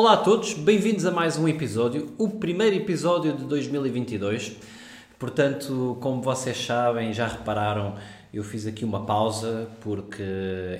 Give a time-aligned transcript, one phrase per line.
[0.00, 4.56] Olá a todos, bem-vindos a mais um episódio, o primeiro episódio de 2022.
[5.18, 7.96] Portanto, como vocês sabem, já repararam,
[8.32, 10.22] eu fiz aqui uma pausa porque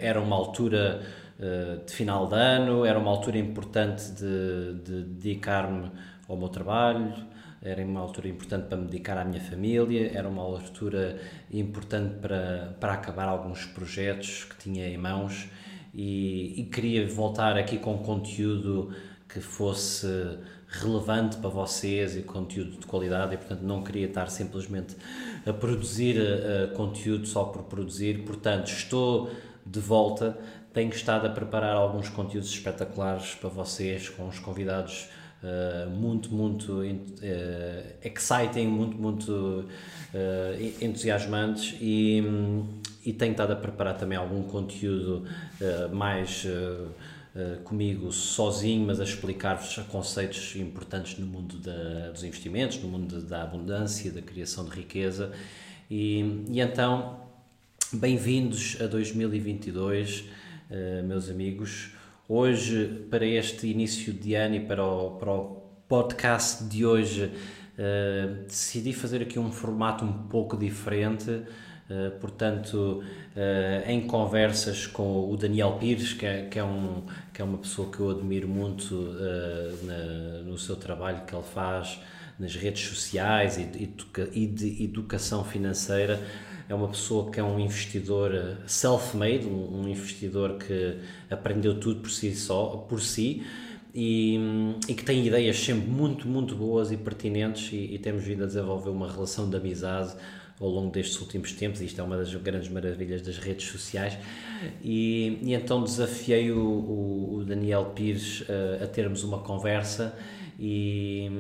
[0.00, 1.02] era uma altura
[1.38, 5.90] uh, de final de ano, era uma altura importante de, de dedicar-me
[6.26, 7.12] ao meu trabalho,
[7.60, 11.18] era uma altura importante para me dedicar à minha família, era uma altura
[11.52, 15.46] importante para, para acabar alguns projetos que tinha em mãos
[15.94, 18.94] e, e queria voltar aqui com conteúdo
[19.32, 20.06] que fosse
[20.70, 24.96] relevante para vocês e conteúdo de qualidade e portanto não queria estar simplesmente
[25.44, 29.30] a produzir uh, conteúdo só por produzir, portanto estou
[29.66, 30.38] de volta,
[30.72, 35.08] tenho estado a preparar alguns conteúdos espetaculares para vocês com os convidados
[35.42, 36.84] Uh, muito, muito uh,
[38.04, 39.64] exciting, muito, muito
[40.82, 41.78] entusiasmantes.
[41.80, 42.68] E, um,
[43.02, 45.24] e tenho estado a preparar também algum conteúdo
[45.90, 46.46] mais
[47.64, 53.42] comigo sozinho, mas a explicar-vos conceitos importantes no mundo da, dos investimentos, no mundo da
[53.42, 55.32] abundância, da criação de riqueza
[55.90, 57.20] e, e então,
[57.92, 60.24] bem-vindos a 2022,
[61.04, 61.90] meus amigos.
[62.28, 68.44] Hoje, para este início de ano e para o, para o podcast de hoje, uh,
[68.44, 71.42] decidi fazer aqui um formato um pouco diferente.
[71.90, 77.02] Uh, portanto, uh, em conversas com o Daniel Pires, que é, que é, um,
[77.34, 78.94] que é uma pessoa que eu admiro muito
[79.82, 81.98] na, no seu trabalho que ele faz
[82.38, 83.90] nas redes sociais e,
[84.32, 86.20] e de educação financeira
[86.70, 92.00] é uma pessoa que é um investidor eh, self-made, um, um, investidor que aprendeu tudo
[92.00, 93.42] por si só, por si,
[93.92, 94.38] e,
[94.88, 98.46] e que tem ideias sempre muito, muito boas e pertinentes e, e, temos vindo a
[98.46, 100.14] desenvolver uma relação de amizade
[100.60, 104.16] ao longo destes últimos tempos, e isto é uma das grandes maravilhas das redes sociais,
[104.84, 108.44] e, e então desafiei o, o, o Daniel Pires
[108.80, 110.14] a, a, termos uma conversa
[110.58, 111.30] e,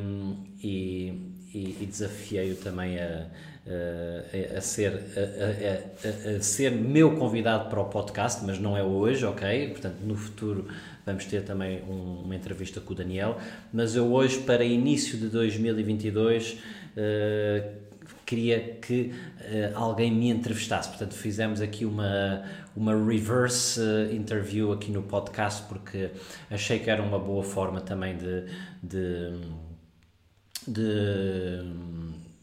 [0.62, 1.12] e,
[1.52, 3.26] e desafiei-o também a,
[3.66, 9.24] a, a ser, a, a, ser meu convidado para o podcast, mas não é hoje,
[9.26, 9.68] ok?
[9.68, 10.66] Portanto, no futuro
[11.04, 13.38] vamos ter também um, uma entrevista com o Daniel.
[13.72, 16.52] Mas eu hoje, para início de 2022,
[16.96, 17.89] uh,
[18.30, 20.88] queria que uh, alguém me entrevistasse.
[20.88, 22.44] Portanto, fizemos aqui uma,
[22.76, 26.12] uma reverse uh, interview aqui no podcast, porque
[26.48, 28.44] achei que era uma boa forma também de,
[28.80, 29.40] de,
[30.68, 31.72] de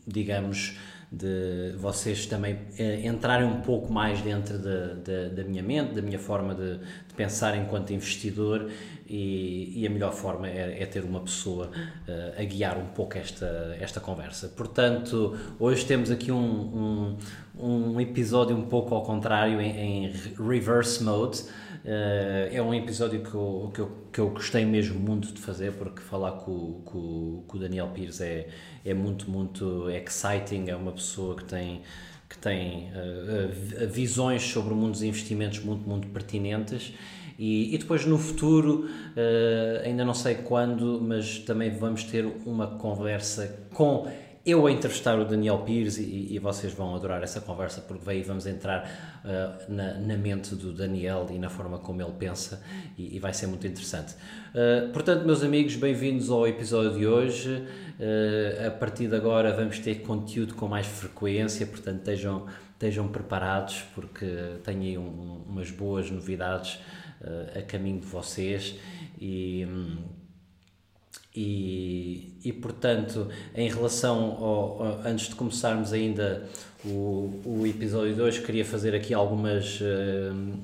[0.06, 0.78] digamos,
[1.12, 6.02] de vocês também eh, entrarem um pouco mais dentro de, de, da minha mente, da
[6.02, 8.70] minha forma de, de pensar enquanto investidor
[9.08, 13.18] e, e, a melhor forma é, é ter uma pessoa uh, a guiar um pouco
[13.18, 14.50] esta, esta conversa.
[14.50, 17.18] Portanto, hoje temos aqui um,
[17.58, 21.46] um, um episódio um pouco ao contrário, em, em reverse mode.
[21.88, 25.72] Uh, é um episódio que eu, que, eu, que eu gostei mesmo muito de fazer,
[25.72, 28.50] porque falar com, com, com o Daniel Pires é,
[28.84, 30.66] é muito, muito exciting.
[30.68, 31.82] É uma pessoa que tem,
[32.28, 36.94] que tem uh, visões sobre o mundo dos investimentos muito, muito pertinentes.
[37.40, 42.68] E, e depois no futuro, uh, ainda não sei quando, mas também vamos ter uma
[42.68, 44.12] conversa com
[44.48, 48.24] eu a entrevistar o Daniel Pires e, e, vocês vão adorar essa conversa porque aí
[48.24, 52.64] vamos entrar uh, na, na, mente do Daniel e na forma como ele pensa
[52.98, 54.14] e, e vai ser muito interessante.
[54.56, 57.68] Uh, portanto, meus amigos, bem-vindos ao episódio de hoje.
[58.00, 63.84] Uh, a partir de agora vamos ter conteúdo com mais frequência, portanto estejam, estejam preparados
[63.94, 64.26] porque
[64.64, 66.80] tenho aí um, umas boas novidades
[67.54, 68.76] a caminho de vocês
[69.20, 69.68] e...
[69.70, 70.17] Um,
[71.38, 76.50] e, e portanto, em relação ao, antes de começarmos ainda
[76.84, 79.84] o, o episódio 2, queria fazer aqui algumas, uh,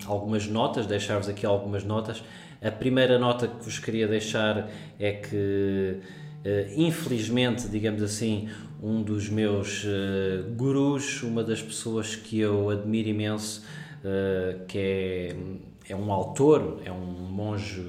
[0.08, 2.24] algumas notas, deixar-vos aqui algumas notas.
[2.60, 4.68] A primeira nota que vos queria deixar
[5.00, 6.00] é que,
[6.44, 8.50] uh, infelizmente, digamos assim,
[8.82, 13.64] um dos meus uh, gurus, uma das pessoas que eu admiro imenso,
[14.68, 15.36] que é,
[15.88, 17.82] é um autor, é um monge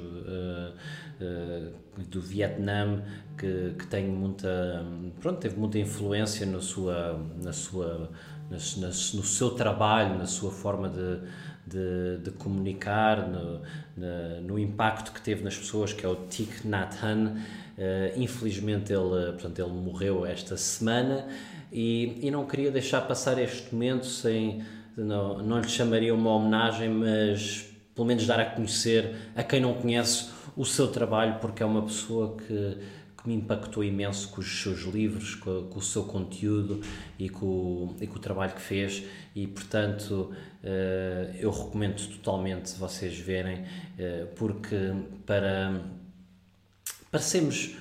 [2.02, 3.02] do Vietnã
[3.37, 4.85] que, que tem muita
[5.20, 8.11] pronto teve muita influência na sua na sua
[8.50, 8.93] na, na, no
[9.25, 11.20] seu trabalho na sua forma de,
[11.67, 13.61] de, de comunicar, no,
[13.96, 17.29] no, no, impacto que teve nas pessoas, que é o Thich Nhat Hanh.
[17.76, 21.26] Uh, infelizmente ele, portanto, ele morreu esta semana
[21.73, 24.62] e, e não queria deixar passar este momento sem,
[24.96, 29.75] não, não lhe chamaria uma homenagem, mas pelo menos dar a conhecer a quem não
[29.75, 32.79] conhece o seu trabalho, porque é uma pessoa que,
[33.17, 36.81] que me impactou imenso com os seus livros, com, com o seu conteúdo
[37.19, 39.02] e com, e com, o trabalho que fez.
[39.35, 40.32] E portanto
[40.62, 44.76] uh, eu recomendo totalmente vocês verem uh, porque
[45.25, 45.81] para,
[47.11, 47.76] para sermos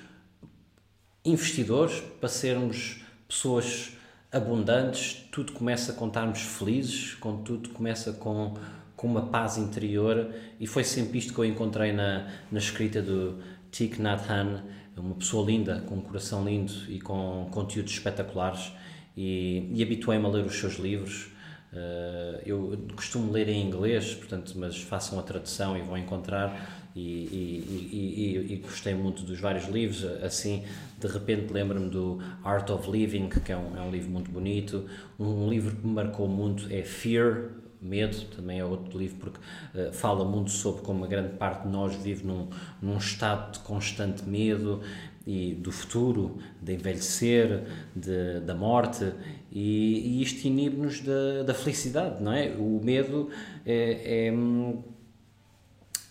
[1.25, 3.93] investidores, para sermos pessoas
[4.31, 8.55] abundantes, tudo começa a contarmos felizes, com tudo começa com
[9.03, 13.37] com uma paz interior e foi sempre isto que eu encontrei na, na escrita do
[13.69, 14.63] Thich Nhat Hanh,
[14.95, 18.71] uma pessoa linda, com um coração lindo e com conteúdos espetaculares
[19.17, 21.33] e, e habituei-me a ler os seus livros.
[21.73, 26.81] Uh, eu costumo ler em inglês, portanto, mas façam a tradução e vão encontrar.
[26.95, 30.05] E, e, e, e, gostei muito dos vários livros.
[30.23, 30.63] Assim,
[30.97, 34.85] de repente, lembro-me do Art of Living, que é um, é um livro muito bonito.
[35.19, 39.93] Um, livro que me marcou muito é Fear, Medo também é outro livro porque uh,
[39.93, 42.47] fala muito sobre como uma grande parte de nós vive num,
[42.81, 44.81] num estado de constante medo
[45.25, 47.63] e do futuro, de envelhecer,
[47.95, 49.13] de, da morte
[49.51, 52.49] e, e isto inibe-nos da, da felicidade, não é?
[52.57, 53.29] O medo
[53.65, 54.27] é, é,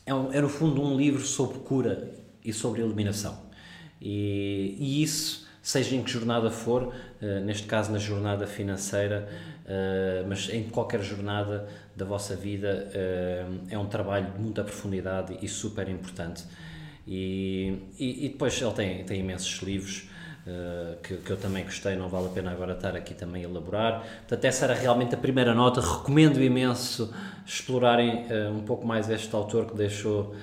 [0.06, 2.14] é, um, é no fundo um livro sobre cura
[2.44, 3.52] e sobre eliminação
[4.00, 9.28] e, e isso seja em que jornada for, uh, neste caso na jornada financeira,
[9.72, 11.66] uh, mas em qualquer jornada
[11.96, 16.44] da vossa vida, uh, é um trabalho de muita profundidade e super importante.
[17.06, 20.10] E, e, e depois ele tem, tem imensos livros.
[20.44, 23.48] Uh, que, que, eu também gostei, não vale a pena agora estar aqui também a
[23.48, 24.04] elaborar.
[24.18, 25.80] Portanto, essa era realmente a primeira nota.
[25.80, 27.14] Recomendo imenso
[27.46, 30.34] explorarem um pouco mais este autor que deixou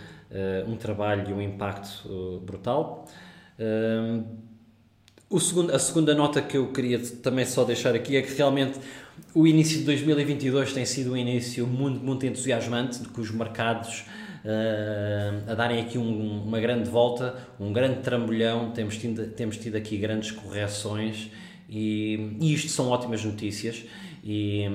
[0.66, 3.10] um trabalho e um impacto brutal.
[5.30, 8.80] O segundo, a segunda nota que eu queria também só deixar aqui é que realmente
[9.36, 14.06] o início de 2022 tem sido um início muito, muito entusiasmante, com os mercados
[14.44, 19.76] uh, a darem aqui um, uma grande volta, um grande trambolhão, temos tido, temos tido
[19.76, 21.30] aqui grandes correções
[21.70, 23.86] e, e isto são ótimas notícias
[24.24, 24.68] e,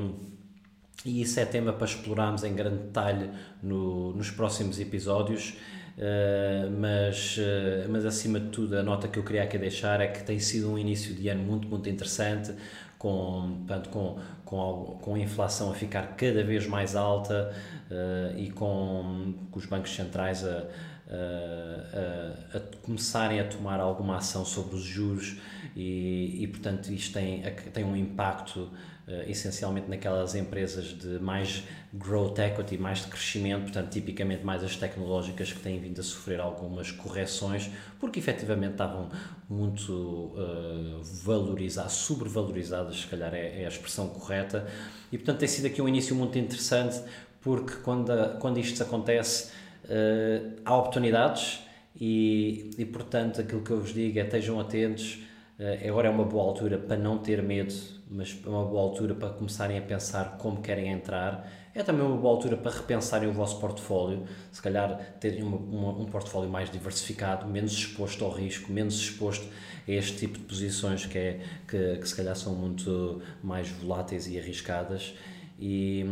[1.05, 3.29] e isso é tema para explorarmos em grande detalhe
[3.61, 5.55] no, nos próximos episódios.
[5.96, 10.08] Uh, mas, uh, mas acima de tudo a nota que eu queria aqui deixar é
[10.08, 12.52] que tem sido um início de ano muito, muito interessante
[12.99, 17.55] com, portanto, com, com, com a inflação a ficar cada vez mais alta
[17.91, 20.64] uh, e com, com, os bancos centrais a,
[21.08, 25.37] a, a, começarem a tomar alguma ação sobre os juros
[25.76, 27.43] e, e portanto isto tem,
[27.73, 28.69] tem um impacto
[29.06, 31.62] uh, essencialmente naquelas empresas de mais
[31.93, 36.41] growth equity, mais de crescimento, portanto, tipicamente mais as tecnológicas que têm vindo a sofrer
[36.41, 37.71] algumas correções,
[38.01, 39.11] porque efetivamente estavam
[39.49, 44.67] muito uh, valorizadas, sobrevalorizadas, se calhar é, é, a expressão correta,
[45.12, 47.01] e portanto tem sido aqui um início muito interessante,
[47.41, 49.51] porque quando, quando isto acontece,
[49.85, 51.65] uh, há oportunidades
[52.01, 55.19] e, e, portanto, aquilo que eu vos digo é estejam atentos.
[55.59, 57.73] Uh, agora é uma boa altura para não ter medo
[58.15, 61.51] mas é uma boa altura para começarem a pensar como querem entrar.
[61.75, 65.99] É também uma boa altura para repensarem o vosso portfólio, se calhar terem uma, uma,
[65.99, 69.49] um portfólio mais diversificado, menos exposto ao risco, menos exposto
[69.89, 74.29] a este tipo de posições que, é, que, que se calhar são muito mais voláteis
[74.29, 75.15] e arriscadas.
[75.58, 76.05] E,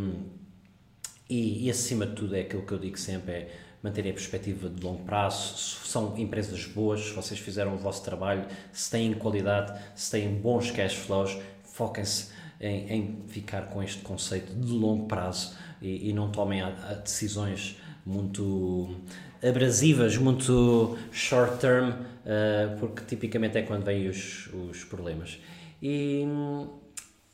[1.30, 3.50] e, e acima de tudo é aquilo que eu digo sempre, é
[3.82, 8.46] manterem a perspectiva de longo prazo, são empresas boas, se vocês fizeram o vosso trabalho,
[8.72, 14.54] se têm qualidade, se têm bons cash flows, foquem-se em, em, ficar com este conceito
[14.54, 18.94] de longo prazo e, e não tomem a, a decisões muito
[19.42, 25.40] abrasivas, muito short term, uh, porque tipicamente é quando vêm os, os problemas.
[25.82, 26.24] E,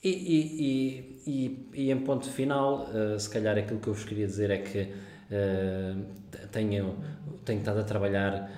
[0.02, 4.26] e, e, e, e em ponto final, uh, se calhar aquilo que eu vos queria
[4.26, 4.88] dizer é que
[6.50, 6.96] tenho,
[7.44, 8.50] tenho estado a trabalhar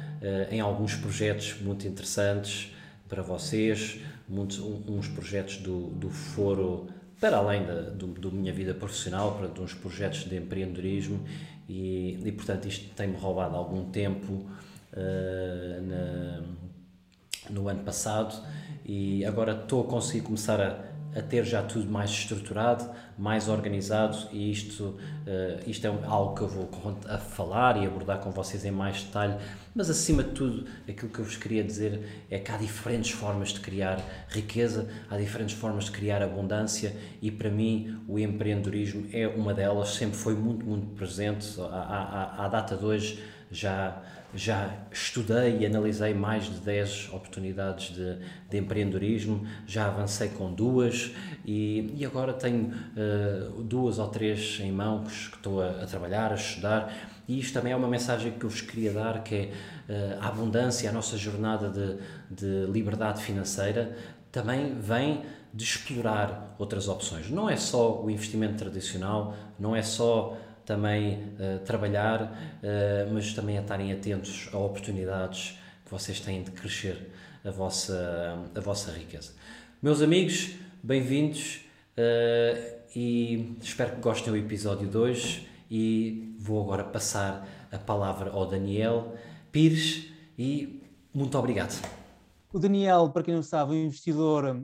[0.50, 2.72] em alguns projetos muito interessantes
[3.08, 6.88] para vocês, muitos, uns projetos do, do foro
[7.20, 11.20] para além da do, do minha vida profissional, para uns projetos de empreendedorismo
[11.68, 16.42] e, e portanto isto tem-me roubado algum tempo uh, na,
[17.50, 18.34] no ano passado
[18.84, 22.88] e agora estou a conseguir começar a, a ter já tudo mais estruturado,
[23.19, 24.99] mais organizado e isto, uh,
[25.67, 26.71] isto é algo que eu vou
[27.09, 29.35] a falar e abordar com vocês em mais detalhe,
[29.75, 33.49] mas acima de tudo aquilo que eu vos queria dizer é que há diferentes formas
[33.49, 39.26] de criar riqueza, há diferentes formas de criar abundância e para mim o empreendedorismo é
[39.26, 44.00] uma delas, sempre foi muito, muito presente, à, à, à data de hoje já
[44.34, 48.18] já estudei e analisei mais de 10 oportunidades de,
[48.49, 51.12] de empreendedorismo, já avancei com duas
[51.44, 56.32] e, e agora tenho uh, duas ou três em mãos que estou a, a, trabalhar,
[56.32, 56.92] a estudar.
[57.26, 59.52] E isto também é uma mensagem que eu vos queria dar, que é
[59.88, 61.96] uh, a abundância, a nossa jornada de,
[62.30, 63.96] de liberdade financeira
[64.30, 65.22] também vem
[65.52, 67.28] de explorar outras opções.
[67.28, 73.59] Não é só o investimento tradicional, não é só também uh, trabalhar, uh, mas também
[73.59, 77.11] a estarem atentos a oportunidades que vocês têm de crescer
[77.45, 79.33] a vossa, a vossa riqueza.
[79.83, 81.64] Meus amigos, bem-vindos
[81.97, 88.47] uh, e espero que gostem do episódio 2 e vou agora passar a palavra ao
[88.47, 89.14] Daniel
[89.50, 91.81] Pires e muito obrigado.
[92.52, 94.61] O Daniel, para quem não sabe, é um investidor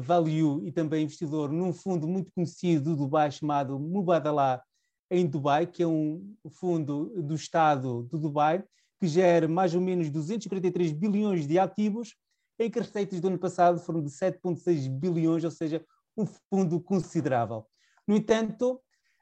[0.00, 4.62] value e também investidor num fundo muito conhecido do Dubai chamado Mubadala
[5.10, 8.64] em Dubai, que é um fundo do Estado do Dubai,
[8.98, 12.14] que gera mais ou menos 243 bilhões de ativos,
[12.58, 15.84] em que as receitas do ano passado foram de 7,6 bilhões, ou seja,
[16.16, 17.66] um fundo considerável.
[18.06, 18.80] No entanto,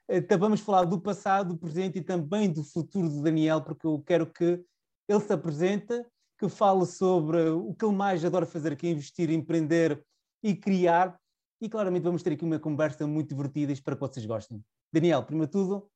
[0.09, 4.03] eh, vamos falar do passado, do presente e também do futuro do Daniel, porque eu
[4.05, 4.61] quero que
[5.07, 6.05] ele se apresente,
[6.37, 10.03] que fale sobre o que ele mais adora fazer, que é investir, empreender
[10.43, 11.17] e criar.
[11.61, 14.63] E claramente vamos ter aqui uma conversa muito divertida espero que vocês gostem.
[14.91, 15.89] Daniel, primeiro de tudo,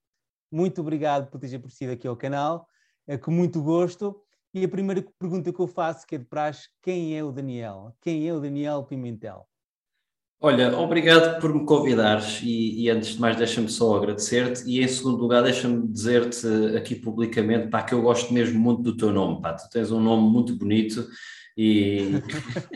[0.51, 2.67] muito obrigado por teres aparecido aqui ao canal,
[3.07, 4.21] é, com muito gosto.
[4.53, 7.91] E a primeira pergunta que eu faço, que é de praxe, quem é o Daniel?
[7.99, 9.47] Quem é o Daniel Pimentel?
[10.39, 14.87] Olha, obrigado por me convidares e, e antes de mais deixa-me só agradecer-te e em
[14.89, 16.45] segundo lugar deixa-me dizer-te
[16.75, 19.53] aqui publicamente pá, que eu gosto mesmo muito do teu nome, pá.
[19.53, 21.07] tu tens um nome muito bonito
[21.57, 22.11] e,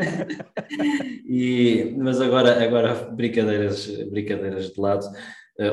[1.28, 5.06] e mas agora, agora brincadeiras, brincadeiras de lado,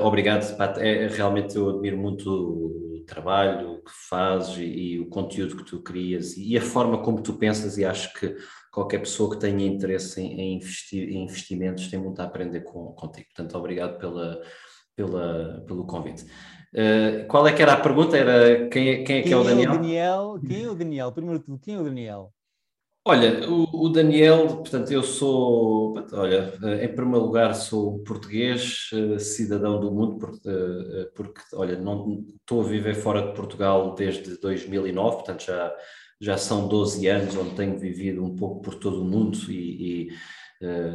[0.02, 0.78] obrigado, Pat.
[0.78, 5.82] É, realmente eu admiro muito o trabalho que fazes e, e, o conteúdo que tu
[5.82, 8.34] crias e a forma como tu pensas e acho que
[8.72, 12.92] qualquer pessoa que tenha interesse em, em, investir, em investimentos tem muito a aprender com,
[12.92, 13.26] contigo.
[13.26, 14.40] Portanto, obrigado pela,
[14.96, 16.24] pela, pelo convite.
[16.74, 18.16] Uh, qual é que era a pergunta?
[18.16, 19.70] Era quem é, quem é, quem que é o Daniel?
[19.70, 20.40] É o Daniel?
[20.46, 21.12] Quem é o Daniel?
[21.12, 22.32] Primeiro de tudo, quem é o Daniel?
[23.06, 29.78] Olha, o, o, Daniel, portanto, eu sou, olha, em primeiro lugar sou português, eh, cidadão
[29.78, 35.16] do mundo, porque, eh, porque olha, não estou a viver fora de Portugal desde 2009,
[35.16, 35.74] portanto já,
[36.18, 40.08] já são 12 anos onde tenho vivido um pouco por todo o mundo e, e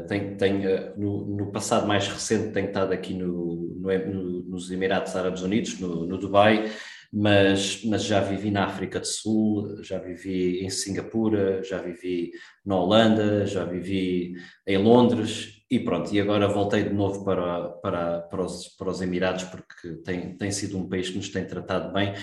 [0.08, 5.44] tenho, tenho no, no, passado mais recente tenho estado aqui no, no, nos Emirados Árabes
[5.44, 6.72] Unidos, no, no Dubai,
[7.12, 12.32] mas, mas já vivi na África do Sul, já vivi em Singapura, já vivi
[12.64, 14.36] na Holanda, já vivi
[14.68, 19.02] em Londres e pronto, e agora voltei de novo para, para, para, os, para os
[19.02, 22.14] Emirados porque tem, tem sido um país que nos tem tratado bem.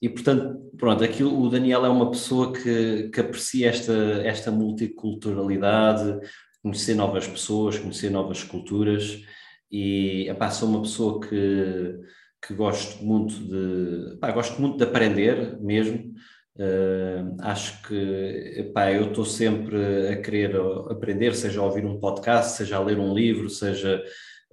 [0.00, 3.92] E portanto, pronto, aqui o Daniel é uma pessoa que, que aprecia esta,
[4.24, 6.18] esta multiculturalidade,
[6.60, 9.22] conhecer novas pessoas, conhecer novas culturas
[9.70, 12.00] e epá, sou uma pessoa que
[12.44, 16.12] que gosto muito de, pá, gosto muito de aprender mesmo.
[16.54, 20.54] Uh, acho que pá, eu estou sempre a querer
[20.90, 24.02] aprender, seja a ouvir um podcast, seja a ler um livro, seja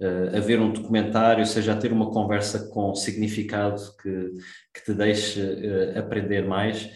[0.00, 4.32] uh, a ver um documentário, seja a ter uma conversa com significado que,
[4.72, 6.88] que te deixe uh, aprender mais.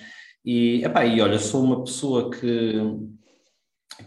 [0.44, 2.72] E, epá, e olha, sou uma pessoa que,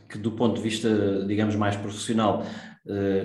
[0.10, 2.44] que do ponto de vista, digamos, mais profissional,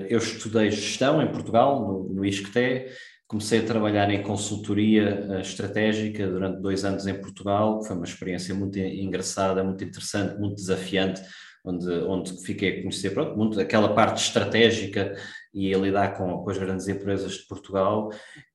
[0.09, 2.87] eu estudei gestão em Portugal, no, no ISCTE,
[3.33, 8.05] Comecei a trabalhar em consultoria uh, estratégica durante dois anos em Portugal, que foi uma
[8.05, 11.23] experiência muito engraçada, muito interessante, muito desafiante,
[11.65, 15.15] onde, onde fiquei a conhecer pronto, muito aquela parte estratégica
[15.55, 18.11] e a lidar com, com as grandes empresas de Portugal.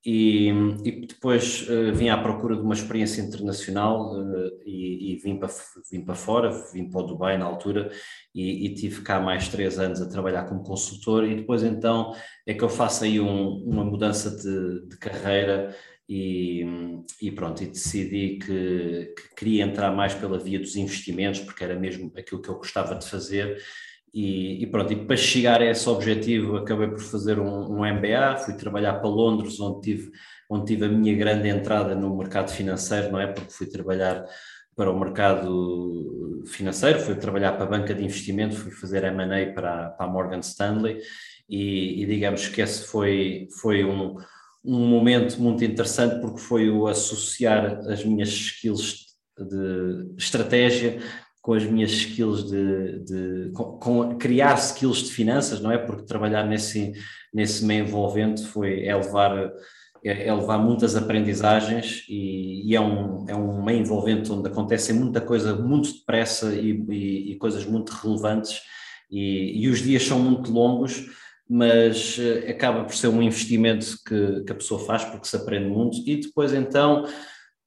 [0.06, 0.50] E,
[0.84, 5.50] e depois uh, vim à procura de uma experiência internacional uh, e, e, vim, para,
[5.92, 7.92] vim para fora, vim para o Dubai na altura
[8.34, 11.26] e, e, tive cá mais três anos a trabalhar como consultor.
[11.26, 12.14] E depois então
[12.46, 15.76] é que eu faço aí um, uma mudança de, de carreira
[16.10, 16.64] e,
[17.22, 21.78] e, pronto, e decidi que, que, queria entrar mais pela via dos investimentos, porque era
[21.78, 23.62] mesmo aquilo que eu gostava de fazer,
[24.20, 28.38] e, e, pronto, e para chegar a esse objetivo acabei por fazer um, um, MBA,
[28.38, 30.12] fui trabalhar para Londres, onde tive,
[30.50, 33.28] onde tive a minha grande entrada no mercado financeiro, não é?
[33.28, 34.26] Porque fui trabalhar
[34.76, 39.92] para o mercado financeiro, fui trabalhar para a banca de investimento, fui fazer M&A para,
[39.92, 41.00] para a Morgan Stanley
[41.48, 44.16] e, e, digamos que esse foi, foi um,
[44.66, 49.06] um momento muito interessante porque foi o associar as minhas skills
[49.38, 51.00] de estratégia
[51.48, 55.78] com as minhas skills de, de com, com, criar skills de finanças, não é?
[55.78, 56.92] Porque trabalhar nesse,
[57.34, 59.54] nesse meio envolvente foi é levar
[60.04, 64.92] é, é levar muitas aprendizagens e, e, é, um, é um meio envolvente onde acontece
[64.92, 68.60] muita coisa muito depressa e, e, e coisas muito relevantes
[69.10, 71.06] e, os dias são muito longos,
[71.50, 75.70] mas eh, acaba por ser um investimento que, que a pessoa faz porque se aprende
[75.70, 77.06] muito e depois então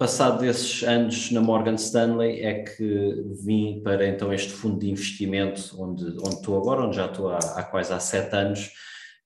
[0.00, 5.76] passado desses anos na Morgan Stanley é que vim para então este fundo de investimento
[5.78, 8.71] onde, onde estou agora, onde já estou há, há quase há sete anos.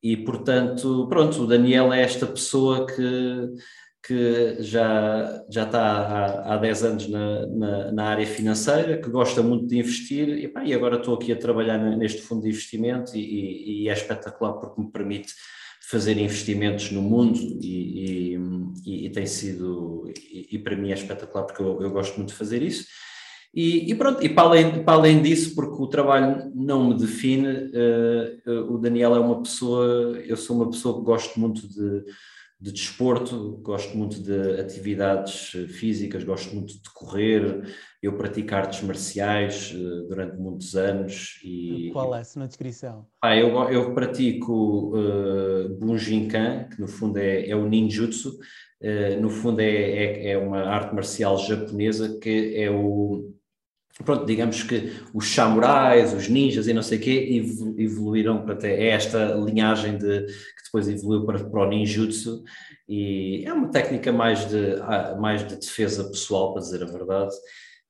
[0.02, 3.54] E, portanto, pronto, o Daniel é esta pessoa que,
[4.04, 9.44] que já, já está há, há 10 anos na, na, na, área financeira, que gosta
[9.44, 13.16] muito de investir, e, pá, e agora estou aqui a trabalhar neste fundo de investimento
[13.16, 15.32] e, e, é espetacular porque me permite
[15.88, 18.36] fazer investimentos no mundo e,
[18.84, 22.34] e, e tem sido, e, para mim é espetacular porque eu, eu gosto muito de
[22.36, 22.86] fazer isso.
[23.54, 27.48] E, e, pronto, e para além, para além disso, porque o trabalho não me define,
[27.48, 32.04] uh, o Daniel é uma pessoa, eu sou uma pessoa que gosto muito de,
[32.64, 37.62] de desporto, gosto muito de atividades físicas, gosto muito de correr,
[38.02, 41.40] eu pratico artes marciais uh, durante muitos anos.
[41.44, 43.06] E, Qual é, se na descrição?
[43.22, 48.38] Ah, eu, eu pratico uh, Bunjinkan, que no fundo é, é o ninjutsu,
[48.82, 53.33] Uh, no fundo é, é, é, uma arte marcial japonesa que é o,
[54.02, 57.44] pronto, digamos que os samurais, os ninjas e não sei o quê
[57.78, 62.42] evoluíram para ter esta linhagem de, que depois evoluiu para, para o ninjutsu
[62.88, 67.34] e é uma técnica mais de, ah, mais de defesa pessoal, para dizer a verdade,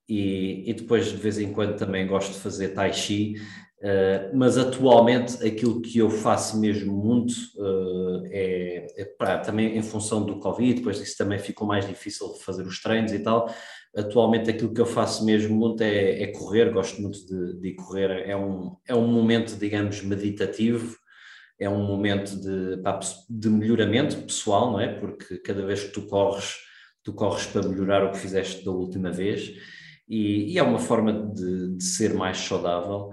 [0.09, 3.35] e, e depois de vez em quando também gosto de fazer tai chi,
[3.85, 10.25] Uh, mas atualmente aquilo que eu faço mesmo muito uh, é, é também em função
[10.25, 13.47] do Covid, depois disso também ficou mais difícil fazer os treinos e tal,
[13.97, 18.29] Atualmente aquilo que eu faço mesmo muito é, é correr, gosto muito de, de, correr,
[18.29, 20.97] é um, é um momento, digamos, meditativo,
[21.59, 22.83] é um momento de,
[23.31, 24.89] de melhoramento pessoal, não é?
[24.89, 26.57] Porque cada vez que tu corres,
[27.05, 29.53] tu corres para melhorar o que fizeste da última vez
[30.09, 33.11] e, e é uma forma de, de ser mais saudável.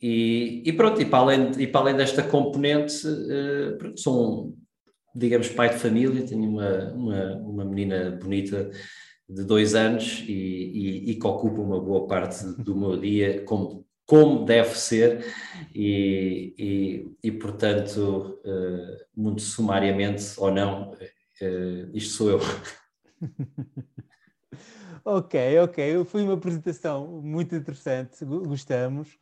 [0.00, 4.56] E, e, pronto, e para além, e para além desta componente, uh, sou um,
[5.14, 8.70] digamos, pai de família, tenho uma, uma, uma menina bonita
[9.28, 13.86] de dois anos e, e, e, que ocupa uma boa parte do meu dia, como,
[14.06, 15.22] como deve ser,
[15.74, 22.40] e, e, e portanto, uh, muito sumariamente ou não, uh, isto sou eu.
[25.04, 29.18] ok, ok, foi uma apresentação muito interessante, gostamos,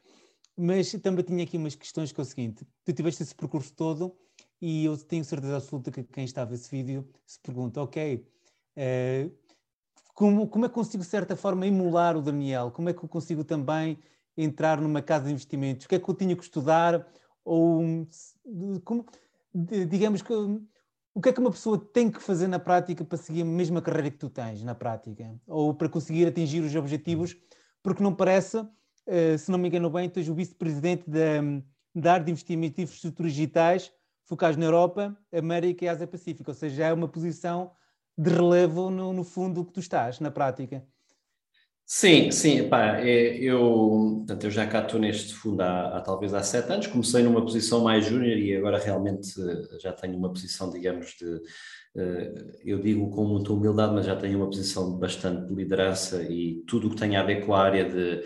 [0.56, 4.16] mas também tinha aqui umas questões que é o seguinte, tu tiveste esse percurso todo
[4.62, 8.24] e eu tenho certeza absoluta que quem estava esse vídeo se pergunta, ok,
[8.76, 9.45] uh,
[10.16, 12.70] como, como é que consigo, de certa forma, emular o Daniel?
[12.70, 13.98] Como é que eu consigo também
[14.34, 15.84] entrar numa casa de investimentos?
[15.84, 17.06] O que é que eu tinha que estudar?
[17.44, 17.82] Ou,
[18.82, 19.04] como,
[19.54, 23.42] digamos que, o que é que uma pessoa tem que fazer na prática para seguir
[23.42, 25.38] a mesma carreira que tu tens na prática?
[25.46, 27.36] Ou para conseguir atingir os objetivos?
[27.82, 28.66] Porque não parece,
[29.06, 31.42] eh, se não me engano bem, tu és o vice-presidente da,
[31.94, 33.92] da área de investimento e infraestruturas digitais
[34.24, 36.50] focados na Europa, América e Ásia Pacífica.
[36.50, 37.70] Ou seja, é uma posição
[38.16, 40.86] de relevo no, no fundo que tu estás, na prática.
[41.88, 46.34] Sim, sim, pá, é, eu, portanto, eu já cá estou neste fundo há, há, talvez
[46.34, 50.28] há sete anos, comecei numa posição mais júnior e agora realmente eh, já tenho uma
[50.28, 51.40] posição, digamos, de,
[51.96, 56.64] eh, eu digo com muita humildade, mas já tenho uma posição de bastante liderança e
[56.66, 58.24] tudo o que tem a ver com a área de,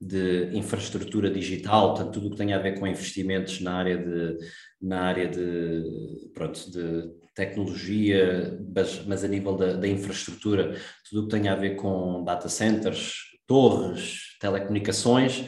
[0.00, 4.38] de infraestrutura digital, portanto, tudo o que tem a ver com investimentos na área de,
[4.80, 10.76] na área de, pronto, de tecnologia, mas, mas a nível da, da, infraestrutura,
[11.08, 15.44] tudo o que tem a ver com data centers, torres, telecomunicações,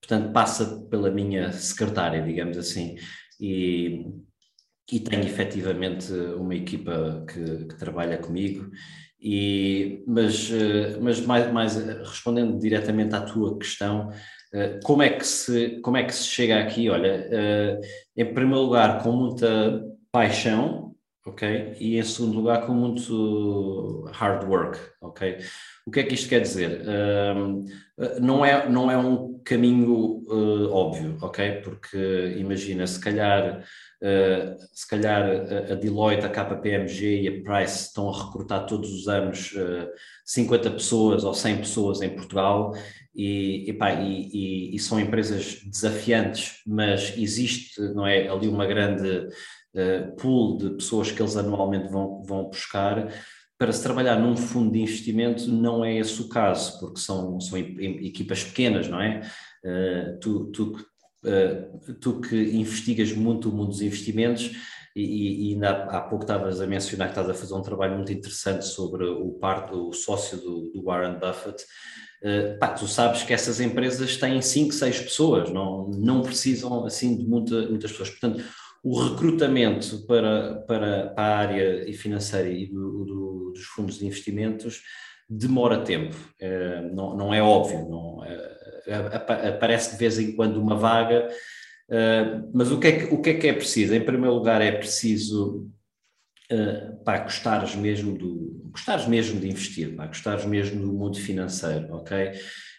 [0.00, 2.96] portanto passa pela minha secretária, digamos assim,
[3.40, 4.06] e,
[4.90, 8.70] e tenho efetivamente uma equipa que, que trabalha comigo,
[9.20, 10.50] e, mas,
[11.00, 14.10] mas mais, mais respondendo diretamente à tua questão,
[14.84, 16.88] como é que se, como é que se chega aqui?
[16.88, 17.28] Olha,
[18.16, 20.85] em primeiro lugar, com muita paixão,
[21.26, 21.76] ok?
[21.80, 25.38] E em segundo lugar com muito hard work, ok?
[25.84, 26.82] O que é que isto quer dizer?
[26.82, 27.64] Uh,
[28.20, 31.60] não, é, não é um caminho uh, óbvio, ok?
[31.62, 33.60] Porque imagina, se calhar,
[34.02, 35.24] uh, se calhar
[35.70, 39.52] a Deloitte, a KPMG e a Price estão a recrutar todos os anos
[40.24, 42.72] 50 pessoas ou 100 pessoas em Portugal
[43.16, 49.28] e, epá, e, e, e, são empresas desafiantes, mas existe não é, ali uma grande
[49.76, 53.12] uh, pool de pessoas que eles anualmente vão, vão buscar.
[53.58, 57.58] Para se trabalhar num fundo de investimento não é esse o caso, porque são, são
[57.58, 59.20] equipas pequenas, não é?
[59.64, 60.72] Uh, tu, tu,
[61.24, 64.50] uh, tu que investigas muito o mundo dos investimentos,
[64.94, 68.12] e, e ainda há, pouco estavas a mencionar que estás a fazer um trabalho muito
[68.12, 71.62] interessante sobre o parto, o sócio do, do Warren Buffett.
[72.22, 77.14] Uh, pá, tu sabes que essas empresas têm 5, 6 pessoas, não, não precisam assim
[77.14, 78.08] de muita, muitas pessoas.
[78.08, 78.42] Portanto,
[78.88, 84.80] o recrutamento para, para, para a área financeira e do, do, dos fundos de investimentos
[85.28, 90.76] demora tempo, uh, não, não é óbvio, não, uh, aparece de vez em quando uma
[90.76, 91.28] vaga,
[92.54, 93.92] mas o que, é que, o que é que é preciso?
[93.92, 95.68] Em primeiro lugar, é preciso
[96.52, 102.32] uh, gostares mesmo do gostares mesmo de investir, pá, gostares mesmo do mundo financeiro, ok?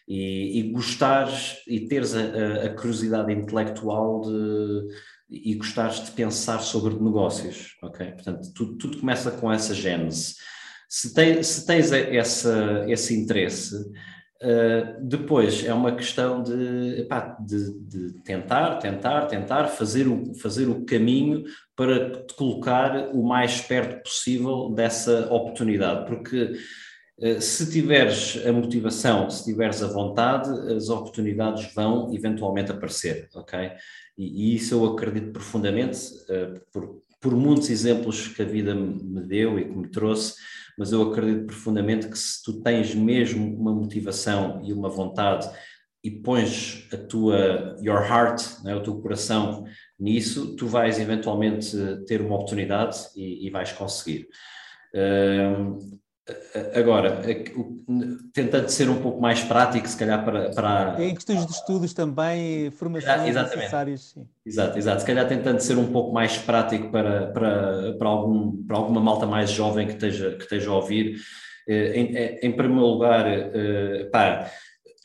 [0.08, 4.88] E, e gostares e teres a, a, curiosidade intelectual de,
[5.30, 8.12] e gostares de pensar sobre negócios, ok?
[8.12, 10.36] Portanto, tudo, tudo começa com essa gênese.
[10.88, 13.76] Se, tem, se tens essa, esse interesse,
[14.40, 20.70] Uh, depois é uma questão de, epá, de, de, tentar, tentar, tentar fazer o, fazer
[20.70, 21.44] o caminho
[21.76, 26.54] para te colocar o mais perto possível dessa oportunidade, porque
[27.18, 33.72] uh, se tiveres a motivação, se tiveres a vontade, as oportunidades vão eventualmente aparecer, ok?
[34.18, 35.98] E, e isso eu acredito profundamente,
[36.30, 40.36] uh, por, por muitos exemplos que a vida me deu e que me trouxe,
[40.78, 45.50] mas eu acredito profundamente que se tu tens mesmo uma motivação e uma vontade
[46.04, 49.66] e pões a tua your heart, né, o teu coração
[50.00, 51.76] nisso, tu vais eventualmente
[52.06, 54.28] ter uma oportunidade e, e vais conseguir.
[54.94, 56.00] Uh,
[56.76, 57.22] Agora,
[58.34, 60.52] tentando ser um pouco mais prático, se calhar para.
[60.52, 60.96] para...
[61.00, 63.58] Em questões de estudos também, formações Exatamente.
[63.58, 64.02] necessárias.
[64.02, 64.28] Sim.
[64.46, 65.00] Exato, exato.
[65.02, 69.26] Se calhar tentando ser um pouco mais prático para, para, para, algum, para alguma malta
[69.26, 71.16] mais jovem que esteja, que esteja a ouvir.
[71.68, 74.50] Eh, em, eh, em primeiro lugar, eh, pá,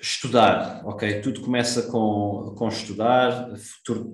[0.01, 1.21] estudar, ok?
[1.21, 3.49] Tudo começa com, com estudar,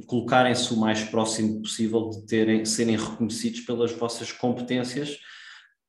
[0.07, 5.19] colocarem-se o mais próximo possível de terem, serem reconhecidos pelas vossas competências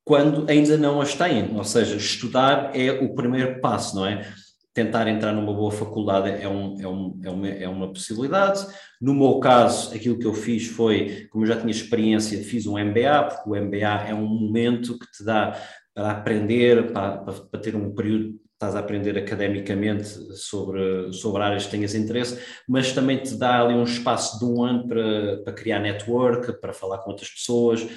[0.10, 1.56] quando ainda não as têm.
[1.56, 4.28] Ou seja, estudar é o primeiro passo, não é?
[4.74, 8.66] Tentar entrar numa boa faculdade é, um, é, um, é, uma, é uma possibilidade.
[9.00, 12.80] No meu caso, aquilo que eu fiz foi, como eu já tinha experiência, fiz um
[12.80, 15.56] MBA, porque o MBA é um momento que te dá
[15.94, 21.72] para aprender, para, para, ter um período estás a aprender academicamente sobre, sobre áreas que
[21.72, 25.80] tenhas interesse, mas também te dá ali um espaço de um ano para, para criar
[25.80, 27.88] network, para falar com outras pessoas,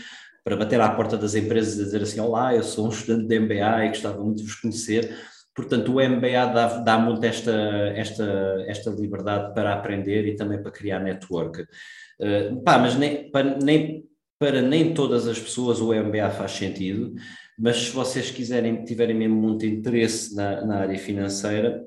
[0.44, 3.38] para bater à porta das empresas e dizer assim: Olá, eu sou um estudante de
[3.38, 5.16] MBA e gostava muito de vos conhecer.
[5.54, 7.52] Portanto, o MBA dá, dá muito esta,
[7.94, 11.62] esta, esta liberdade para aprender e também para criar network.
[11.62, 14.04] Uh, pá, mas nem para, nem
[14.38, 17.14] para nem todas as pessoas o MBA faz sentido,
[17.58, 21.86] mas se vocês quiserem, tiverem mesmo muito interesse na, na área financeira,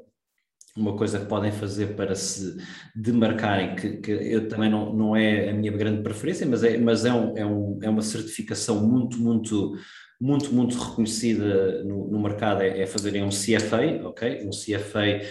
[0.75, 2.57] uma coisa que podem fazer para se
[2.93, 7.05] demarcarem, que, que eu também não, não é a minha grande preferência, mas é, mas
[7.05, 9.73] é, um, é, um, é uma certificação muito, muito,
[10.19, 14.45] muito, muito reconhecida no, no mercado, é, é fazerem um CFA, ok?
[14.45, 15.21] Um CFA,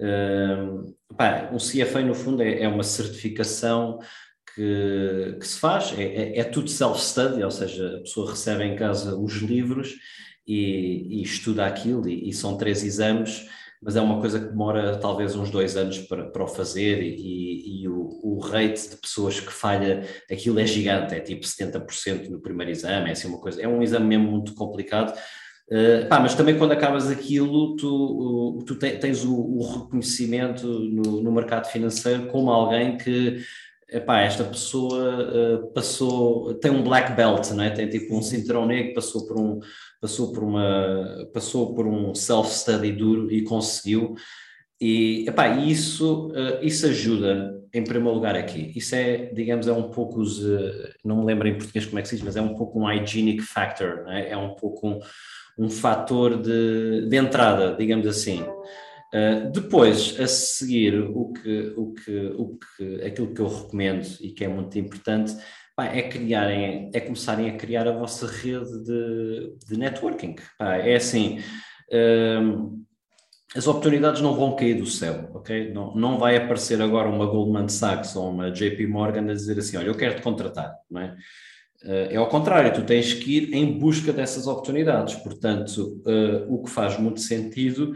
[0.00, 4.00] um, pá, um CFA no fundo é, é uma certificação
[4.52, 8.74] que, que se faz, é, é, é tudo self-study, ou seja, a pessoa recebe em
[8.74, 9.94] casa os livros
[10.44, 13.46] e, e estuda aquilo, e, e são três exames,
[13.82, 17.82] mas é uma coisa que demora talvez uns dois anos para, para o fazer e,
[17.82, 22.40] e o, o, rate de pessoas que falha aquilo é gigante, é tipo 70% no
[22.40, 25.16] primeiro exame, é assim uma coisa, é um exame mesmo muito complicado,
[25.70, 31.32] uh, pá, mas também quando acabas aquilo tu, tu tens o, o reconhecimento no, no
[31.32, 33.38] mercado financeiro como alguém que
[33.90, 37.70] epá, esta pessoa uh, passou, tem um black belt, não é?
[37.70, 39.60] tem tipo um cinturão negro, passou por um,
[40.00, 44.14] passou por uma, passou por um self-study duro e conseguiu,
[44.80, 49.90] e epá, isso, uh, isso ajuda em primeiro lugar aqui, isso é, digamos, é um
[49.90, 52.54] pouco, uh, não me lembro em português como é que se diz, mas é um
[52.54, 54.30] pouco um hygienic factor, é?
[54.30, 54.36] é?
[54.36, 55.00] um pouco um,
[55.58, 58.44] um fator de, de entrada, digamos assim.
[59.14, 64.32] Uh, depois, a seguir, o que, o que, o que, aquilo que eu recomendo e
[64.32, 65.34] que é muito importante,
[65.74, 70.36] pá, é criarem, é começarem a criar a vossa rede de, de networking.
[70.58, 71.38] Pá, é assim,
[72.42, 72.84] hum,
[73.56, 75.72] as oportunidades não vão cair do céu, ok?
[75.72, 79.78] Não, não vai aparecer agora uma Goldman Sachs ou uma JP Morgan a dizer assim,
[79.78, 81.16] olha, eu quero te contratar, não é?
[81.82, 85.14] Uh, é ao contrário, tu tens que ir em busca dessas oportunidades.
[85.14, 87.94] Portanto, uh, o que faz muito sentido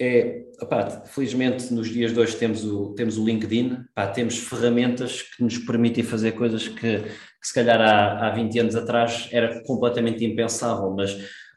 [0.00, 5.22] é, opá, felizmente nos dias de hoje temos o, temos o LinkedIn, opá, temos ferramentas
[5.22, 9.62] que nos permitem fazer coisas que, que se calhar há, há 20 anos atrás era
[9.64, 11.16] completamente impensável, mas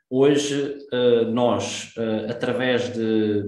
[0.09, 1.93] hoje uh, nós,
[2.27, 3.43] através de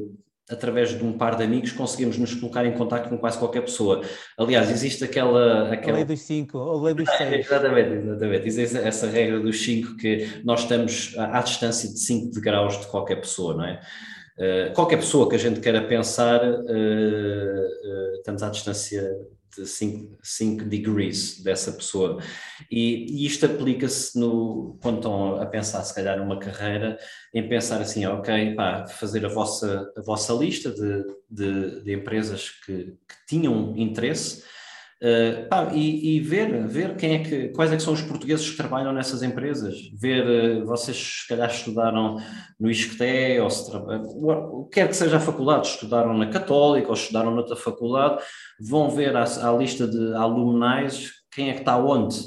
[0.49, 4.01] através de um par de amigos conseguimos nos colocar em contato com quase qualquer pessoa.
[4.38, 5.71] Aliás, existe aquela...
[5.71, 5.93] aquela...
[5.93, 7.45] A lei dos cinco, ou a lei dos seis.
[7.47, 8.47] exatamente, exatamente.
[8.47, 12.88] Existe essa regra dos cinco que nós estamos à, à distância de 5 graus de
[12.88, 13.79] qualquer pessoa, não é?
[14.37, 19.07] Uh, qualquer pessoa que a gente queira pensar, uh, uh, estamos à distância
[19.55, 22.19] de 5 degrees dessa pessoa.
[22.71, 26.97] E, e isto aplica-se no, quando estão a pensar, se calhar, numa carreira,
[27.33, 32.49] em pensar assim, ok, pá, fazer a vossa, a vossa lista de, de, de empresas
[32.49, 34.43] que, que tinham interesse
[35.03, 38.49] Uh, pá, e, e, ver, ver quem é que, quais é que são os portugueses
[38.49, 42.21] que trabalham nessas empresas, ver, uh, vocês se calhar estudaram
[42.57, 47.35] no ISCTE, ou se uh, quer que seja a faculdade, estudaram na Católica ou estudaram
[47.35, 48.23] noutra faculdade,
[48.61, 52.17] vão ver à, à lista de alumnais quem é que está onde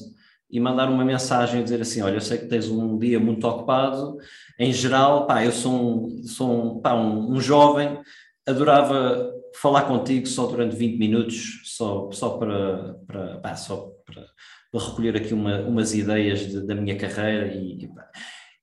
[0.51, 3.49] e mandar uma mensagem e dizer assim, olha, eu sei que tens um dia muito
[3.49, 4.19] ocupado,
[4.59, 7.99] em geral, pá, eu sou um, sou um, pá, um, um jovem,
[8.47, 14.27] adorava falar contigo só durante 20 minutos, só, só, para, para, pá, só para,
[14.71, 17.89] para, recolher aqui uma, umas ideias de, da minha carreira e,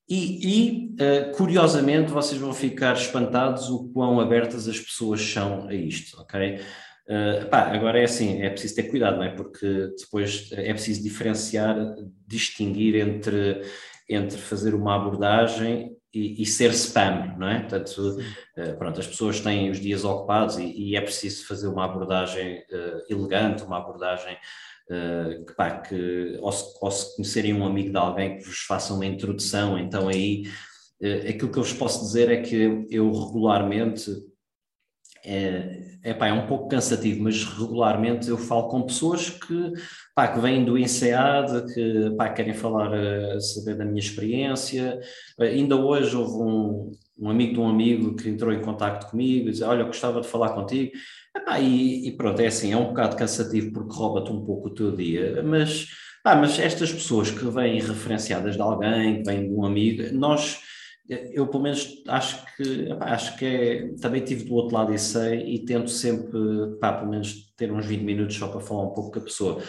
[0.07, 5.73] e, e uh, curiosamente vocês vão ficar espantados o quão abertas as pessoas são a
[5.73, 6.59] isto, ok?
[7.07, 9.29] Uh, pá, agora é assim, é preciso ter cuidado, não é?
[9.29, 11.75] Porque depois é preciso diferenciar,
[12.27, 13.61] distinguir entre,
[14.09, 17.59] entre fazer uma abordagem e, e, ser spam, não é?
[17.61, 18.19] Portanto,
[18.57, 22.59] uh, pronto, as pessoas têm os dias ocupados e, e é preciso fazer uma abordagem
[22.59, 24.37] uh, elegante, uma abordagem
[24.89, 28.59] uh, que, pá, que ou se, ou se, conhecerem um amigo de alguém que vos
[28.59, 30.43] faça uma introdução, então aí
[31.27, 34.09] aquilo que eu vos posso dizer é que eu regularmente
[35.25, 39.73] é, é, pá, é um pouco cansativo, mas regularmente eu falo com pessoas que,
[40.15, 44.99] pá, que vêm do INSEAD, que pá, querem falar, uh, saber da minha experiência.
[45.39, 49.47] Uh, ainda hoje houve um, um amigo de um amigo que entrou em contato comigo
[49.47, 50.91] e disse, olha, gostava de falar contigo.
[51.59, 54.95] E, e, pronto, é assim, é um bocado cansativo porque rouba-te um pouco o teu
[54.95, 55.87] dia, mas,
[56.23, 60.59] pá, mas estas pessoas que vêm referenciadas de alguém, que vêm de um amigo, nós
[61.09, 65.41] eu pelo menos acho que acho que é, também tive do outro lado e sei
[65.41, 66.39] e tento sempre
[66.79, 69.61] pá, pelo menos ter uns 20 minutos só para falar um pouco com a pessoa.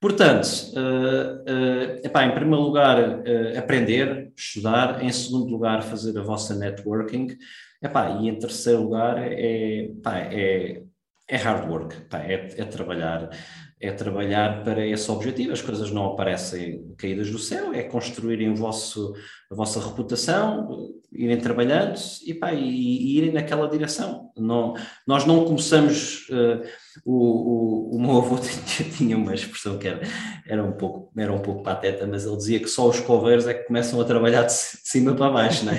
[0.00, 6.22] Portanto, uh, uh, epá, em primeiro lugar, uh, aprender, estudar, em segundo lugar, fazer a
[6.22, 7.36] vossa networking,
[7.82, 10.82] epá, e em terceiro lugar é, epá, é,
[11.28, 13.30] é hard work, epá, é, é trabalhar
[13.78, 15.52] é trabalhar para esse objetivo.
[15.52, 19.12] As coisas não aparecem caídas do céu, é construírem o vosso,
[19.50, 24.30] a vossa reputação, irem trabalhando e, e, e irem naquela direção.
[24.36, 24.74] Não,
[25.06, 26.26] nós não começamos.
[26.30, 28.38] Uh, o, o, o meu avô
[28.96, 30.00] tinha, uma expressão que era,
[30.46, 33.54] era, um pouco, era um pouco pateta, mas ele dizia que só os coveiros é
[33.54, 35.78] que começam a trabalhar de, cima para baixo, não é?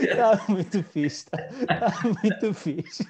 [0.00, 3.06] Está muito fixe, está muito fixe.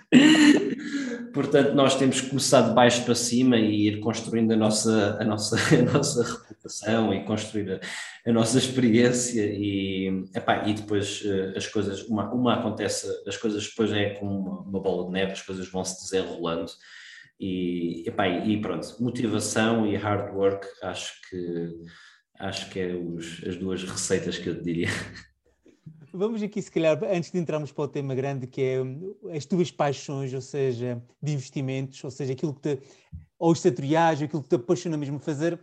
[1.32, 5.24] Portanto, nós temos que começar de baixo para cima e ir construindo a nossa, a
[5.24, 11.56] nossa, a nossa reputação e construir a, a nossa experiência e, epá, e depois uh,
[11.56, 15.32] as coisas, uma, uma acontece, as coisas depois é como uma, uma bola de neve,
[15.32, 16.25] as coisas vão se desenrolando
[17.38, 21.84] e, epá, e pronto, motivação e hard work acho que
[22.38, 24.88] acho que é os, as duas receitas que eu te diria.
[26.12, 29.44] Vamos aqui, se calhar, antes de entrarmos para o tema grande, que é hum, as
[29.44, 32.82] tuas paixões, ou seja, de investimentos, ou seja, aquilo que te,
[33.38, 35.60] ou estatoriagem, aquilo que te apaixona mesmo fazer,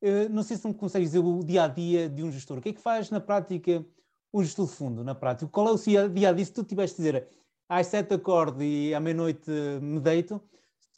[0.00, 2.58] eh, não sei se me consegues dizer o dia a dia de um gestor.
[2.58, 3.84] O que é que faz na prática
[4.32, 5.02] um gestor de fundo?
[5.02, 6.44] Na prática, qual é o dia a dia?
[6.44, 7.28] Se tu tiveste de dizer
[7.68, 9.50] às sete acordo e à meia-noite
[9.80, 10.40] me deito,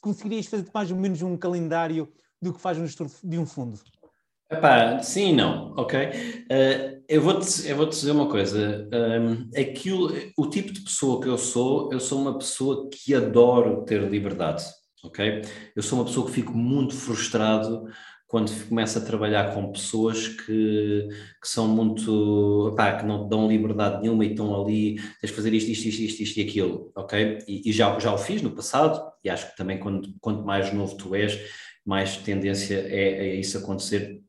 [0.01, 3.79] conseguirias fazer mais ou menos um calendário do que faz um gestor de um fundo?
[4.51, 5.99] Epá, sim e não, ok?
[5.99, 8.89] Uh, eu vou-te eu vou -te dizer uma coisa.
[8.91, 13.83] Um, aquilo, o tipo de pessoa que eu sou, eu sou uma pessoa que adoro
[13.85, 14.63] ter liberdade,
[15.03, 15.43] ok?
[15.75, 17.85] Eu sou uma pessoa que fico muito frustrado
[18.29, 21.09] quando começa a trabalhar com pessoas que,
[21.41, 25.51] que são muito, pá, que não dão liberdade nenhuma e estão ali, tens de fazer
[25.51, 27.39] isto, isto, isto, isto, isto e aquilo, ok?
[27.47, 30.71] E, e, já, já o fiz no passado, e acho que também quando, quanto mais
[30.71, 31.39] novo tu és,
[31.83, 34.21] mais tendência é, é isso acontecer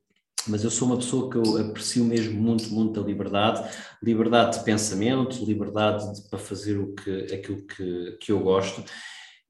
[0.48, 3.62] mas eu sou uma pessoa que eu aprecio mesmo muito, muito a liberdade,
[4.02, 8.82] liberdade de pensamento, liberdade de, para fazer o que, aquilo que, que eu gosto,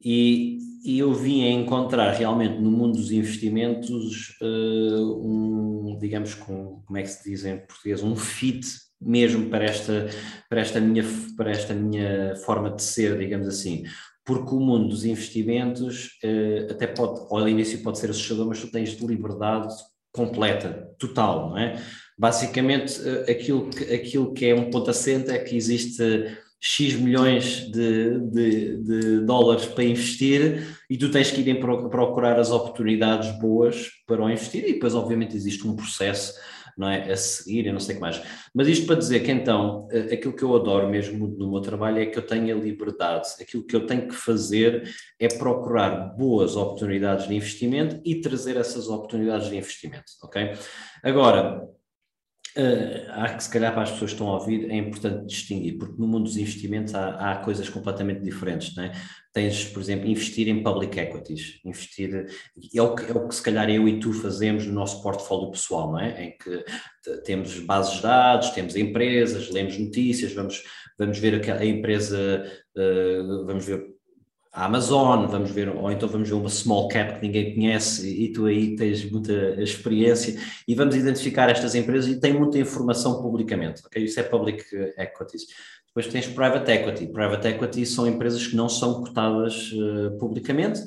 [0.03, 6.81] e, e eu vim a encontrar realmente no mundo dos investimentos uh, um, digamos, com,
[6.85, 8.65] como é que se diz em português, um fit
[8.99, 10.09] mesmo para esta,
[10.49, 11.03] para esta, minha,
[11.37, 13.83] para esta minha forma de ser, digamos assim.
[14.23, 18.71] Porque o mundo dos investimentos uh, até pode, ao início pode ser assustador, mas tu
[18.71, 19.73] tens liberdade
[20.11, 21.81] completa, total, não é?
[22.17, 26.03] Basicamente, uh, aquilo que, aquilo que é um ponto assente é que existe
[26.63, 32.51] X milhões de, de, de, dólares para investir e tu tens que ir procurar as
[32.51, 36.35] oportunidades boas para o investir e depois obviamente existe um processo
[36.77, 38.21] não é, a seguir e não sei o que mais.
[38.53, 41.99] Mas isto para dizer que então eh, aquilo que eu adoro mesmo no meu trabalho
[41.99, 46.55] é que eu tenho a liberdade, aquilo que eu tenho que fazer é procurar boas
[46.55, 50.53] oportunidades de investimento e trazer essas oportunidades de investimento, ok?
[51.03, 51.67] Agora,
[52.57, 55.77] Uh, há que, se calhar, para as pessoas que estão a ouvir, é importante distinguir,
[55.77, 58.91] porque no mundo dos investimentos há, há coisas completamente diferentes, não é?
[59.31, 62.25] Tens, por exemplo, investir em public equities, investir,
[62.75, 65.49] é o, que, é o que se calhar eu e tu fazemos no nosso portfólio
[65.51, 66.25] pessoal, não é?
[66.25, 66.65] Em que
[67.23, 70.61] temos bases de dados, temos empresas, lemos notícias, vamos,
[70.99, 72.43] vamos ver a empresa,
[72.75, 74.00] uh, vamos ver
[74.53, 78.33] a Amazon, vamos ver, ou então vamos ver uma small cap que ninguém conhece e
[78.33, 80.37] tu aí tens muita experiência
[80.67, 84.03] e vamos identificar estas empresas e tem muita informação publicamente, ok?
[84.03, 84.63] Isso é public
[84.97, 85.47] equities.
[85.87, 87.07] Depois tens private equity.
[87.07, 90.81] Private equity são empresas que não são cotadas uh, publicamente,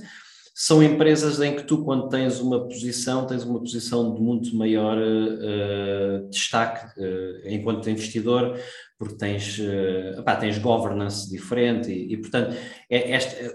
[0.57, 4.97] são empresas em que tu, quando tens uma posição, tens uma posição de muito maior
[4.97, 8.57] uh, destaque uh, enquanto investidor,
[8.97, 12.57] porque tens, uh, opá, tens governance diferente e, e portanto,
[12.89, 13.53] é esta,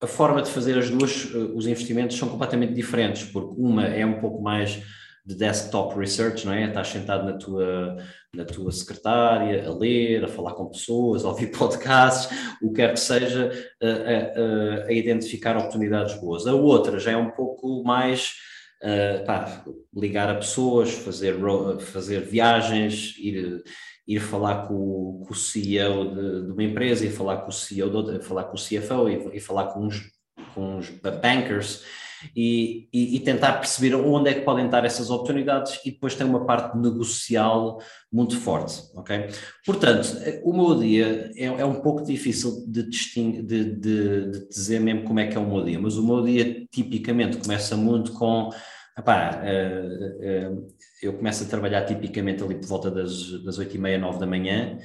[0.00, 4.18] a forma de fazer as duas, os investimentos são completamente diferentes, porque uma é um
[4.18, 4.82] pouco mais
[5.24, 6.66] de desktop research, não é?
[6.66, 7.96] Estás sentado na tua,
[8.34, 12.92] na tua secretária, a ler, a falar com pessoas, a ouvir podcasts, o que quer
[12.92, 16.46] que seja, a, a, a identificar oportunidades boas.
[16.46, 18.34] A outra já é um pouco mais
[18.82, 21.36] uh, pá, ligar a pessoas, fazer,
[21.80, 23.62] fazer viagens, ir,
[24.06, 28.02] ir falar com, com o CEO de, de, uma empresa, e falar com o CEO,
[28.02, 30.02] de, falar com o CFO e, falar com uns,
[30.52, 31.84] com uns bankers
[32.34, 36.26] e, e, e, tentar perceber onde é que podem estar essas oportunidades e depois tem
[36.26, 37.80] uma parte negocial
[38.12, 39.28] muito forte, ok?
[39.64, 40.08] Portanto,
[40.44, 45.20] o meu dia é, é um pouco difícil de, de, de, de, dizer mesmo como
[45.20, 48.50] é que é o meu dia, mas o meu dia tipicamente começa muito com,
[48.98, 50.68] epá, uh, uh,
[51.02, 54.26] eu começo a trabalhar tipicamente ali por volta das, das 8 e meia, 9 da
[54.26, 54.78] manhã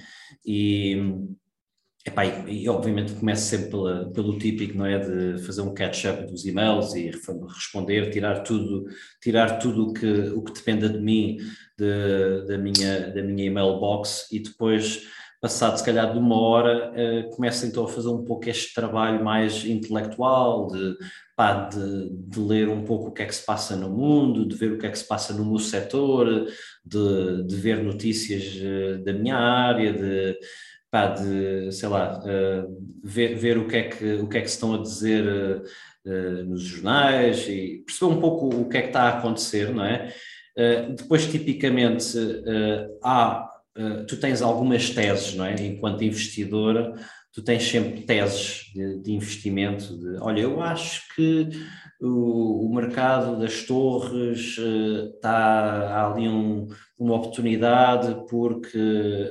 [0.46, 1.28] e
[2.08, 6.26] Epá, e, e, obviamente começo sempre pela, pelo típico, não é, de fazer um catch-up
[6.26, 8.86] dos e-mails e responder, tirar tudo,
[9.22, 11.38] tirar tudo que, o que dependa de mim,
[11.78, 15.02] de, da, minha, da minha email box e depois,
[15.42, 19.22] passado se calhar de uma hora, uh, começo então a fazer um pouco este trabalho
[19.22, 20.96] mais intelectual, de,
[21.36, 24.56] pá, de, de, ler um pouco o que é que se passa no mundo, de
[24.56, 26.48] ver o que é que se passa no meu setor,
[26.86, 30.40] de, de ver notícias uh, da minha área, de
[30.90, 34.48] pá, de, sei lá, uh, ver, ver o, que é que, o que é que
[34.48, 35.26] se estão a dizer
[36.06, 39.84] uh, nos jornais e perceber um pouco o que é que está a acontecer, não
[39.84, 40.14] é?
[40.98, 42.18] depois, tipicamente,
[43.04, 43.48] há,
[44.08, 45.54] tu tens algumas teses, não é?
[45.54, 46.96] Enquanto investidora,
[47.32, 51.48] tu tens sempre teses de, de investimento, de, olha, eu acho que
[52.02, 56.66] o, o mercado das torres está ali um,
[56.98, 59.30] uma oportunidade porque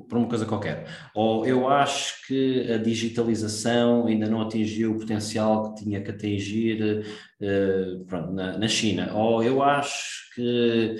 [0.00, 0.86] por uma coisa qualquer.
[1.14, 7.04] Ou eu acho que a digitalização ainda não atingiu o potencial que tinha que atingir
[7.40, 9.12] uh, pronto, na, na, China.
[9.14, 10.96] Ou eu acho que,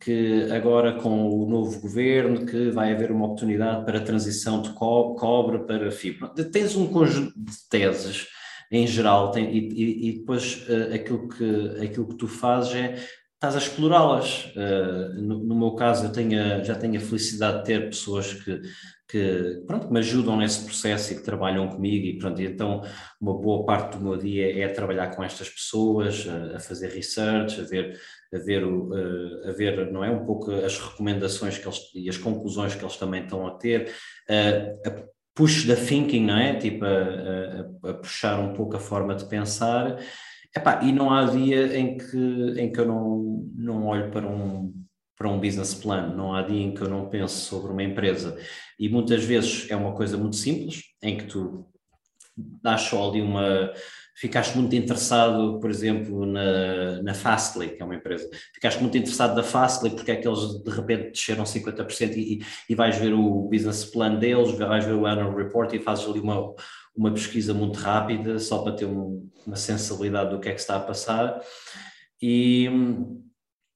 [0.00, 4.70] que agora com o novo governo que vai haver uma oportunidade para a transição de
[4.70, 6.28] co cobre para fibra.
[6.28, 8.26] Tens um conjunto de teses
[8.70, 12.96] em geral tem, e, e, depois uh, aquilo, que, aquilo que tu fazes é
[13.38, 14.52] estás a explorá-las.
[14.56, 18.60] Uh, no, no, meu caso, eu tenho, já tenho a felicidade de ter pessoas que,
[19.08, 22.82] que, pronto, que me ajudam nesse processo e que trabalham comigo e pronto, então
[23.20, 27.60] uma boa parte do meu dia é trabalhar com estas pessoas, a, a fazer research,
[27.60, 27.96] a ver,
[28.34, 32.08] a ver, o, uh, a ver, não é, um pouco as recomendações que eles, e
[32.08, 33.94] as conclusões que eles também estão a ter,
[34.28, 38.80] uh, a push da thinking, não é, tipo a, a, a puxar um pouco a
[38.80, 39.96] forma de pensar
[40.58, 44.74] Epá, e não há dia em que, em que eu não, não olho para um,
[45.16, 48.36] para um business plan, não há dia em que eu não penso sobre uma empresa.
[48.78, 51.64] E muitas vezes é uma coisa muito simples, em que tu
[52.36, 53.72] dás só ali uma,
[54.16, 59.36] ficaste muito interessado, por exemplo, na, na Fastly, que é uma empresa, ficaste muito interessado
[59.36, 63.48] na Fastly porque é que eles de repente desceram 50% e, e vais ver o
[63.48, 66.52] business plan deles, vais ver o annual report e fazes ali uma,
[66.98, 70.76] uma pesquisa muito rápida, só para ter um, uma sensibilidade do que é que está
[70.76, 71.40] a passar.
[72.20, 72.68] E,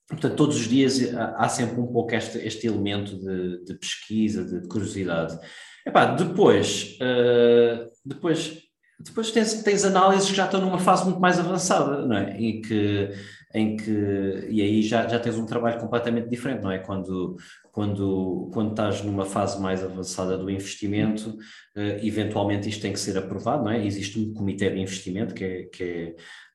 [0.08, 4.66] portanto, todos os dias há sempre um pouco este, este elemento de, de pesquisa, de
[4.66, 5.38] curiosidade.
[5.86, 8.60] Epá, depois, uh, depois,
[8.98, 12.36] depois tens, tens análises que já estão numa fase muito mais avançada, não é?
[12.36, 13.08] Em que,
[13.55, 16.78] em que, e aí já, já tens um trabalho completamente diferente, não é?
[16.78, 17.36] Quando,
[17.70, 23.16] quando, quando estás numa fase mais avançada do investimento, uh, eventualmente isto tem que ser
[23.18, 23.84] aprovado, não é?
[23.84, 26.14] Existe um comitê de investimento que é, que é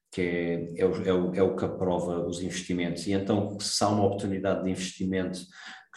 [0.10, 3.06] que é, é, o, é, o, é o que aprova os investimentos.
[3.06, 5.40] E então, se há uma oportunidade de investimento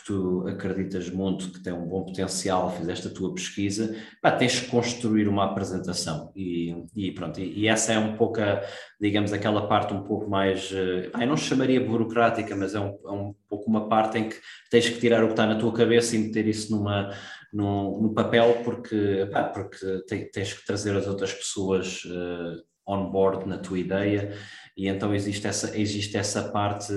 [0.00, 4.60] que tu acreditas muito que tem um bom potencial, fizeste a tua pesquisa, pá, tens
[4.60, 6.32] que construir uma apresentação.
[6.34, 8.62] E, e pronto, e, e, essa é um pouco, a,
[9.00, 13.10] digamos, aquela parte um pouco mais, uh, eu não chamaria burocrática, mas é um, é
[13.10, 14.36] um pouco uma parte em que
[14.70, 17.14] tens que tirar o que está na tua cabeça e meter isso numa,
[17.52, 23.58] no papel porque, pá, porque tens que trazer as outras pessoas uh, on board na
[23.58, 24.36] tua ideia.
[24.76, 26.92] E então existe essa, existe essa parte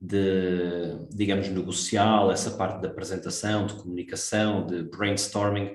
[0.00, 5.72] de, digamos, negocial, essa parte de apresentação, de comunicação, de brainstorming.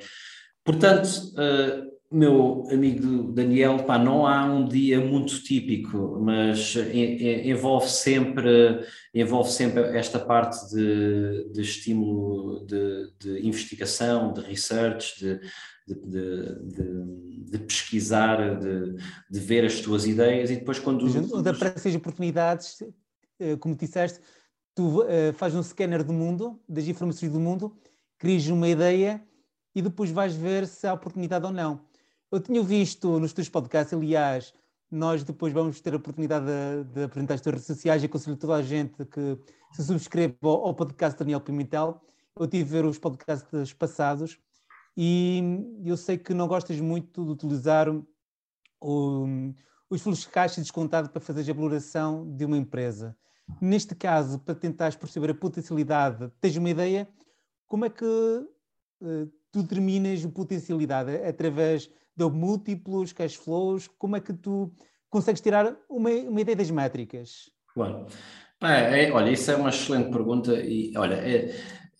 [0.63, 8.85] Portanto, uh, meu amigo Daniel, pá, não há um dia muito típico, mas envolve sempre,
[9.15, 15.39] envolve sempre esta parte de, de estímulo de, de, investigação, de research, de,
[15.87, 21.05] de, de pesquisar, de, ver as tuas ideias e depois quando...
[21.33, 22.89] Onde aparecem oportunidades, eh,
[23.59, 24.19] como disseste,
[24.75, 27.75] tu uh, fazes um scanner do mundo, das informações do mundo,
[28.17, 29.23] crias uma ideia
[29.75, 31.81] e depois vais ver se há oportunidade ou não.
[32.31, 34.53] Eu tinha visto nos teus podcasts, aliás,
[34.89, 38.35] nós depois vamos ter a oportunidade de, de apresentar as tuas redes sociais e aconselho
[38.35, 39.37] toda a gente que
[39.73, 42.01] se subscreva ao, ao podcast Daniel Pimentel.
[42.37, 44.37] Eu tive ver os podcasts passados
[44.95, 45.41] e
[45.85, 47.87] eu sei que não gostas muito de utilizar
[48.81, 49.25] o,
[49.89, 53.15] os fluxos de caixa descontado para fazer a valoração de uma empresa.
[53.59, 57.07] Neste caso, para tentares perceber a potencialidade, tens uma ideia?
[57.67, 61.15] Como é que uh, tu determinas a potencialidade?
[61.25, 63.87] Através de múltiplos cash flows?
[63.87, 64.71] Como é que tu
[65.09, 67.51] consegues tirar uma, uma ideia das métricas?
[67.73, 68.07] Claro.
[68.61, 71.55] É, olha, isso é uma excelente pergunta e olha, é,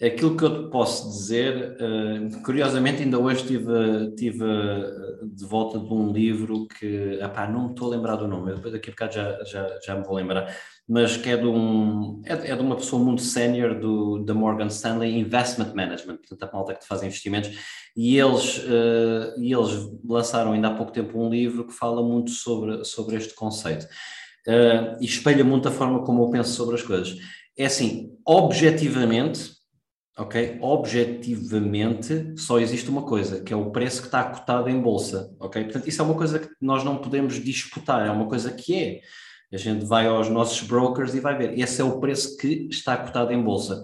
[0.08, 5.78] aquilo que eu te posso dizer, uh, curiosamente ainda hoje tive, tive uh, de volta
[5.78, 8.94] de um livro que, epá, não me estou a lembrar do nome, depois daqui a
[8.94, 10.56] bocado já, já, já me vou lembrar,
[10.90, 13.80] mas que é de, um, é, é de uma pessoa muito sénior
[14.26, 17.52] da Morgan Stanley Investment Management, portanto a malta que faz investimentos,
[17.96, 22.32] e eles, uh, e eles lançaram ainda há pouco tempo um livro que fala muito
[22.32, 23.88] sobre, sobre este conceito.
[25.00, 27.16] E espelha muito a forma como eu penso sobre as coisas.
[27.56, 29.61] É assim, objetivamente,
[30.18, 30.58] ok?
[30.62, 35.64] Objetivamente, só existe uma coisa, que é o preço que está cotado em bolsa, ok?
[35.64, 39.02] Portanto, isso é uma coisa que nós não podemos disputar, é uma coisa que é.
[39.54, 41.60] A gente vai aos nossos brokers e vai ver.
[41.60, 43.84] Esse é o preço que está cotado em bolsa.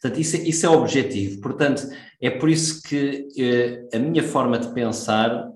[0.00, 1.40] Portanto, isso é, isso é objetivo.
[1.40, 1.88] Portanto,
[2.20, 5.48] é por isso que eh, a minha forma de pensar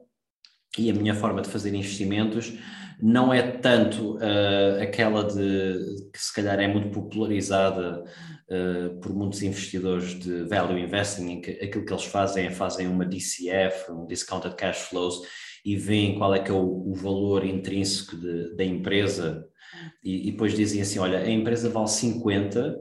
[0.79, 2.53] e a minha forma de fazer investimentos
[3.01, 8.05] não é tanto uh, aquela de que se calhar é muito popularizada
[8.51, 12.87] uh, por muitos investidores de value investing, em que aquilo que eles fazem é fazem
[12.87, 15.23] uma DCF, um Discounted Cash Flows,
[15.65, 19.45] e veem qual é que é o, o valor intrínseco de, da empresa
[20.03, 22.77] e, e, depois dizem assim, olha, a empresa vale 50 uh,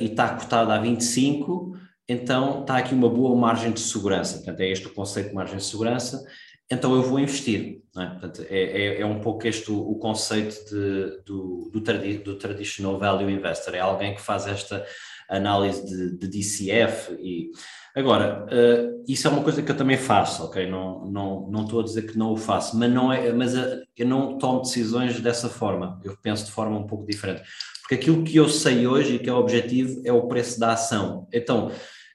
[0.00, 1.72] e está cotada a 25,
[2.08, 4.36] então está aqui uma boa margem de segurança.
[4.36, 6.22] Portanto, é este o conceito de margem de segurança,
[6.70, 7.82] então eu vou investir.
[7.96, 8.06] É?
[8.06, 12.36] Portanto, é, é, é, um pouco este o, o conceito de, do, do, tradi do
[12.36, 14.84] traditional value investor, é alguém que faz esta
[15.28, 17.50] análise de, de DCF e
[17.96, 20.68] Agora, uh, isso é uma coisa que eu também faço, ok?
[20.68, 23.84] Não, não, não estou a dizer que não o faço, mas, não é, mas uh,
[23.96, 27.42] eu não tomo decisões dessa forma, eu penso de forma um pouco diferente.
[27.80, 30.72] Porque aquilo que eu sei hoje e que é o objetivo é o preço da
[30.72, 31.28] ação.
[31.32, 31.70] Então,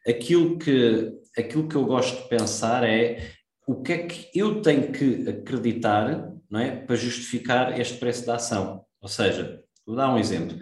[0.06, 3.32] aquilo que, aquilo que eu gosto de pensar é
[3.70, 8.38] o que é que eu tenho que acreditar não é, para justificar este preço da
[8.38, 8.84] ação.
[9.00, 10.58] Ou seja, vou dar um exemplo.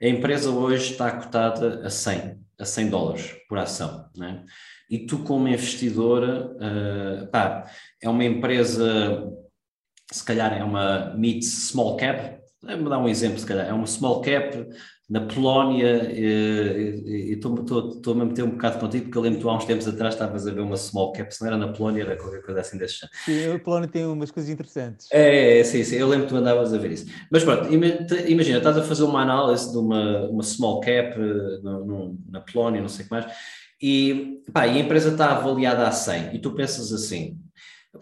[0.00, 4.44] A empresa hoje está cotada a 100 a 100 dólares por ação, né?
[4.90, 7.64] E tu como investidora, uh, pá,
[8.02, 9.26] é uma empresa,
[10.12, 13.66] se calhar é uma mid small cap, Vou dar um exemplo, se calhar.
[13.66, 14.66] É uma small cap
[15.10, 17.52] na Polónia, e estou
[18.12, 20.46] a meter um bocado contigo, porque eu lembro que tu há uns tempos atrás estavas
[20.46, 23.00] a ver uma small cap, se não era na Polónia, era qualquer coisa assim desse
[23.00, 23.18] género.
[23.24, 25.08] Sim, a Polónia tem umas coisas interessantes.
[25.10, 27.06] É, é, sim, sim, eu lembro que tu andavas a ver isso.
[27.28, 31.84] Mas pronto, imagina, estás a fazer uma análise de uma, uma small cap eh, no,
[31.84, 33.26] no, na Polónia, não sei o que mais,
[33.82, 37.36] e, pá, e a empresa está avaliada a 100, e tu pensas assim,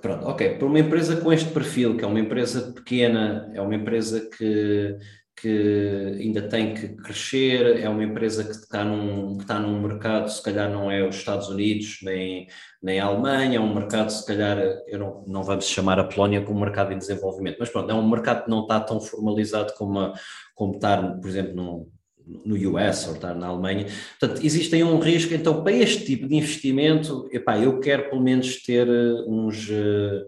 [0.01, 0.57] Pronto, ok.
[0.57, 4.97] Para uma empresa com este perfil, que é uma empresa pequena, é uma empresa que,
[5.41, 10.29] que ainda tem que crescer, é uma empresa que está, num, que está num mercado,
[10.29, 12.47] se calhar não é os Estados Unidos, nem,
[12.83, 16.43] nem a Alemanha, é um mercado, se calhar, eu não, não vamos chamar a Polónia
[16.45, 19.99] como mercado em desenvolvimento, mas pronto, é um mercado que não está tão formalizado como,
[19.99, 20.13] a,
[20.55, 21.98] como está, por exemplo, no,
[22.45, 23.87] no US ou estar na Alemanha.
[24.19, 25.35] Portanto, existem um risco.
[25.35, 30.27] Então, para este tipo de investimento, epá, eu quero pelo menos ter eh, uns, uh,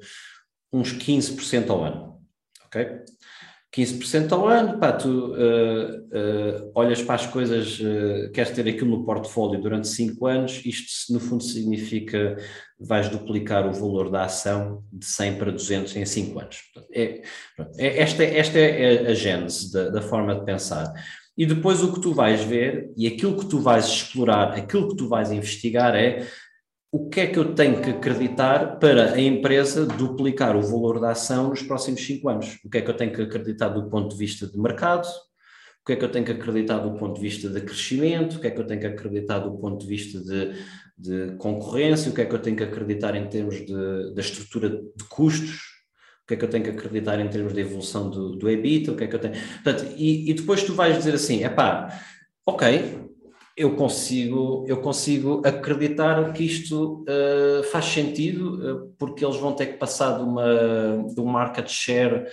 [0.73, 2.21] uns 15% ao ano.
[2.67, 3.05] Ok?
[3.75, 8.91] 15% ao ano, pá, tu uh, uh, olhas para as coisas, uh, queres ter aquilo
[8.91, 12.37] no portfólio durante 5 anos, isto no fundo significa
[12.81, 16.59] vais duplicar o valor da ação de 100 para 200 em 5 anos.
[16.93, 17.23] É,
[17.79, 20.93] é, esta, esta é a gênese da, da forma de pensar.
[21.41, 24.97] E depois o que tu vais ver e aquilo que tu vais explorar, aquilo que
[24.97, 26.27] tu vais investigar é
[26.93, 31.13] o que é que eu tenho que acreditar para a empresa duplicar o valor da
[31.13, 32.59] ação nos próximos cinco anos?
[32.63, 35.07] O que é que eu tenho que acreditar do ponto de vista de mercado?
[35.81, 38.37] O que é que eu tenho que acreditar do ponto de vista de crescimento?
[38.37, 40.53] O que é que eu tenho que acreditar do ponto de vista de,
[40.99, 42.11] de concorrência?
[42.11, 45.70] O que é que eu tenho que acreditar em termos de, da estrutura de custos?
[46.31, 48.97] Que é que eu tenho que acreditar em termos de evolução do, do EBIT, o
[48.97, 49.35] que é que eu tenho.
[49.65, 52.01] Portanto, e, e depois tu vais dizer assim: é pá,
[52.47, 53.01] ok,
[53.57, 59.67] eu consigo, eu consigo acreditar que isto uh, faz sentido, uh, porque eles vão ter
[59.67, 62.27] que passar de, uma, de um market share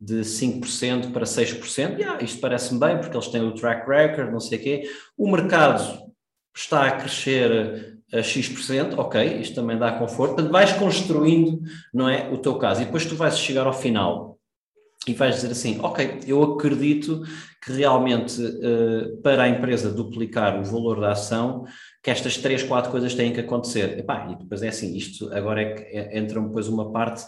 [0.00, 1.98] de 5% para 6%.
[1.98, 4.90] Yeah, isto parece-me bem, porque eles têm o track record, não sei o quê.
[5.16, 6.12] O mercado
[6.54, 11.60] está a crescer a X%, ok, isto também dá conforto, portanto vais construindo,
[11.92, 14.38] não é, o teu caso, e depois tu vais chegar ao final
[15.06, 17.22] e vais dizer assim, ok, eu acredito
[17.62, 21.64] que realmente uh, para a empresa duplicar o valor da ação,
[22.02, 23.98] que estas três, quatro coisas têm que acontecer.
[23.98, 27.24] Epá, e depois é assim, isto agora é que é, entra depois uma parte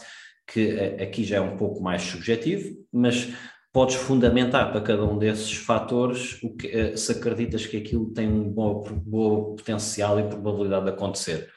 [0.46, 3.28] que uh, aqui já é um pouco mais subjetivo, mas
[3.76, 8.26] podes fundamentar para cada um desses fatores o que, eh, se acreditas que aquilo tem
[8.26, 11.50] um bom, bom potencial e probabilidade de acontecer.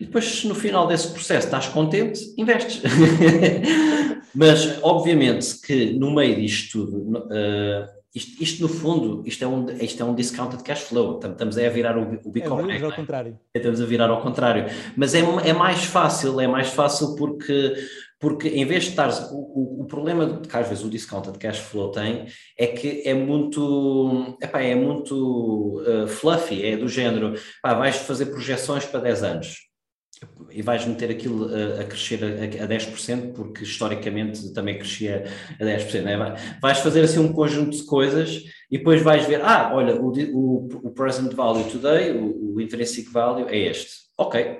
[0.00, 2.80] E depois, no final desse processo, estás contente, investes.
[4.34, 9.66] Mas, obviamente, que no meio disto tudo, uh, isto, isto, no fundo, isto é, um,
[9.82, 11.20] isto é um discounted cash flow.
[11.22, 12.72] Estamos a virar o, o Bitcoin.
[12.72, 13.38] É, ao contrário.
[13.54, 14.64] Estamos a virar ao contrário.
[14.96, 17.74] Mas é, é mais fácil, é mais fácil porque
[18.20, 19.08] porque em vez de estar.
[19.32, 23.14] O, o, o, problema que às vezes o discounted cash flow tem é que é
[23.14, 24.36] muito.
[24.40, 27.32] Epá, é muito uh, fluffy, é do género.
[27.64, 29.70] Vais fazer projeções para 10 anos
[30.50, 35.24] e vais meter aquilo a, a crescer a, a 10%, porque historicamente também crescia
[35.58, 36.02] a 10%.
[36.02, 36.58] Né?
[36.60, 40.68] Vais fazer assim um conjunto de coisas e depois vais ver, ah, olha, o, o,
[40.88, 43.92] o present value today, o, o intrinsic value é este.
[44.18, 44.58] Ok.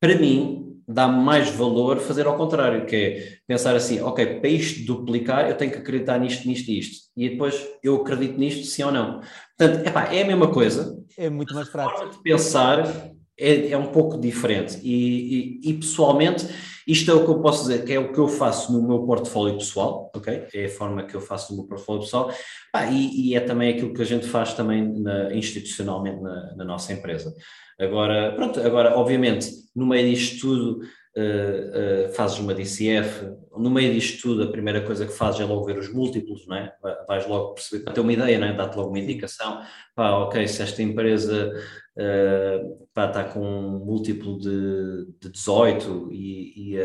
[0.00, 4.84] Para mim, dá-me mais valor fazer ao contrário, que é pensar assim, ok, para isto
[4.84, 7.10] duplicar, eu tenho que acreditar nisto, nisto e isto.
[7.16, 9.20] E depois eu acredito nisto, sim ou não.
[9.56, 10.96] Portanto, epá, é a mesma coisa.
[11.16, 11.94] É muito mais prático.
[11.94, 14.78] A forma de pensar é, é um pouco diferente.
[14.82, 16.46] E, e, e, pessoalmente,
[16.86, 19.04] isto é o que eu posso dizer, que é o que eu faço no meu
[19.04, 20.46] portfólio pessoal, ok?
[20.54, 22.32] É a forma que eu faço no meu portfólio pessoal.
[22.72, 26.64] Ah, e, e, é também aquilo que a gente faz também na, institucionalmente na, na
[26.64, 27.34] nossa empresa.
[27.82, 30.80] Agora, pronto, agora, obviamente, no meio disto tudo,
[31.16, 35.44] uh, uh, fazes uma DCF, no meio disto tudo, a primeira coisa que fazes é
[35.44, 36.72] logo ver os múltiplos, não é?
[37.06, 38.52] Vais logo perceber, para ter uma ideia, não é?
[38.54, 39.60] Dá-te logo uma indicação,
[39.94, 41.52] pá, ok, se esta empresa
[41.96, 46.76] uh, pá, está com um múltiplo de, de 18 e,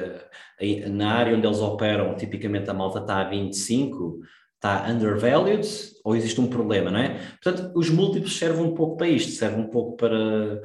[0.59, 4.19] e na área onde eles operam, tipicamente a malta está a 25,
[4.57, 5.67] está undervalued
[6.03, 7.19] ou existe um problema, não é?
[7.41, 10.61] Portanto, os múltiplos servem um pouco para isto, servem um pouco para,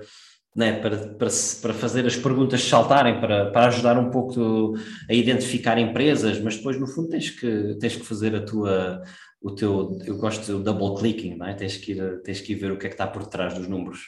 [0.57, 1.29] né, para, para,
[1.63, 4.75] para fazer as perguntas saltarem, para, para ajudar um pouco
[5.09, 9.03] a identificar empresas, mas depois, no fundo, tens que, tens que fazer a tua,
[9.41, 11.55] o teu, eu gosto do double clicking, não é?
[11.55, 13.69] Tens que, ir, tens que ir ver o que é que está por trás dos
[13.69, 14.01] números.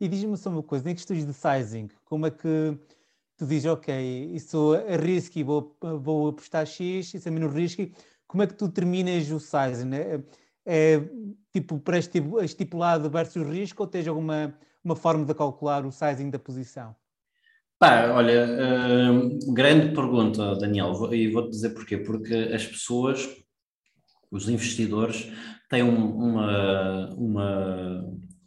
[0.00, 2.76] E diz-me só uma coisa, em questões de sizing, como é que
[3.36, 7.92] tu dizes, ok, isso é risky, vou, vou apostar X, isso é menos risky,
[8.30, 9.84] como é que tu terminas o size?
[9.84, 10.22] Né?
[10.64, 11.02] É,
[11.52, 14.54] tipo pré-estipulado versus risco ou tens alguma
[14.84, 16.94] uma forma de calcular o sizing da posição?
[17.78, 21.98] Pá, olha, uh, grande pergunta, Daniel, e vou-te dizer porquê.
[21.98, 23.28] Porque as pessoas
[24.30, 25.28] os investidores
[25.68, 28.04] têm uma, uma,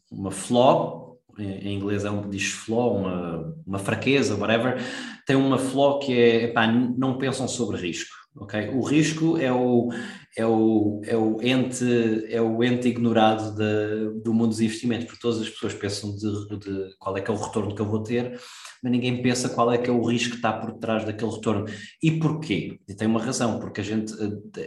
[0.10, 4.78] uma flaw, em inglês é um, diz flaw, uma, uma fraqueza, whatever,
[5.26, 8.23] tem uma flaw que é, epá, não pensam sobre risco.
[8.36, 9.90] O risco é o,
[10.36, 11.86] é o, é o, ente,
[12.28, 16.58] é o ente ignorado de, do mundo dos investimentos, porque todas as pessoas pensam de,
[16.58, 18.40] de, qual é que é o retorno que eu vou ter,
[18.82, 21.66] mas ninguém pensa qual é que é o risco que está por trás daquele retorno.
[22.02, 22.80] E porquê?
[22.88, 24.12] E tem uma razão, porque a gente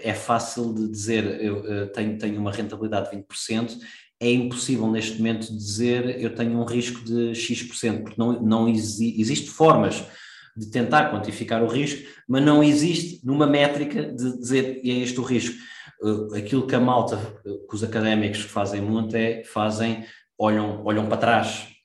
[0.00, 3.78] é fácil de dizer eu tenho, tenho uma rentabilidade de 20%,
[4.20, 9.20] é impossível neste momento dizer eu tenho um risco de X%, porque não, não exi,
[9.20, 10.04] existe formas
[10.56, 15.22] de tentar quantificar o risco, mas não existe numa métrica de dizer é este o
[15.22, 15.56] risco.
[16.02, 20.04] Uh, aquilo que a malta, uh, que os académicos fazem muito é, fazem,
[20.38, 21.76] olham, olham para trás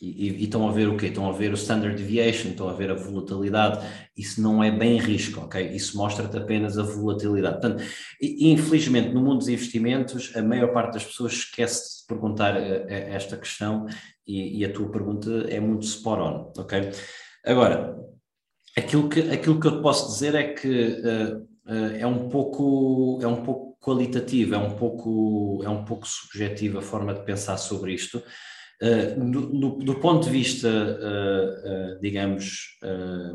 [0.00, 1.06] e, e, e, estão a ver o quê?
[1.06, 3.84] Estão a ver o standard deviation, estão a ver a volatilidade,
[4.16, 5.70] isso não é bem risco, ok?
[5.70, 7.60] Isso mostra-te apenas a volatilidade.
[7.60, 7.82] Portanto,
[8.20, 13.36] infelizmente, no mundo dos investimentos, a maior parte das pessoas esquece de perguntar uh, esta
[13.36, 13.86] questão
[14.26, 16.90] e, e, a tua pergunta é muito spot on, ok?
[17.48, 17.98] Agora,
[18.76, 23.26] aquilo que, aquilo que eu posso dizer é que uh, uh, é um pouco é
[23.26, 27.94] um pouco qualitativo, é um pouco é um pouco subjetivo a forma de pensar sobre
[27.94, 28.22] isto.
[28.82, 30.68] Uh, do, do, do, ponto de vista,
[32.02, 32.78] digamos,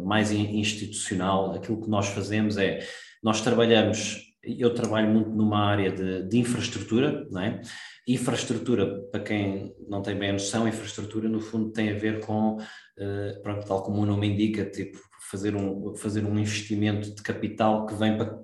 [0.06, 2.86] mais institucional, aquilo que nós fazemos é
[3.24, 7.62] nós trabalhamos eu trabalho muito numa área de, de, infraestrutura, não é?
[8.08, 12.58] Infraestrutura, para quem não tem bem a noção, infraestrutura no fundo tem a ver com,
[12.58, 15.00] uh, pronto, tal como o nome indica, tipo
[15.32, 18.40] fazer um, fazer um investimento de capital que vem para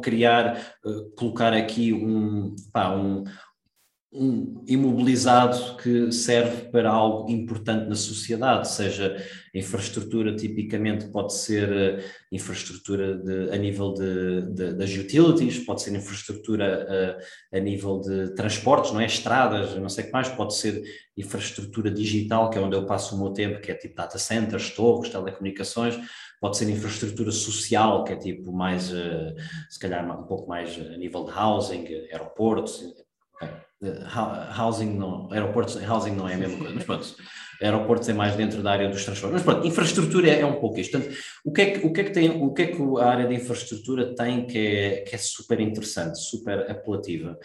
[0.00, 3.24] criar, uh, colocar aqui um, pá, um,
[4.14, 9.16] um imobilizado que serve para algo importante na sociedade, seja
[9.52, 15.94] infraestrutura, tipicamente pode ser uh, infraestrutura de, a nível de, de, das utilities, pode ser
[15.96, 19.06] infraestrutura uh, a nível de transportes, não é?
[19.06, 20.80] Estradas, não sei o que mais, pode ser
[21.16, 24.70] infraestrutura digital, que é onde eu passo o meu tempo, que é tipo data centers,
[24.70, 25.98] torres, telecomunicações,
[26.40, 29.34] pode ser infraestrutura social, que é tipo mais, uh,
[29.68, 32.80] se calhar um pouco mais a nível de housing, aeroportos,
[34.56, 37.16] housing não, aeroportos, housing não é a mesma coisa, mas pronto,
[37.62, 40.78] aeroportos é mais dentro da área dos transportes, mas pronto, infraestrutura é, é um pouco
[40.78, 40.92] isto.
[40.92, 43.04] Portanto, o que, é que, o que é que tem, o que é que a
[43.06, 47.38] área de infraestrutura tem que é, que é super interessante, super apelativa?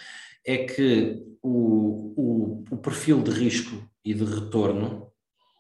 [0.45, 5.11] É que o, o, o perfil de risco e de retorno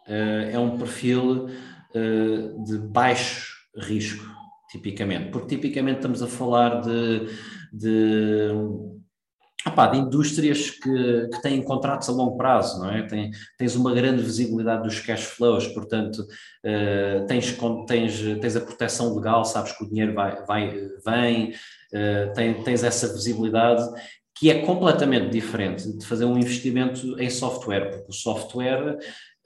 [0.07, 4.25] uh, é um perfil uh, de baixo risco,
[4.71, 7.27] tipicamente, porque tipicamente estamos a falar de,
[7.71, 8.49] de
[9.69, 13.03] De indústrias que, que têm contratos a longo prazo, não é?
[13.03, 17.57] Tem, tens uma grande visibilidade dos cash flows, portanto, uh, tens,
[17.87, 20.69] tens, tens a proteção legal, sabes que o dinheiro vai, vai
[21.05, 21.49] vem,
[21.93, 23.83] uh, tem, tens essa visibilidade
[24.39, 28.97] que é completamente diferente de fazer um investimento em software, porque o software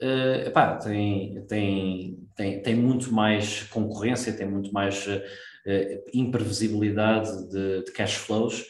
[0.02, 5.20] uh, epá, tem, tem, tem, tem muito mais concorrência, tem muito mais uh,
[6.12, 8.64] imprevisibilidade de, de cash flows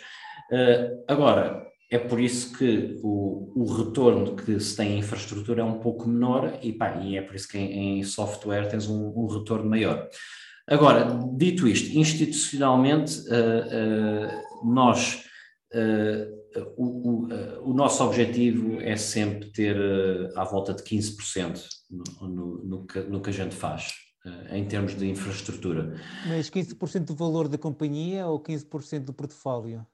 [1.09, 5.79] agora, é por isso que o, o, retorno que se tem em infraestrutura é um
[5.79, 9.27] pouco menor e, pá, e é por isso que em, em software tens um, um,
[9.27, 10.09] retorno maior.
[10.67, 15.23] Agora, dito isto, institucionalmente, uh, uh, nós,
[16.77, 17.29] o,
[17.65, 19.77] o, nosso objetivo é sempre ter
[20.37, 23.93] à volta de 15% no, no, no, que, no que a gente faz
[24.51, 26.01] em termos de infraestrutura.
[26.27, 29.85] Mas 15% do valor da companhia ou 15% do portfólio?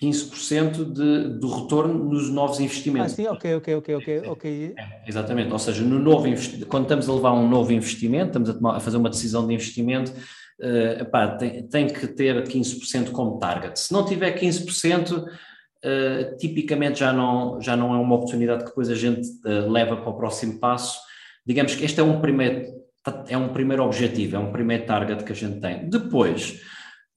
[0.00, 3.12] 15% de, do retorno nos novos investimentos.
[3.12, 4.22] Ah, sim, ok, ok, ok, ok.
[4.28, 4.74] okay.
[4.76, 6.26] É, exatamente, ou seja, no novo
[6.68, 9.54] quando estamos a levar um novo investimento, estamos a, tomar, a fazer uma decisão de
[9.54, 13.80] investimento, uh, epá, tem, tem, que ter 15% como target.
[13.80, 18.90] Se não tiver 15%, uh, tipicamente já não, já não é uma oportunidade que depois
[18.90, 21.00] a gente uh, leva para o próximo passo.
[21.46, 22.66] Digamos que este é um primeiro,
[23.28, 25.88] é um primeiro objetivo, é um primeiro target que a gente tem.
[25.88, 26.60] Depois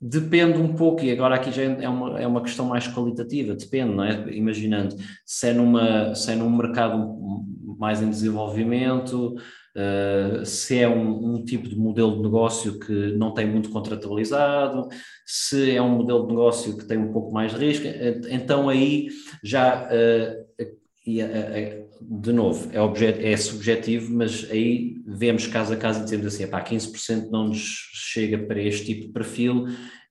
[0.02, 3.94] Depende um pouco, e agora aqui já é uma, é uma questão mais qualitativa, depende,
[3.94, 4.34] não é?
[4.34, 4.96] Imaginando
[5.26, 7.18] se é, numa, se é num mercado
[7.78, 9.36] mais em desenvolvimento,
[9.76, 14.88] uh, se é um, um, tipo de modelo de negócio que não tem muito contratualizado,
[15.26, 18.70] se é um modelo de negócio que tem um pouco mais de risco, eh, então
[18.70, 19.10] aí
[19.44, 20.64] já uh,
[21.06, 21.22] e,
[22.02, 26.48] de novo, é, objeto, é subjetivo, mas aí vemos caso a caso e dizemos assim,
[26.48, 29.66] pá, 15% não nos chega para este tipo de perfil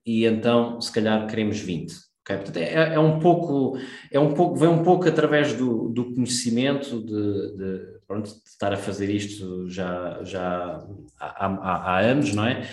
[0.05, 2.09] e então se calhar queremos 20%.
[2.23, 2.37] Okay?
[2.37, 3.79] Portanto, é, é, um pouco,
[4.13, 8.73] é um pouco, vem um pouco através do, do conhecimento de, de, pronto, de estar
[8.73, 10.85] a fazer isto já, já
[11.19, 12.69] há, há, há anos, não é?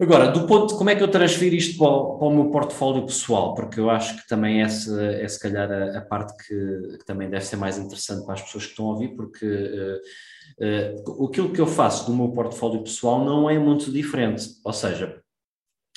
[0.00, 2.50] Agora, do ponto de como é que eu transfiro isto para o, para o meu
[2.50, 6.98] portfólio pessoal, porque eu acho que também essa é se calhar a, a parte que,
[6.98, 11.14] que, também deve ser mais interessante para as pessoas que estão a ouvir, porque uh,
[11.16, 15.22] uh, aquilo que eu faço do meu portfólio pessoal não é muito diferente, ou seja,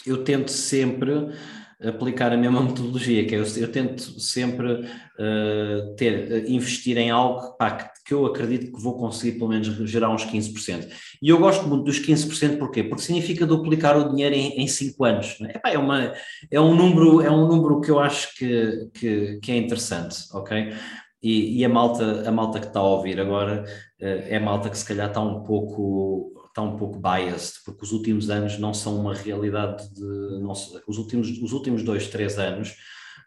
[0.05, 1.31] eu tento sempre
[1.81, 7.57] aplicar a mesma metodologia, que é eu, eu tento sempre uh, ter, investir em algo
[7.57, 10.87] pá, que, que, eu acredito que vou conseguir pelo menos gerar uns 15%.
[11.21, 12.83] E eu gosto muito dos 15%, porquê?
[12.83, 15.37] Porque significa duplicar o dinheiro em 5 anos.
[15.41, 15.57] É?
[15.57, 16.13] Epá, é, uma,
[16.49, 20.73] é, um número, é um número que eu acho que, que, que é interessante, ok?
[21.21, 23.63] E, e, a malta, a malta que está a ouvir agora
[23.99, 27.91] uh, é malta que se calhar está um pouco está um pouco biased, porque os
[27.91, 30.03] últimos anos não são uma realidade de.
[30.41, 32.75] Não, os, últimos, os últimos dois, três anos.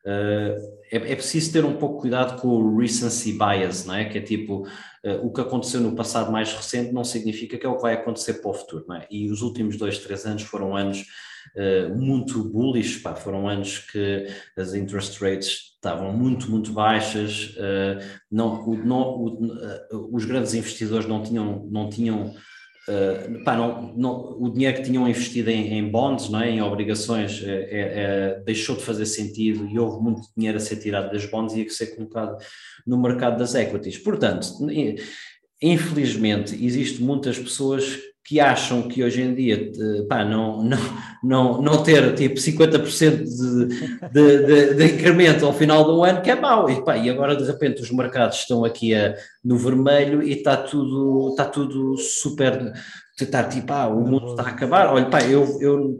[0.04, 4.06] Uh, é, é, preciso ter um pouco cuidado com o recency bias, não é?
[4.06, 7.68] Que é tipo, uh, o que aconteceu no passado mais recente não significa que é
[7.68, 9.06] o que vai acontecer para o futuro, não é?
[9.10, 11.04] E os últimos dois, três anos foram anos
[11.54, 14.26] uh, muito bullish, pá, foram anos que
[14.56, 17.56] as interest rates estavam muito, muito baixas,
[18.30, 22.34] não, o, não, o, os grandes investidores não tinham, não tinham
[22.88, 26.62] Uh, pá, não, não, o dinheiro que tinham investido em, em bonds, não é, em
[26.62, 31.26] obrigações, é, é, deixou de fazer sentido e houve muito dinheiro a ser tirado das
[31.26, 32.36] bonds e a ser colocado
[32.86, 33.98] no mercado das equities.
[33.98, 34.46] Portanto,
[35.62, 39.70] infelizmente, existem muitas pessoas que acham que hoje em dia
[40.08, 40.78] pá, não, não,
[41.22, 43.66] não, não ter tipo 50% de,
[44.10, 46.70] de, de, de, incremento ao final do ano que é mau.
[46.70, 49.14] E, pá, e agora de repente os mercados estão aqui a,
[49.44, 52.72] no vermelho e está tudo, está tudo super.
[53.20, 54.86] Está tipo, ah, o mundo está a acabar.
[54.86, 55.98] Olha, pá, eu, eu,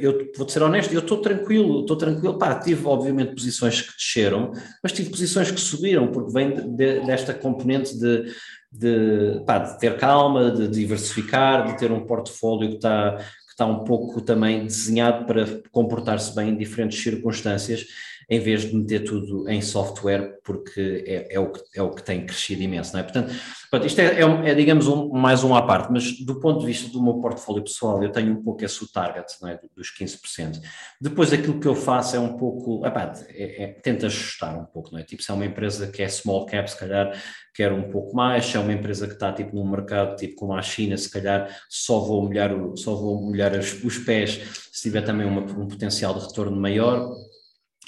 [0.00, 2.38] eu vou ser honesto, eu estou tranquilo, estou tranquilo.
[2.38, 4.52] Pá, tive obviamente posições que desceram,
[4.82, 8.24] mas tive posições que subiram, porque vem desta componente de
[8.72, 13.18] de, pá, de ter calma, de diversificar, de ter um portfólio que está,
[13.52, 17.86] que está um pouco também desenhado para comportar-se bem em diferentes circunstâncias
[18.28, 22.02] em vez de meter tudo em software, porque é, é, o, que, é o que
[22.02, 23.02] tem crescido imenso, não é?
[23.02, 23.32] Portanto,
[23.70, 26.66] portanto isto é, é, é digamos, um, mais um à parte, mas do ponto de
[26.66, 29.58] vista do meu portfólio pessoal, eu tenho um pouco esse target, não é?
[29.76, 30.60] Dos 15%.
[31.00, 34.92] Depois aquilo que eu faço é um pouco, epá, é, é, tento ajustar um pouco,
[34.92, 35.02] não é?
[35.02, 37.12] Tipo, se é uma empresa que é small cap, se calhar
[37.54, 40.54] quero um pouco mais, se é uma empresa que está tipo num mercado tipo como
[40.54, 44.40] a China, se calhar só vou molhar, o, só vou molhar os, os pés
[44.72, 47.14] se tiver também uma, um potencial de retorno maior,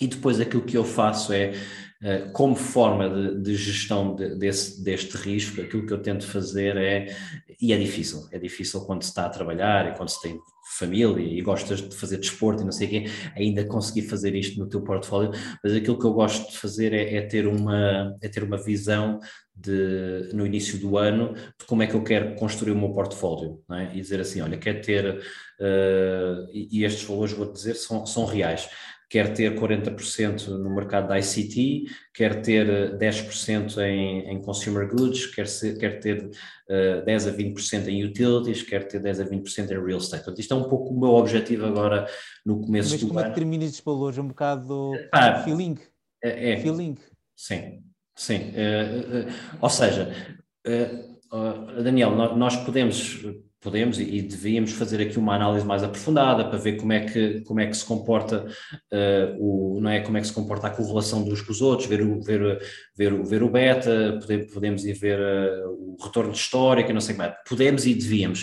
[0.01, 1.53] e depois aquilo que eu faço é,
[2.03, 6.77] eh, como forma de, de gestão de, desse, deste risco, aquilo que eu tento fazer
[6.77, 7.07] é,
[7.61, 10.39] e é difícil, é difícil quando se está a trabalhar e quando se tem
[10.77, 13.05] família e gostas de fazer desporto e não sei o quê,
[13.37, 15.31] ainda conseguir fazer isto no teu portfólio,
[15.63, 19.21] mas aquilo que eu gosto de fazer é, é ter, uma, é ter uma visão
[19.55, 23.63] de, no início do ano de como é que eu quero construir o meu portfólio
[23.71, 23.95] é?
[23.95, 28.25] e dizer assim, olha, quero ter, uh, e, e estes valores, vou dizer, são, são
[28.25, 28.69] reais
[29.15, 35.27] quer ter 40% no mercado da ICT, quer ter 10% eh, em, em consumer goods,
[35.27, 36.33] quer, ser, quer ter
[36.69, 40.25] uh, 10 a 20% em utilities, quer ter 10 a 20% em real estate.
[40.25, 42.09] Portanto, isto é um pouco o meu objetivo agora
[42.45, 43.15] no começo Mas do ano.
[43.15, 44.19] Mas como é que determinas estes valores?
[44.19, 45.79] É um bocado ah, feeling?
[46.21, 46.97] É, é, feeling?
[47.37, 47.85] Sim,
[48.17, 48.39] sim.
[48.51, 50.13] Uh, uh, ou seja,
[51.85, 53.25] Daniel, nós podemos
[53.65, 57.61] podemos e, devíamos fazer aqui uma análise mais aprofundada para ver como é que, como
[57.61, 61.25] é que se comporta uh, o, não é, como é que se comporta a correlação
[61.25, 62.61] dos com os outros, ver o, ver,
[62.95, 67.27] ver, ver o beta, podemos, podemos ir ver uh, o retorno histórico, não sei como
[67.27, 68.43] é, podemos e devíamos,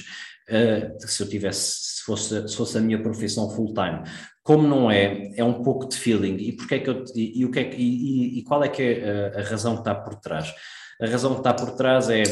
[0.49, 4.01] uh, se eu tivesse, se fosse, se fosse a minha profissão full time,
[4.41, 6.37] como não é, é um pouco de feeling.
[6.37, 8.81] E, porque é que eu, e, e o que é, e, e, qual é que
[8.81, 10.51] é a, a razão que está por trás?
[10.99, 12.23] A razão que está por trás é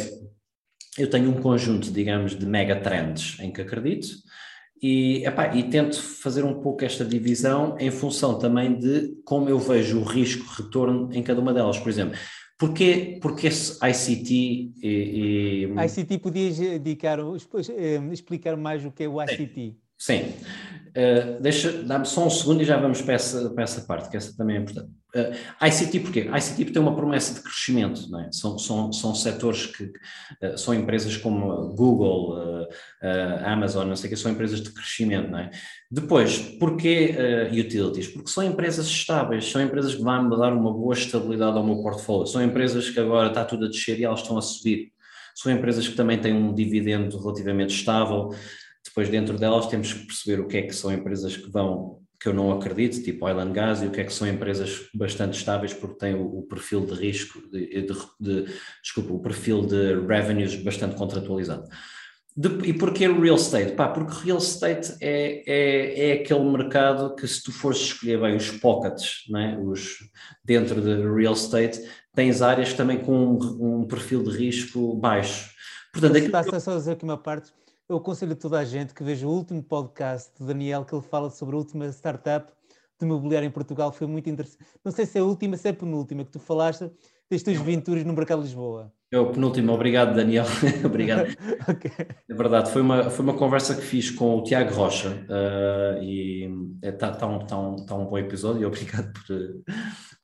[0.97, 4.07] eu tenho um conjunto, digamos, de mega trends em que acredito
[4.81, 9.59] e, epá, e tento fazer um pouco esta divisão em função também de como eu
[9.59, 11.77] vejo o risco-retorno em cada uma delas.
[11.77, 12.17] Por exemplo,
[12.59, 15.85] Porquê, porque esse ICT e, e...
[15.85, 19.53] ICT podias dedicar, eh, explicar mais o que é o ICT?
[19.55, 19.77] Sim.
[19.99, 20.33] Sim.
[20.89, 24.17] Uh, deixa, dá-me só um segundo e já vamos para essa, para essa parte, que
[24.17, 24.89] essa também é importante.
[25.15, 26.29] Uh, ICT porquê?
[26.35, 28.29] ICT tem uma promessa de crescimento, não é?
[28.31, 32.39] são, são, são setores que uh, são empresas como Google,
[33.45, 35.51] Amazon, não sei o que, são empresas de crescimento, não é?
[35.91, 37.15] Depois, porquê
[37.51, 38.07] utilities?
[38.07, 42.27] Porque são empresas estáveis, são empresas que vão dar uma boa estabilidade ao meu portfólio,
[42.27, 44.91] são empresas que agora está tudo a descer e elas estão a subir,
[45.35, 48.31] são empresas que também têm um dividendo relativamente estável,
[48.86, 52.27] depois dentro delas temos que perceber o que é que são empresas que vão que
[52.27, 55.38] eu não acredito, tipo oil and gas, e o que é que são empresas bastante
[55.38, 58.53] estáveis porque têm o, o perfil de risco, de, de, de,
[58.84, 61.63] desculpa, o perfil de revenues bastante contratualizado.
[62.36, 63.71] De, e porquê o real estate?
[63.73, 68.36] Pá, porque real estate é, é, é aquele mercado que se tu fores escolher bem
[68.36, 69.57] os pockets, né?
[69.61, 69.97] os,
[70.43, 71.82] dentro de real estate,
[72.13, 75.49] tens áreas também com um, um perfil de risco baixo.
[75.93, 76.38] Portanto, aquilo...
[76.38, 77.51] Está só a dizer aqui uma parte,
[77.89, 81.01] eu aconselho a toda a gente que veja o último podcast de Daniel, que ele
[81.01, 82.53] fala sobre a última startup
[82.99, 84.63] de imobiliário em Portugal, foi muito interessante.
[84.85, 86.91] Não sei se é a última, se é a penúltima, que tu falaste
[87.31, 88.93] das tuas aventuras no mercado de Lisboa.
[89.11, 90.45] É o penúltimo, obrigado Daniel,
[90.85, 91.29] obrigado.
[91.67, 91.91] okay.
[92.29, 96.47] É verdade, foi uma, foi uma conversa que fiz com o Tiago Rocha uh, e
[96.83, 99.25] está é, tá um, tá um, tá um bom episódio e obrigado por,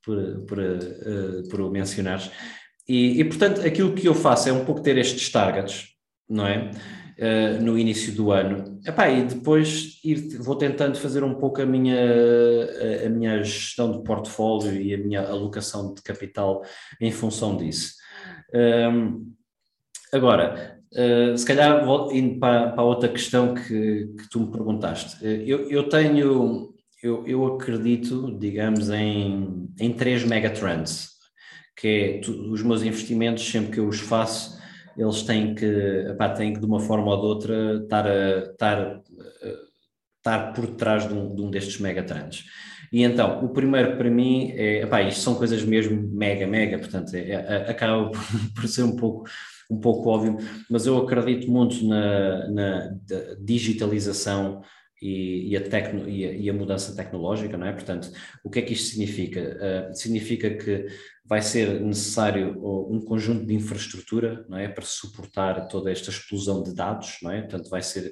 [0.03, 2.29] por, por, uh, por o mencionares.
[2.87, 5.87] E, e, portanto, aquilo que eu faço é um pouco ter estes targets,
[6.29, 6.69] não é?
[7.17, 8.77] Uh, no início do ano.
[8.85, 13.89] Epá, e depois ir, vou tentando fazer um pouco a minha, a, a minha gestão
[13.89, 16.61] de portfólio e a minha alocação de capital
[16.99, 17.93] em função disso.
[18.53, 19.33] Um,
[20.11, 25.27] agora, uh, se calhar indo para, para outra questão que, que tu me perguntaste, uh,
[25.27, 31.11] eu, eu tenho, eu, eu acredito, digamos, em, em três megatrends,
[31.77, 34.55] que é tu, os meus investimentos, sempre que eu os faço,
[34.97, 36.05] eles têm que,
[36.37, 39.01] têm que de uma forma ou de outra estar, a, estar,
[40.17, 42.45] estar por trás de um, de um destes megatrends.
[42.91, 47.13] E então, o primeiro para mim é, epá, isto são coisas mesmo mega, mega, portanto,
[47.13, 48.11] é, é, acaba
[48.55, 49.27] por ser um pouco,
[49.69, 50.37] um pouco óbvio,
[50.69, 52.95] mas eu acredito muito na, na
[53.39, 54.61] digitalização
[55.01, 57.73] e, e, a tecno, e, a, e, a mudança tecnológica, não é?
[57.73, 58.09] Portanto,
[58.43, 59.91] o que é que isto significa?
[59.91, 60.87] Uh, significa que
[61.25, 62.55] vai ser necessário
[62.89, 64.67] um conjunto de infraestrutura, não é?
[64.67, 67.41] Para suportar toda esta explosão de dados, não é?
[67.41, 68.11] Portanto, vai ser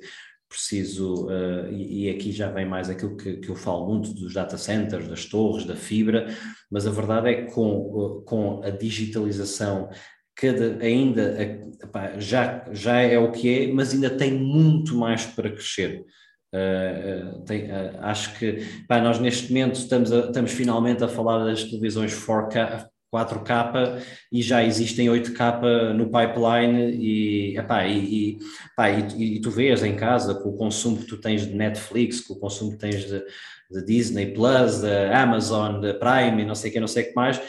[0.49, 4.35] preciso, uh, e, e, aqui já vem mais aquilo que, que, eu falo muito dos
[4.35, 6.27] data centers, das torres, da fibra,
[6.69, 9.89] mas a verdade é que com, uh, com a digitalização
[10.35, 11.41] cada, ainda
[11.83, 16.05] epá, já, já é o que é, mas ainda tem muito mais para crescer.
[16.53, 21.45] Uh, tem, uh, acho que pá, nós neste momento estamos, a, estamos finalmente a falar
[21.45, 24.01] das televisões 4K, 4K
[24.31, 28.39] e já existem 8K no pipeline e, epá, e, e,
[28.71, 32.21] epá, e, e, tu vês em casa com o consumo que tu tens de Netflix,
[32.21, 33.23] com o consumo que tens de,
[33.71, 37.07] de Disney Plus, da Amazon, da Prime e não sei o que, não sei o
[37.09, 37.39] que mais,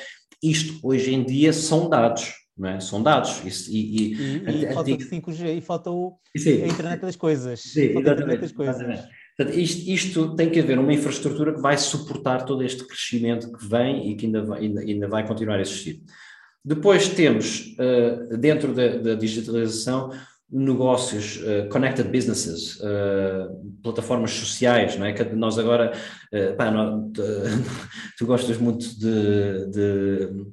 [0.43, 2.81] isto hoje em dia são dados, não é?
[2.81, 3.41] São dados.
[3.69, 7.61] E, e, e, e falta o 5G e falta o, a internet das coisas.
[7.61, 8.77] Sim, exatamente, das coisas.
[8.77, 9.24] Exatamente.
[9.37, 13.67] Portanto, isto, isto, tem que haver uma infraestrutura que vai suportar todo este crescimento que
[13.67, 16.03] vem e que ainda vai, ainda, ainda vai continuar a existir.
[16.65, 20.11] Depois temos, uh, dentro da, da, digitalização,
[20.51, 25.13] negócios, uh, connected businesses, uh, plataformas sociais, não é?
[25.13, 25.93] Que nós agora,
[26.57, 27.11] pá, não,
[28.17, 30.45] tu gostas muito de, de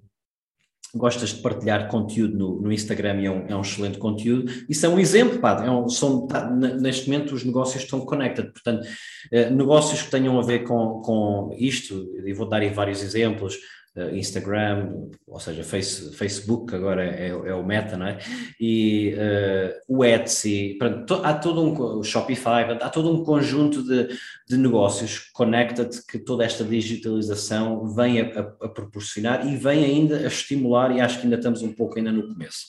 [0.96, 4.52] gostas de partilhar conteúdo no, no Instagram e é um, é um, excelente conteúdo.
[4.68, 8.52] Isso é um exemplo, pá, é um, são, tá, neste momento os negócios estão connected,
[8.52, 8.86] portanto,
[9.32, 13.56] eh, negócios que tenham a ver com, com isto, e vou dar aí vários exemplos,
[14.14, 18.20] Instagram, ou seja, face, Facebook agora é, é, o Meta, não é?
[18.60, 24.08] E uh, o Etsy, pronto, há todo um, o Shopify, há todo um conjunto de,
[24.48, 30.20] de negócios connected que toda esta digitalização vem a, a, a proporcionar e vem ainda
[30.20, 32.68] a estimular, e acho que ainda estamos um pouco ainda no começo.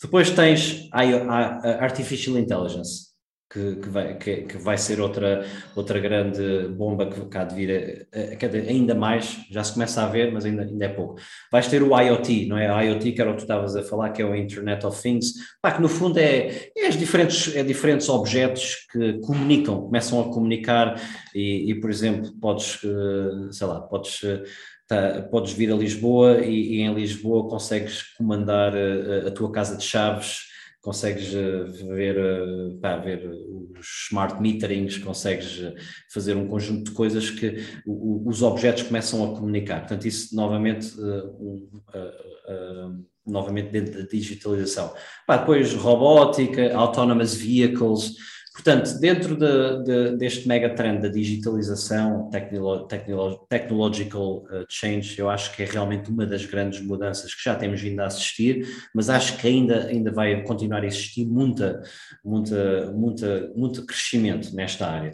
[0.00, 3.09] Depois tens a, a Artificial Intelligence,
[3.52, 5.44] que, que, vai, que, que, vai ser outra,
[5.74, 10.32] outra grande bomba que, há de vir a, ainda mais, já se começa a ver,
[10.32, 11.20] mas ainda, ainda é pouco.
[11.50, 12.68] Vais ter o IoT, não é?
[12.68, 15.02] A IoT, que era o que tu estavas a falar, que é o Internet of
[15.02, 20.24] Things, pá, que no fundo é, é, diferentes, é diferentes objetos que comunicam, começam a
[20.32, 21.00] comunicar
[21.34, 24.44] e, e por exemplo, podes, eh, sei lá, podes eh,
[24.90, 29.52] Tá, podes vir a Lisboa e, e, em Lisboa consegues comandar a, eh, a, tua
[29.52, 30.49] casa de chaves
[30.80, 31.64] consegues eh,
[31.94, 35.74] ver, eh, pá, ver os smart meterings, consegues eh,
[36.12, 39.80] fazer um conjunto de coisas que os objetos começam a comunicar.
[39.80, 44.94] Portanto, isso novamente, uh, uh, novamente dentro da digitalização.
[45.26, 48.14] Pá, depois robótica, autonomous vehicles,
[48.62, 55.56] Portanto, dentro de, de, deste megatrend da digitalização, technolo, technolo, technological uh, change, eu acho
[55.56, 59.38] que é realmente uma das grandes mudanças que já temos vindo a assistir, mas acho
[59.38, 61.82] que ainda, ainda vai continuar a existir muita,
[62.22, 65.12] muita, muita, muito crescimento nesta área.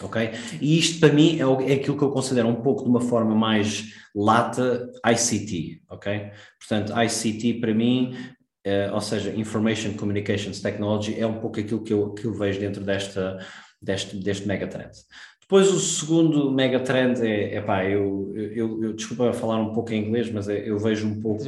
[0.00, 0.30] Ok?
[0.60, 3.00] E isto para mim é, o, é aquilo que eu considero um pouco de uma
[3.00, 6.30] forma mais lata ICT, ok?
[6.58, 8.16] Portanto, ICT para mim
[8.68, 12.60] uh, ou seja, Information Communications Technology, é um pouco aquilo que eu, que eu vejo
[12.60, 13.38] dentro desta,
[13.80, 14.92] deste, deste megatrend.
[15.40, 20.06] Depois o segundo megatrend é, é pá, eu, eu, eu, desculpa falar um pouco em
[20.06, 21.42] inglês, mas é, eu vejo um pouco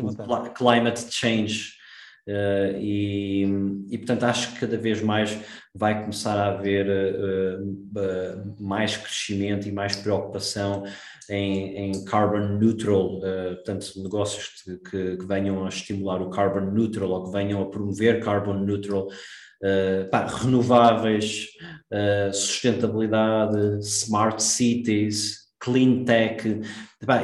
[0.55, 1.81] climate change
[2.29, 3.45] Uh, e,
[3.91, 5.37] e, portanto, acho que cada vez mais
[5.75, 10.85] vai começar a haver uh, mais crescimento e mais preocupação
[11.31, 17.11] em, em carbon neutral, portanto, negócios que, que, que, venham a estimular o carbon neutral
[17.11, 19.09] ou que venham a promover carbon neutral.
[20.11, 21.49] Pá, renováveis,
[22.33, 26.63] sustentabilidade, smart cities, clean tech.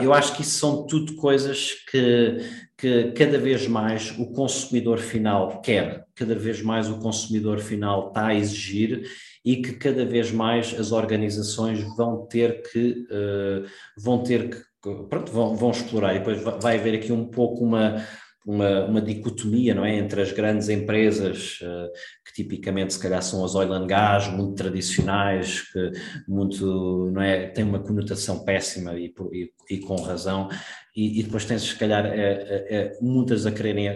[0.02, 2.38] Eu acho que isso são tudo coisas que
[2.78, 8.26] que cada vez mais o consumidor final quer, cada vez mais o consumidor final está
[8.26, 9.09] a exigir
[9.47, 13.64] e que cada vez mais as organizações vão ter que uh,
[13.97, 14.66] vão ter que
[15.09, 16.14] pronto, vão, vão explorar.
[16.14, 18.05] E depois vai haver aqui um pouco uma
[18.47, 21.90] uma, uma, dicotomia não é, entre as grandes empresas, uh,
[22.24, 25.90] que tipicamente se calhar são as oil and gas, muito tradicionais, que
[26.28, 30.49] muito, não é, têm uma conotação péssima e, e, e com razão,
[30.94, 33.86] e, e, depois tens se calhar é, muitas a quererem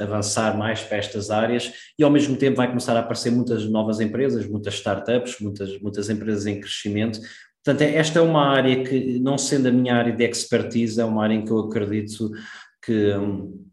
[0.00, 4.00] avançar mais para estas áreas e ao mesmo tempo vai começar a aparecer muitas novas
[4.00, 7.20] empresas, muitas startups, muitas, muitas empresas em crescimento,
[7.64, 11.22] Portanto, esta é uma área que, não sendo a minha área de expertise, é uma
[11.22, 12.30] área em que eu acredito
[12.82, 13.67] que, hum,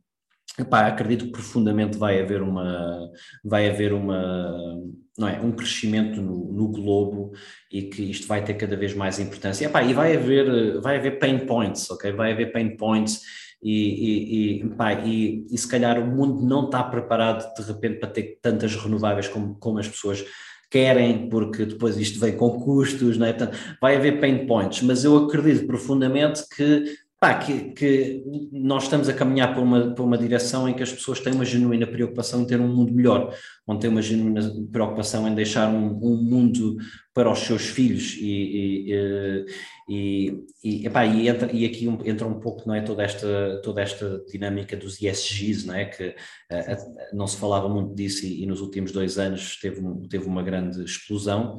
[0.57, 3.11] Epá, acredito que profundamente vai haver uma,
[3.43, 4.81] vai haver uma,
[5.17, 7.33] não é, um crescimento no, no globo
[7.71, 9.65] e que isto vai ter cada vez mais importância.
[9.65, 12.11] Epá, e vai haver, vai haver pain points, ok?
[12.13, 13.21] Vai haver pain points
[13.61, 14.73] e, e, e,
[15.05, 19.27] e, e se calhar o mundo não está preparado de repente para ter tantas renováveis
[19.27, 20.23] como, como as pessoas
[20.69, 23.33] querem, porque depois isto vem com custos, não é?
[23.33, 26.83] Portanto, vai haver pain points, mas eu acredito profundamente que
[27.25, 30.91] Pá, que, que, nós estamos a caminhar por uma, por uma direção em que as
[30.91, 33.33] pessoas têm uma genuína preocupação em ter um mundo melhor,
[33.67, 34.41] onde têm uma genuína
[34.71, 36.77] preocupação em deixar um, um mundo
[37.15, 39.45] para os seus filhos e, e,
[39.87, 43.81] e, e, epá, e, entra, e aqui entra um pouco não é, toda, esta, toda
[43.81, 45.85] esta dinâmica dos ESGs, não é?
[45.85, 50.43] que uh, não se falava muito disso e, nos últimos dois anos teve, teve uma
[50.43, 51.57] grande explosão.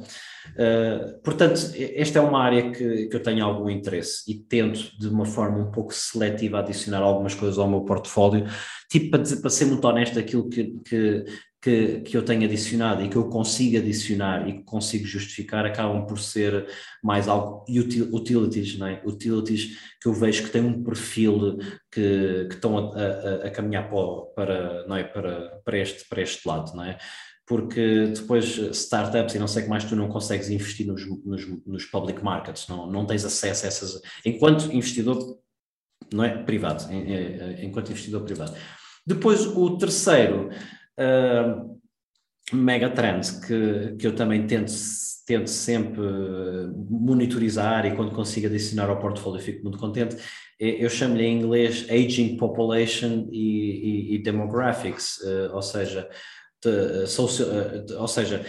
[0.49, 5.07] Uh, portanto, esta é uma área que, que eu tenho algum interesse e tento de
[5.07, 8.45] uma forma um pouco seletiva adicionar algumas coisas ao meu portfólio,
[8.91, 11.25] tipo para, dizer, para ser muito honesto, aquilo que, que,
[11.67, 16.05] que, que eu tenho adicionado e que eu consigo adicionar e que consigo justificar acabam
[16.05, 16.65] por ser
[17.03, 19.01] mais algo util, utilities, não é?
[19.05, 21.57] utilities que eu vejo que têm um perfil
[21.91, 25.03] que, que estão a, a, a caminhar para, para, não é?
[25.03, 26.97] para, para, este, para este lado, não é?
[27.45, 31.65] porque depois startups e não sei o que mais tu não consegues investir nos, nos,
[31.65, 35.37] nos, public markets, não, não tens acesso a essas, enquanto investidor,
[36.13, 36.85] não é privado,
[37.61, 38.55] enquanto investidor privado.
[39.05, 40.49] Depois o terceiro
[42.53, 44.71] mega trend que, que eu também tento,
[45.25, 46.01] tento sempre
[46.89, 50.17] monitorizar e quando consigo adicionar ao portfólio fico muito contente,
[50.59, 56.09] eu chamo-lhe em inglês Aging Population e, e, e Demographics, uh, ou seja,
[56.65, 58.43] ou seja,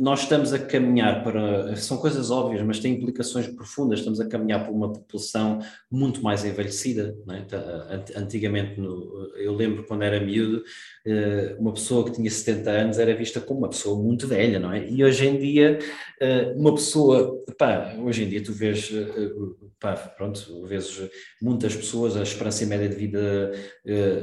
[0.00, 1.76] nós estamos a caminhar para.
[1.76, 4.00] São coisas óbvias, mas têm implicações profundas.
[4.00, 7.16] Estamos a caminhar para uma população muito mais envelhecida.
[7.30, 8.18] É?
[8.18, 10.64] Antigamente, no, eu lembro quando era miúdo,
[11.06, 14.72] eh, uma pessoa que tinha 70 anos era vista como uma pessoa muito velha, não
[14.72, 14.88] é?
[14.88, 15.78] E hoje em dia,
[16.20, 17.40] eh, uma pessoa.
[17.56, 18.90] Pá, hoje em dia, tu vês.
[18.92, 19.30] Eh,
[19.78, 21.08] pá, pronto, vezes
[21.40, 23.52] muitas pessoas, a esperança média de vida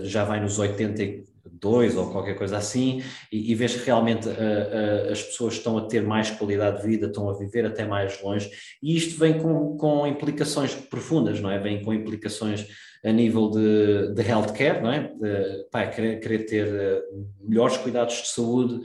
[0.03, 3.01] já vai nos 80 dois ou qualquer coisa assim,
[3.31, 6.87] e, e vês que realmente uh, uh, as pessoas estão a ter mais qualidade de
[6.87, 8.49] vida, estão a viver até mais longe,
[8.81, 11.59] e isto vem com, com implicações profundas, não é?
[11.59, 12.67] Vem com implicações
[13.03, 15.11] a nível de, de healthcare, não é?
[15.13, 18.81] De, pá, querer, querer ter uh, melhores cuidados de saúde,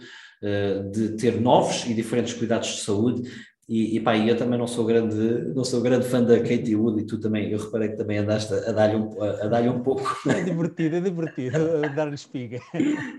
[0.91, 3.31] de ter novos e diferentes cuidados de saúde
[3.71, 5.17] e, e pá, eu também não sou grande,
[5.55, 8.53] não sou grande fã da Katie Wood e tu também, eu reparei que também andaste
[8.53, 10.03] a dar-lhe um, a dar um pouco.
[10.29, 11.59] É divertido, é divertido,
[11.95, 12.59] dar-lhe espiga.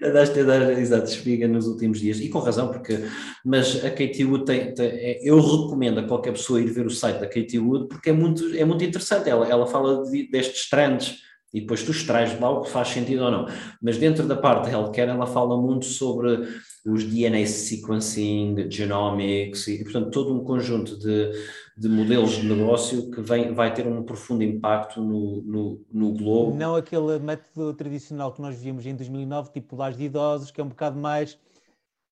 [0.04, 3.00] Andaste a dar, exato, espiga nos últimos dias, e com razão, porque,
[3.46, 6.90] mas a Katie Wood tem, tem, é, eu recomendo a qualquer pessoa ir ver o
[6.90, 10.70] site da Katie Wood porque é muito, é muito interessante, ela, ela fala de, destes
[10.70, 11.20] trends,
[11.54, 13.46] e depois tu extrais lá o que faz sentido ou não.
[13.82, 16.48] Mas dentro da parte de healthcare, ela fala muito sobre
[16.86, 21.32] os DNA sequencing, genomics e, portanto, todo um conjunto de,
[21.78, 26.56] de modelos de negócio que vem, vai ter um profundo impacto no, no, no globo.
[26.56, 30.64] Não aquele método tradicional que nós víamos em 2009, tipo lares de idosos, que é
[30.64, 31.38] um bocado mais,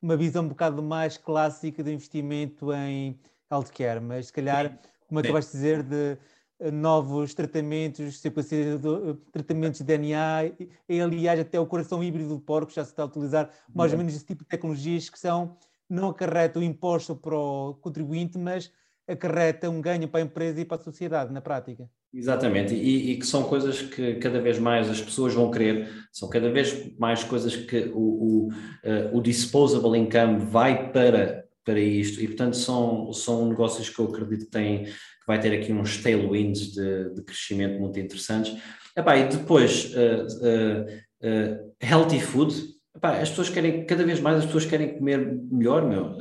[0.01, 3.17] uma visão um bocado mais clássica de investimento em
[3.51, 4.77] healthcare, mas se calhar,
[5.07, 6.17] como acabaste de dizer, de
[6.73, 8.21] novos tratamentos,
[9.31, 10.51] tratamentos de DNA,
[10.89, 13.97] e, aliás até o coração híbrido do porco já se está a utilizar mais ou
[13.97, 15.55] menos esse tipo de tecnologias que são,
[15.89, 18.71] não acarretam imposto para o contribuinte, mas
[19.07, 21.89] acarreta um ganho para a empresa e para a sociedade na prática.
[22.11, 26.27] Exatamente, e, e, que são coisas que cada vez mais as pessoas vão querer, são
[26.27, 32.19] cada vez mais coisas que o, o, uh, o disposable income vai para, para isto,
[32.19, 34.87] e portanto são, são negócios que eu acredito que, têm,
[35.29, 38.57] vai ter aqui uns tailwinds de, de crescimento muito interessantes.
[38.97, 40.25] Epá, e depois, uh,
[41.23, 42.55] uh, healthy food,
[42.99, 46.17] as pessoas querem, cada vez mais as pessoas querem comer melhor, meu.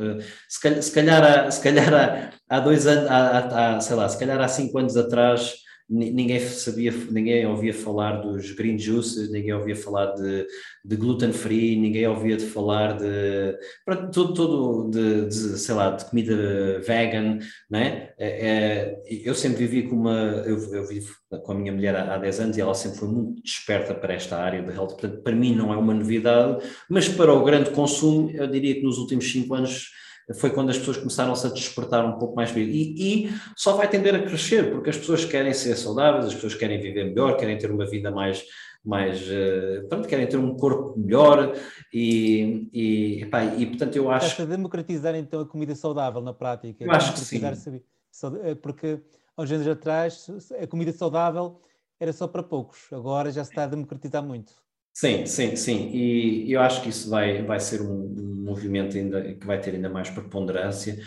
[0.47, 4.09] se calhar, se calhar, há, se calhar há, há dois anos, há, há, sei lá,
[4.09, 5.55] se calhar há cinco anos atrás
[5.89, 10.47] ninguém sabia, ninguém ouvia falar dos green juices, ninguém ouvia falar de,
[10.85, 15.91] de gluten free, ninguém ouvia de falar de pronto, tudo, tudo de, de, sei lá,
[15.91, 17.39] de comida vegan,
[17.71, 18.11] né?
[18.19, 22.15] É, é, eu sempre vivi com uma, eu, eu vivo com a minha mulher há,
[22.15, 25.23] há 10 anos e ela sempre foi muito desperta para esta área de health, portanto
[25.23, 28.99] para mim não é uma novidade, mas para o grande consumo eu diria que nos
[28.99, 29.91] últimos 5 anos
[30.35, 34.15] foi quando as pessoas começaram-se a despertar um pouco mais e, e só vai tender
[34.15, 37.71] a crescer, porque as pessoas querem ser saudáveis, as pessoas querem viver melhor, querem ter
[37.71, 38.45] uma vida mais,
[38.85, 41.55] mais uh, pronto, querem ter um corpo melhor
[41.93, 44.27] e, e, epá, e portanto eu acho...
[44.27, 46.85] Está a democratizar então a comida saudável na prática.
[46.85, 47.41] Eu acho que sim.
[48.43, 49.01] Eh, porque
[49.37, 50.27] há uns anos atrás
[50.61, 51.61] a comida saudável
[51.99, 54.53] era só para poucos, agora já se está a democratizar muito.
[54.93, 55.91] Sim, sim, sim.
[55.93, 58.15] E eu acho que isso vai, vai ser um,
[58.49, 60.99] movimento ainda, que vai ter ainda mais preponderância.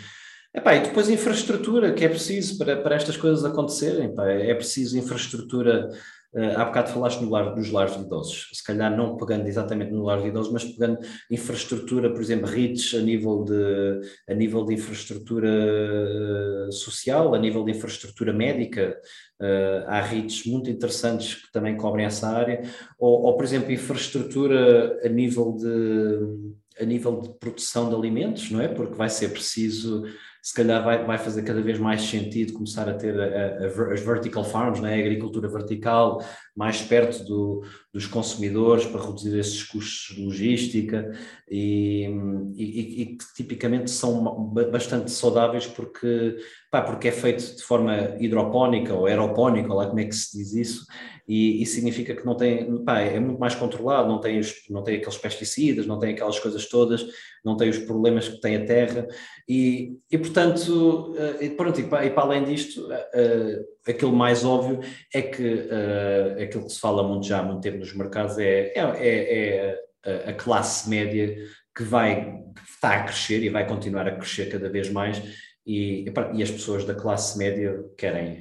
[0.54, 4.06] Epá, e depois infraestrutura, que é preciso para, para estas coisas acontecerem.
[4.06, 5.90] Epá, é preciso infraestrutura.
[6.34, 9.92] Uh, há bocado falaste no lar, nos lares de idosos, se calhar não pegando exatamente
[9.92, 10.98] no lar de idosos, mas pegando
[11.30, 17.64] infraestrutura, por exemplo, RITs a nível de, a nível de infraestrutura uh, social, a nível
[17.64, 18.96] de infraestrutura médica,
[19.42, 22.62] Uh, há REITs muito interessantes que também cobrem essa área,
[22.96, 28.60] ou, ou, por exemplo, infraestrutura a nível, de, a nível de produção de alimentos, não
[28.60, 28.68] é?
[28.68, 30.04] Porque vai ser preciso
[30.42, 34.00] se calhar vai, vai fazer cada vez mais sentido começar a ter a, a, as
[34.00, 34.96] vertical farms, né?
[34.96, 36.20] a agricultura vertical,
[36.56, 37.64] mais perto do,
[37.94, 41.12] dos consumidores para reduzir esses custos de logística
[41.48, 42.08] e,
[42.56, 46.36] e, e que tipicamente são bastante saudáveis porque,
[46.72, 50.54] pá, porque é feito de forma hidropónica ou aeropónica, lá como é que se diz
[50.54, 50.86] isso,
[51.26, 54.82] e, e significa que não tem, pá, é muito mais controlado, não tem, os, não
[54.82, 57.06] tem aqueles pesticidas, não tem aquelas coisas todas,
[57.44, 59.06] não tem os problemas que tem a terra,
[59.48, 64.44] e, e portanto, uh, e, pronto, e para, e para além disto, uh, aquilo mais
[64.44, 64.80] óbvio
[65.14, 68.72] é que uh, aquilo que se fala muito já há muito tempo nos mercados é,
[68.74, 71.36] é, é, é a classe média
[71.74, 75.22] que vai, está a crescer e vai continuar a crescer cada vez mais,
[75.64, 76.04] e,
[76.34, 78.40] e as pessoas da classe média querem,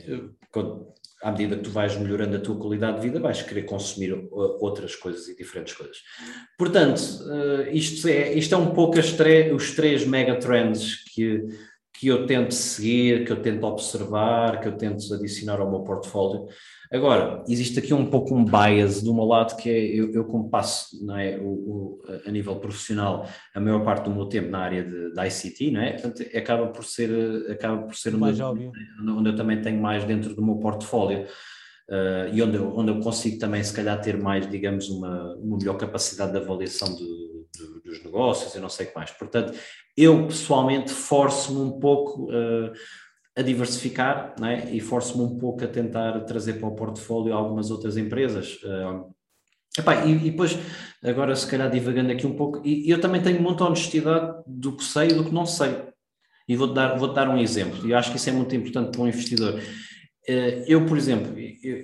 [1.21, 4.29] à medida que tu vais melhorando a tua qualidade de vida, vais querer consumir uh,
[4.59, 5.97] outras coisas e diferentes coisas.
[6.57, 11.45] Portanto, uh, isto é, isto é um pouco os três mega trends que,
[11.93, 16.47] que eu tento seguir, que eu tento observar, que eu tento adicionar ao meu portfólio.
[16.91, 20.49] Agora, existe aqui um pouco um bias do meu lado, que é eu, eu como
[20.49, 23.25] passo não é, o, o, a nível profissional
[23.55, 25.93] a maior parte do meu tempo na área de, de ICT, não é?
[25.93, 28.73] Portanto, acaba por ser, acaba por ser mais óbvio.
[29.07, 31.25] onde eu também tenho mais dentro do meu portfólio.
[31.89, 35.57] Uh, e onde eu, onde eu consigo também, se calhar, ter mais, digamos, uma, uma
[35.57, 39.11] melhor capacidade de avaliação do, do, dos negócios e não sei o que mais.
[39.11, 39.53] Portanto,
[39.95, 42.71] eu pessoalmente forço-me um pouco uh,
[43.41, 44.73] a diversificar é?
[44.73, 48.59] e forço-me um pouco a tentar trazer para o portfólio algumas outras empresas.
[48.63, 49.13] Uh,
[49.77, 50.57] epá, e, e, depois,
[51.03, 54.83] agora se calhar divagando aqui um pouco, e, eu também tenho muita honestidade do que
[54.83, 55.75] sei e do que não sei.
[56.47, 59.01] E vou-te dar, vou dar um exemplo, e acho que isso é muito importante para
[59.01, 59.59] um investidor.
[60.29, 61.33] Uh, eu, por exemplo,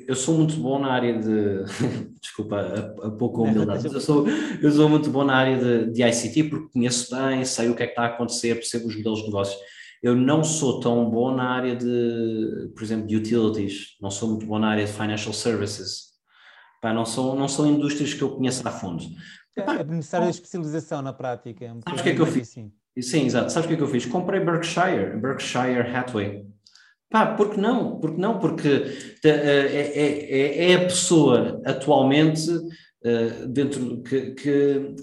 [0.07, 1.63] eu, sou muito bom na área de.
[2.21, 4.27] Desculpa a, a humildade, eu sou,
[4.61, 7.83] eu sou muito bom na área de, de ICT porque conheço bem, sei o que
[7.83, 9.59] é que está a acontecer, percebo os modelos de negócios
[10.01, 14.45] eu não sou tão bom na área de, por exemplo, de utilities, não sou muito
[14.45, 16.07] bom na área de financial services.
[16.81, 19.03] Pá, não, são, não são indústrias que eu conheço a fundo.
[19.57, 21.65] É, é necessária especialização na prática.
[21.65, 22.49] É um sabes o que é que eu fiz?
[22.49, 22.71] Assim.
[23.01, 23.51] Sim, exato.
[23.51, 24.05] Sabes o que é que eu fiz?
[24.05, 26.45] Comprei Berkshire, Berkshire Hathaway.
[27.09, 27.99] Pá, porque não?
[27.99, 28.37] Porque não?
[28.37, 28.67] Porque
[29.23, 34.95] é, é, é, é a pessoa atualmente uh, dentro que, que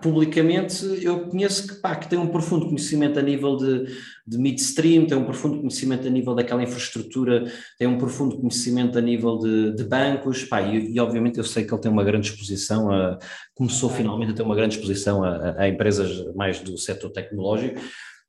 [0.00, 3.86] publicamente eu conheço que tem um profundo conhecimento a nível de,
[4.26, 7.44] de midstream, tem um profundo conhecimento a nível daquela infraestrutura,
[7.78, 11.64] tem um profundo conhecimento a nível de, de bancos, pá, e, e, obviamente eu sei
[11.64, 13.18] que ele tem uma grande exposição, a,
[13.54, 17.80] começou finalmente a ter uma grande exposição a, a empresas mais do setor tecnológico,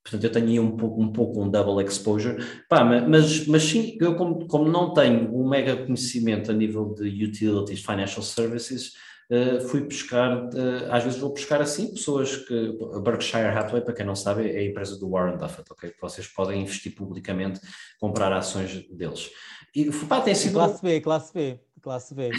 [0.04, 2.42] Portanto, eu tenho aí um pouco um, pouco um double exposure.
[2.70, 7.26] Pá, mas, mas sim, eu como, como não tenho um mega conhecimento a nível de
[7.26, 8.94] utilities, financial services,
[9.32, 13.94] uh, fui pescar, uh, às vezes vou pescar assim, pessoas que, a Berkshire Hathaway, para
[13.94, 15.94] quem não sabe, é a empresa do Warren Buffett, ok?
[16.02, 17.60] Vocês podem investir publicamente,
[18.00, 19.30] comprar ações deles.
[19.76, 20.54] E, pá, tem sido...
[20.54, 22.30] Classe B, classe B, classe B.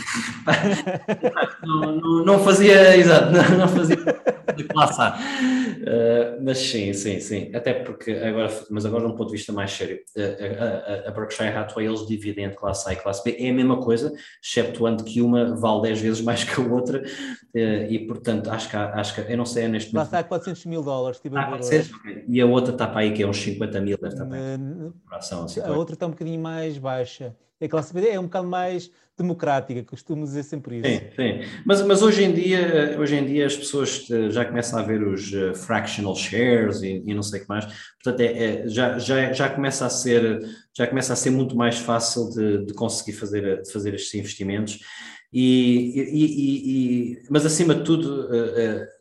[1.65, 3.97] não, não, não, fazia, exato, não, não fazia
[4.55, 5.17] de classe A.
[5.17, 7.51] Uh, mas sim, sim, sim.
[7.55, 11.13] Até porque agora, mas agora de um ponto de vista mais sério, uh, a, a,
[11.13, 14.13] Berkshire Hathaway eles dividem entre classe A e classe B, é a mesma coisa,
[14.45, 18.77] exceptuando que uma vale 10 vezes mais que a outra, uh, e portanto acho que,
[18.77, 20.11] acho que, eu não sei, é neste momento.
[20.11, 22.25] Classe A 400 mil dólares, tipo ah, okay.
[22.29, 24.93] E a outra está para aí que é uns 50 mil, deve estar para aí.
[25.11, 27.35] Assim, a outra está um bocadinho mais baixa.
[27.61, 30.89] A classe B é um bocado mais democrática, costumo dizer sempre isso.
[30.89, 31.49] Sim, sim.
[31.67, 35.03] Mas, mas hoje, em dia, hoje em dia as pessoas eh, já começam a ver
[35.03, 37.67] os uh, fractional shares e, e, não sei o que mais,
[38.03, 40.41] portanto é, é, já, já, já, começa a ser,
[40.75, 44.79] já começa a ser muito mais fácil de, de conseguir fazer, de fazer estes investimentos.
[45.31, 48.29] E, e, e, mas acima de tudo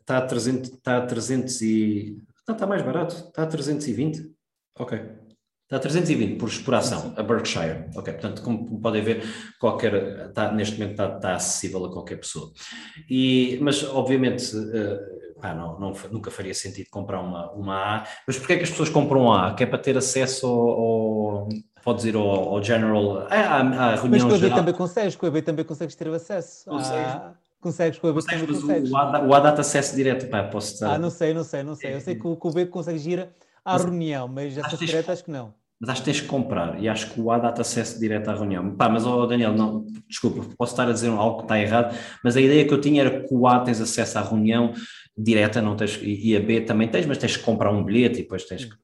[0.00, 2.18] está, a 300, está a 300 e...
[2.46, 4.30] Não, está mais barato, está a 320.
[4.78, 5.17] Ok.
[5.68, 7.90] Está a 320 por exploração, a Berkshire.
[7.94, 9.22] Ok, portanto, como podem ver,
[9.60, 12.50] qualquer, está, neste momento está, está, acessível a qualquer pessoa.
[13.06, 18.06] E, mas, obviamente, uh, pá, não, não, nunca faria sentido comprar uma, uma A.
[18.26, 19.54] Mas porquê é que as pessoas compram a A?
[19.54, 21.48] Que é para ter acesso ao, ao
[21.84, 25.26] pode ir ao, ao General, à, à reunião Mas com a B também consegues, com
[25.26, 26.64] a B também consegues ter acesso.
[26.64, 27.12] Consegues.
[27.12, 27.34] À...
[27.60, 28.90] Consegues com a B também consegues.
[28.90, 30.94] O, o, A dá acesso direto, pá, posso estar...
[30.94, 31.92] Ah, não sei, não sei, não sei.
[31.92, 33.28] Eu sei que com o B consegues ir
[33.68, 35.54] à mas, reunião, mas essa direta acho que não.
[35.80, 38.34] Mas acho que tens que comprar e acho que o A dá-te acesso direto à
[38.34, 38.74] reunião.
[38.74, 42.36] Pá, mas oh, Daniel, não, desculpa, posso estar a dizer algo que está errado, mas
[42.36, 44.72] a ideia que eu tinha era que o A tens acesso à reunião
[45.16, 48.22] direta, não tens, e a B também tens, mas tens que comprar um bilhete e
[48.22, 48.74] depois tens que.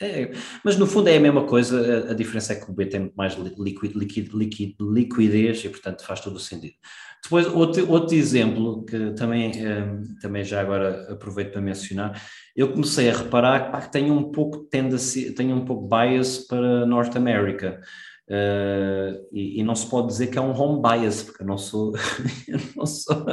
[0.00, 0.30] É,
[0.64, 3.00] mas no fundo é a mesma coisa, a, a, diferença é que o B tem
[3.00, 6.74] muito mais liquid, liquid, liquid, liquidez e portanto faz todo o sentido.
[7.22, 12.22] Depois, outro, outro exemplo que também, um, também já agora aproveito para mencionar,
[12.58, 17.14] eu comecei a reparar que tenho um pouco tendência, tenho um pouco bias para North
[17.16, 17.80] America.
[18.28, 21.56] Uh, e, e, não se pode dizer que é um home bias, porque eu não
[21.56, 21.94] sou,
[22.46, 23.24] eu não, sou,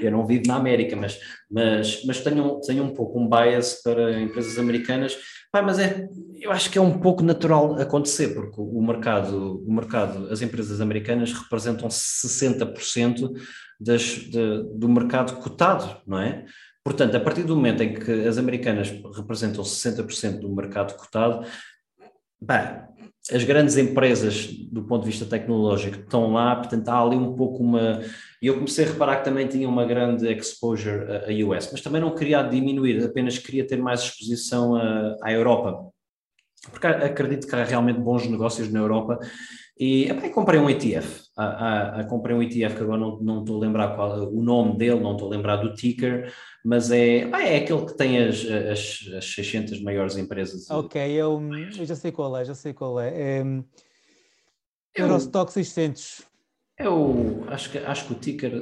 [0.00, 1.18] eu não vivo na América, mas,
[1.50, 5.18] mas, mas tenho, tenho um pouco um bias para empresas americanas,
[5.52, 6.08] Pá, mas é,
[6.40, 10.80] eu acho que é um pouco natural acontecer, porque o mercado, o mercado as empresas
[10.80, 13.32] americanas representam 60%
[13.80, 16.44] das, de, do mercado cotado, não é?
[16.84, 21.46] Portanto, a partir do momento em que as americanas representam 60% do mercado cotado,
[22.46, 22.88] pá,
[23.30, 27.62] as grandes empresas, do ponto de vista tecnológico, estão lá, portanto, há ali um pouco
[27.62, 28.00] uma.
[28.40, 32.00] E eu comecei a reparar que também tinha uma grande exposure a, US, mas também
[32.00, 34.74] não queria diminuir, apenas queria ter mais exposição
[35.22, 35.90] à Europa.
[36.70, 39.18] Porque acredito que há realmente bons negócios na Europa
[39.80, 41.22] e epá, comprei um ETF.
[41.34, 44.42] Ah, ah, ah, comprei um ETF que agora não, não estou a lembrar qual, o
[44.42, 46.30] nome dele, não estou a lembrar do ticker,
[46.62, 50.70] mas é, epá, é aquele que tem as, as, as 600 maiores empresas.
[50.70, 51.40] Ok, eu,
[51.78, 53.08] eu já sei qual é, já sei qual é.
[53.08, 53.42] é
[54.94, 56.26] Eurostock 600.
[56.76, 58.52] É o, acho que, acho que o ticker,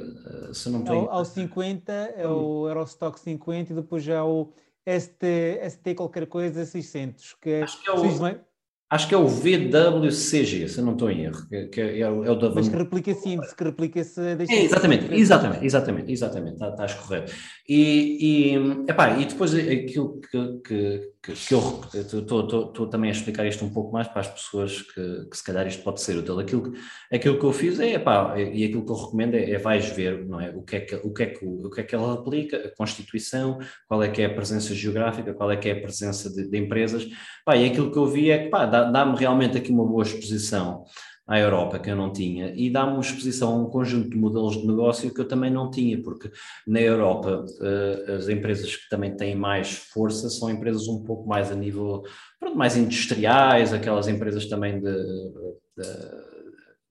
[0.53, 1.09] se não estou...
[1.09, 4.53] Ao, ao 50 é o Eurostock 50 e depois já o
[4.87, 7.63] ST, ST qualquer coisa 600, que é...
[7.63, 8.48] Acho que é o...
[8.91, 12.25] Acho que é o VWCG, se eu não estou em erro, que é, é, o,
[12.25, 12.49] é o da...
[12.49, 14.19] Mas que replica índice, que replica esse...
[14.19, 17.31] É, exatamente, exatamente, exatamente, exatamente, tá, estás correto.
[17.67, 18.55] E, e,
[18.89, 23.73] epá, e depois aquilo que, que, que, que eu estou também a explicar isto um
[23.73, 26.39] pouco mais para as pessoas que, que se calhar isto pode ser útil.
[26.39, 26.73] Aquilo,
[27.11, 30.25] aquilo que eu fiz é, epá, e aquilo que eu recomendo é, é vais ver
[30.25, 32.13] não é, o, que é que, o, que é que, o que é que ela
[32.13, 35.81] aplica, a Constituição, qual é que é a presença geográfica, qual é que é a
[35.81, 37.05] presença de, de empresas,
[37.45, 40.85] pá, e aquilo que eu vi é que pá, dá-me realmente aqui uma boa exposição
[41.29, 42.51] à Europa que eu não tinha.
[42.55, 45.69] E dá-me uma exposição a um conjunto de modelos de negócio que eu também não
[45.69, 46.31] tinha, porque
[46.65, 51.51] na Europa uh, as empresas que também têm mais força são empresas um pouco mais
[51.51, 52.01] a nível,
[52.39, 56.29] pronto, mais industriais, aquelas empresas também de, de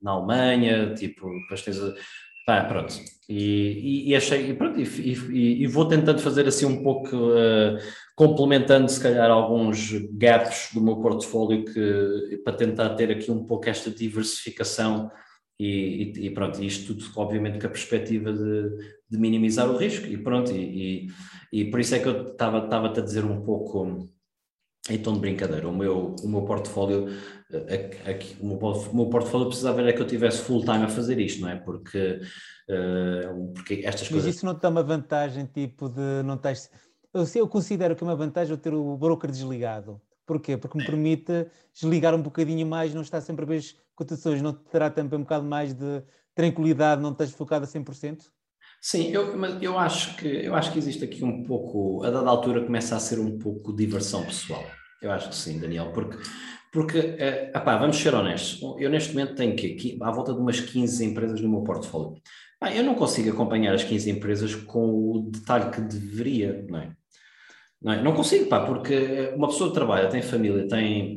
[0.01, 1.81] na Alemanha, tipo, depois tens
[2.49, 2.95] Pá, pronto.
[3.29, 7.77] E, e, e achei, e, pronto, e, e, vou tentando fazer assim um pouco, uh,
[8.17, 13.69] complementando se calhar alguns gaps do meu portfólio que, para tentar ter aqui um pouco
[13.69, 15.11] esta diversificação
[15.61, 18.71] e, e, pronto, isto tudo obviamente com a perspectiva de,
[19.11, 21.09] de minimizar o risco e pronto, e,
[21.53, 24.09] e, por isso é que eu estava-te a dizer um pouco
[24.97, 27.09] tom de brincadeira, o meu, o meu portfólio
[28.07, 31.19] aqui, o, meu, o meu portfólio precisava era que eu tivesse full time a fazer
[31.19, 31.57] isto, não é?
[31.57, 32.21] Porque,
[32.69, 34.27] uh, porque estas coisas.
[34.27, 36.71] Mas isso não te dá uma vantagem, tipo de não tens.
[37.13, 40.01] Eu, eu considero que é uma vantagem eu ter o broker desligado.
[40.27, 40.59] Porquê?
[40.59, 44.53] Porque me permite desligar um bocadinho mais, não estar sempre a ver as cotações, não
[44.53, 46.03] te terá também um bocado mais de
[46.35, 48.31] tranquilidade, não estás focado a 100%?
[48.81, 52.31] Sim, eu, mas eu acho que eu acho que existe aqui um pouco, a dada
[52.31, 54.65] altura começa a ser um pouco diversão pessoal.
[55.03, 56.17] Eu acho que sim, Daniel, porque
[56.73, 60.39] porque, uh, apá, vamos ser honestos, eu neste momento tenho que aqui, à volta de
[60.39, 62.21] umas 15 empresas no meu portfólio.
[62.61, 66.93] Ah, eu não consigo acompanhar as 15 empresas com o detalhe que deveria, não é?
[67.81, 68.03] Não, é?
[68.03, 71.17] não consigo, pá, porque uma pessoa trabalha, tem família, tem,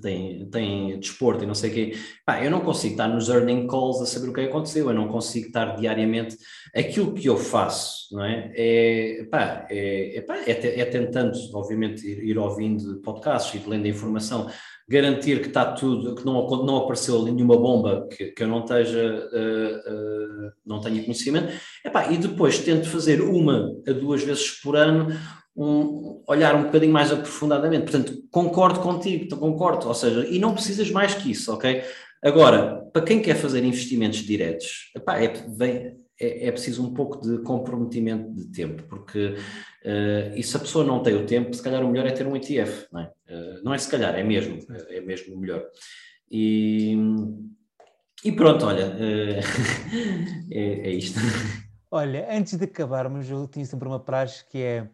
[0.00, 1.92] tem, tem desporto e não sei o quê,
[2.24, 5.08] pá, eu não consigo estar nos earning calls a saber o que aconteceu, eu não
[5.08, 6.36] consigo estar diariamente.
[6.74, 8.52] Aquilo que eu faço, não é?
[8.54, 13.86] É, pá, é, é, pá, é, é tentando, obviamente, ir, ir ouvindo podcasts e lendo
[13.86, 14.50] informação,
[14.88, 18.60] garantir que está tudo, que não, não apareceu ali nenhuma bomba que, que eu não
[18.60, 21.52] esteja, uh, uh, não tenha conhecimento,
[22.10, 25.08] e depois tento fazer uma a duas vezes por ano
[25.58, 27.90] um, olhar um bocadinho mais aprofundadamente.
[27.90, 31.82] Portanto, concordo contigo, concordo, ou seja, e não precisas mais que isso, ok?
[32.22, 35.32] Agora, para quem quer fazer investimentos diretos, epá, é,
[36.20, 39.34] é, é, preciso um pouco de comprometimento de tempo, porque
[39.84, 42.26] uh, e se a pessoa não tem o tempo, se calhar o melhor é ter
[42.26, 43.12] um ETF, não é?
[43.28, 44.58] Uh, não é se calhar, é mesmo,
[44.88, 45.64] é mesmo o melhor.
[46.30, 46.96] E,
[48.24, 51.18] e pronto, olha, uh, é, é isto.
[51.90, 54.88] Olha, antes de acabarmos, eu tinha sempre uma praxe que é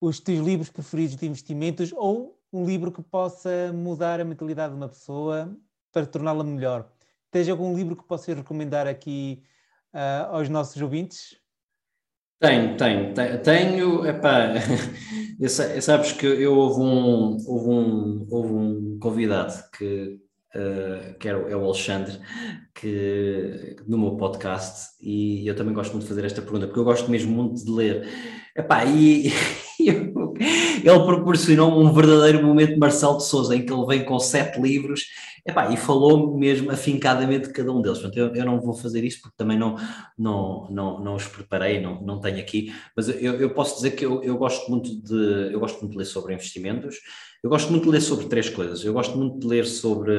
[0.00, 4.78] os teus livros preferidos de investimentos ou um livro que possa mudar a mentalidade de
[4.78, 5.54] uma pessoa
[5.92, 6.88] para torná-la melhor.
[7.30, 9.42] Tens algum livro que possas recomendar aqui
[9.92, 11.36] uh, aos nossos ouvintes?
[12.40, 14.54] Tenho, tenho, tenho, epá,
[15.82, 20.20] sabes que eu houve um, houve um, houve um convidado que,
[20.54, 22.16] uh, que era, é o Alexandre,
[22.72, 26.84] que, no meu podcast, e eu também gosto muito de fazer esta pergunta, porque eu
[26.84, 28.08] gosto mesmo muito de ler.
[28.56, 29.32] Epá, e,
[30.84, 34.60] ele proporcionou-me um verdadeiro momento de Marcelo de Souza, em que ele vem com sete
[34.60, 35.06] livros
[35.46, 37.98] epá, e falou mesmo afincadamente de cada um deles.
[37.98, 39.76] Portanto, eu, eu, não vou fazer isso porque também não,
[40.16, 44.04] não, não, não os preparei, não, não tenho aqui, mas eu, eu posso dizer que
[44.04, 46.96] eu, eu, gosto muito de, eu gosto muito de ler sobre investimentos,
[47.42, 48.84] eu gosto muito de ler sobre três coisas.
[48.84, 50.12] Eu gosto muito de ler sobre,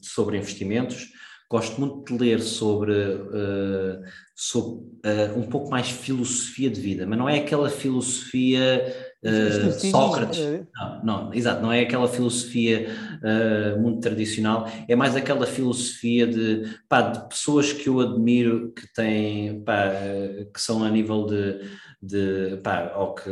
[0.00, 1.08] sobre investimentos,
[1.52, 4.02] gosto muito de ler sobre, uh,
[4.34, 10.40] sobre uh, um pouco mais filosofia de vida, mas não é aquela filosofia uh, Sócrates.
[10.74, 12.88] Não, não, exato, não é aquela filosofia
[13.78, 19.62] muito tradicional, é mais aquela filosofia de, pá, de pessoas que eu admiro que têm,
[19.62, 19.92] pá,
[20.52, 21.60] que são a nível de,
[22.02, 23.30] de pá, ou que,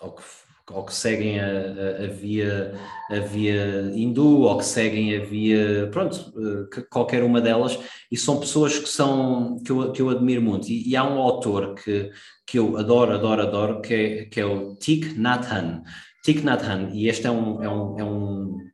[0.00, 0.22] ou que
[0.70, 2.74] ou que seguem a, a, a, via,
[3.10, 7.78] a via hindu, ou que seguem a via, pronto, eh, qualquer uma delas,
[8.10, 10.68] e são pessoas que, são, que, eu, que eu admiro muito.
[10.68, 12.10] E, e há um autor que,
[12.46, 15.82] que eu adoro, adoro, adoro, que é, que é o Thich Nhat Hanh.
[16.24, 18.68] Thich Nhat Hanh, e este é um, é um, é um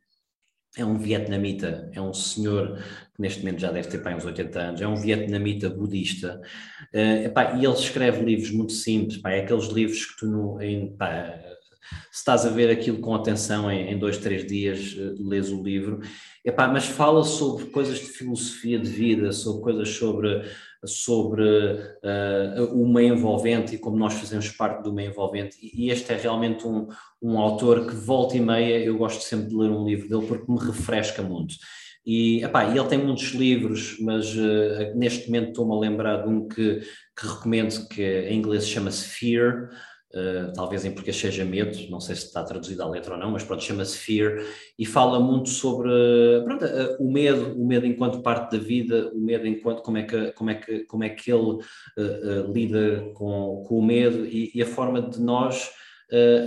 [0.77, 2.77] é um vietnamita, é um senhor
[3.15, 6.41] que neste momento já deve ter pá, uns 80 anos, é um vietnamita budista,
[6.93, 10.61] uh, epá, e ele escreve livros muito simples, pá, é aqueles livros que tu, no,
[10.61, 11.39] em, pá,
[12.11, 15.61] se estás a ver aquilo com atenção em, em dois, três dias, uh, lês o
[15.61, 16.01] livro,
[16.45, 20.43] Epá, mas fala sobre coisas de filosofia de vida, sobre coisas sobre,
[20.85, 25.57] sobre uh, o meio envolvente e como nós fazemos parte do meio envolvente.
[25.59, 26.87] E este é realmente um,
[27.19, 30.51] um autor que volta e meia, eu gosto sempre de ler um livro dele porque
[30.51, 31.55] me refresca muito.
[32.05, 36.47] E epá, ele tem muitos livros, mas uh, neste momento estou-me a lembrar de um
[36.47, 36.81] que,
[37.17, 39.69] que recomendo, que em inglês chama-se Fear,
[40.15, 43.31] Uh, talvez em português seja medo, não sei se está traduzido à letra ou não,
[43.31, 44.45] mas pronto, chama-se Fear
[44.79, 45.89] e fala muito sobre
[46.45, 50.03] pronto, uh, o medo, o medo enquanto parte da vida, o medo enquanto como é
[50.03, 54.51] que, como é que, como é que ele uh, lida com, com o medo e,
[54.55, 55.69] e a forma de nós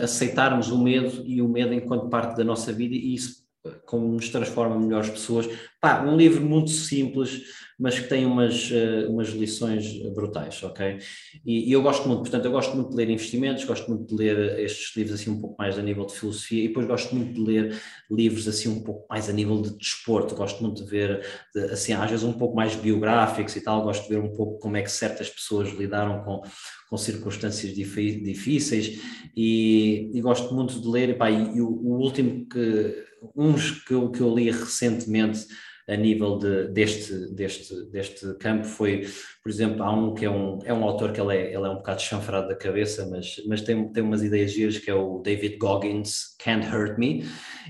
[0.00, 3.47] aceitarmos o medo e o medo enquanto parte da nossa vida e isso
[3.86, 5.48] como nos transforma melhores pessoas.
[5.80, 7.42] Pá, um livro muito simples,
[7.78, 10.98] mas que tem umas, uh, umas lições brutais, ok?
[11.46, 14.14] E, e, eu gosto muito, portanto, eu gosto muito de ler investimentos, gosto muito de
[14.16, 17.34] ler estes livros assim um pouco mais a nível de filosofia e depois gosto muito
[17.34, 17.80] de ler
[18.10, 21.24] livros assim um pouco mais a nível de desporto, gosto muito de ver,
[21.54, 24.58] de, assim, às vezes um pouco mais biográficos e tal, gosto de ver um pouco
[24.58, 26.42] como é que certas pessoas lidaram com,
[26.90, 29.00] com circunstâncias difíceis
[29.36, 33.94] e, e gosto muito de ler, pá, e, e o, o último que, uns que
[33.94, 35.46] eu, que eu li recentemente
[35.88, 39.06] a nível de, deste, deste, deste campo foi,
[39.42, 41.70] por exemplo, há um que é um, é um autor que ele é, ele é
[41.70, 45.20] um bocado chanfrado da cabeça, mas, mas tem, tem umas ideias giras que é o
[45.20, 47.24] David Goggins, Can't Hurt Me,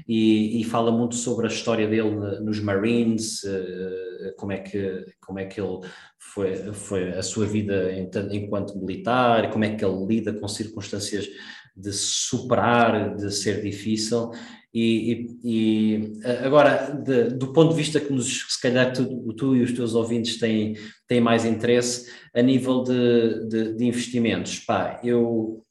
[0.08, 2.10] e, e fala muito sobre a história dele
[2.40, 5.78] nos Marines, uh, como, é que, como é que ele
[6.18, 7.92] foi, foi a sua vida
[8.32, 11.28] enquanto militar, como é que ele lida com circunstâncias
[11.76, 14.32] de superar, de ser difícil,
[14.72, 19.56] E, e, e agora, de, do ponto de vista que nos, se calhar tu, tu,
[19.56, 20.76] e os teus ouvintes têm,
[21.06, 25.64] têm mais interesse, a nível de, de, de investimentos, pá, eu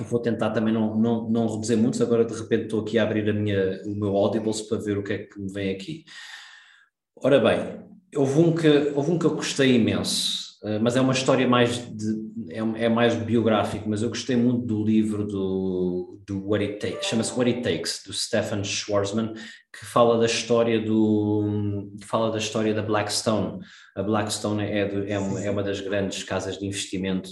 [0.00, 3.28] vou tentar também não, não, não reduzir muito, agora de repente estou aqui a abrir
[3.28, 6.04] a minha, o meu Audibles para ver o que é que me vem aqui.
[7.16, 7.80] Ora bem,
[8.14, 10.45] houve um que, houve um que eu gostei imenso, eh,
[10.80, 14.84] mas é uma história mais de, é, é, mais biográfico, mas eu gostei muito do
[14.84, 20.18] livro do, do What It Takes, chama-se What It Takes, do Stefan Schwarzman, que fala
[20.18, 23.60] da história do fala da história da Blackstone.
[23.94, 27.30] A Blackstone é, do, é, uma, é uma das grandes casas de investimento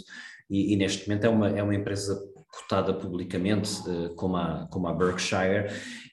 [0.50, 2.18] e, e, neste momento é uma, é uma empresa
[2.54, 5.66] cotada publicamente, uh, como, a, como a Berkshire,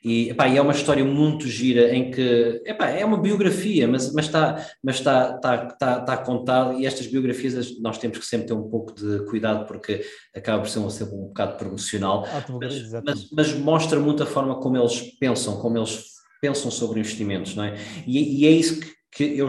[0.04, 4.12] e, epá, e é uma história muito gira em que epá, é uma biografia, mas,
[4.14, 8.48] mas, está, mas está, está, está, está contado, e estas biografias nós temos que sempre
[8.48, 10.04] ter um pouco de cuidado porque
[10.36, 12.28] acaba por ser um, sempre um bocado promocional,
[12.60, 16.06] mas, mas, mas, mostra muito a forma como eles pensam, como eles
[16.42, 17.76] pensam sobre investimentos, não é?
[18.08, 19.48] E, e é isso que que eu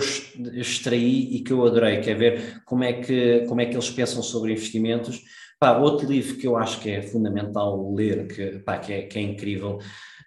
[0.55, 3.89] extraí e que eu adorei, que é ver como é que, como é que eles
[3.89, 5.23] pensam sobre investimentos,
[5.63, 9.17] Pá, outro livro que eu acho que é fundamental ler, que, pá, que, é, que
[9.17, 9.77] é incrível,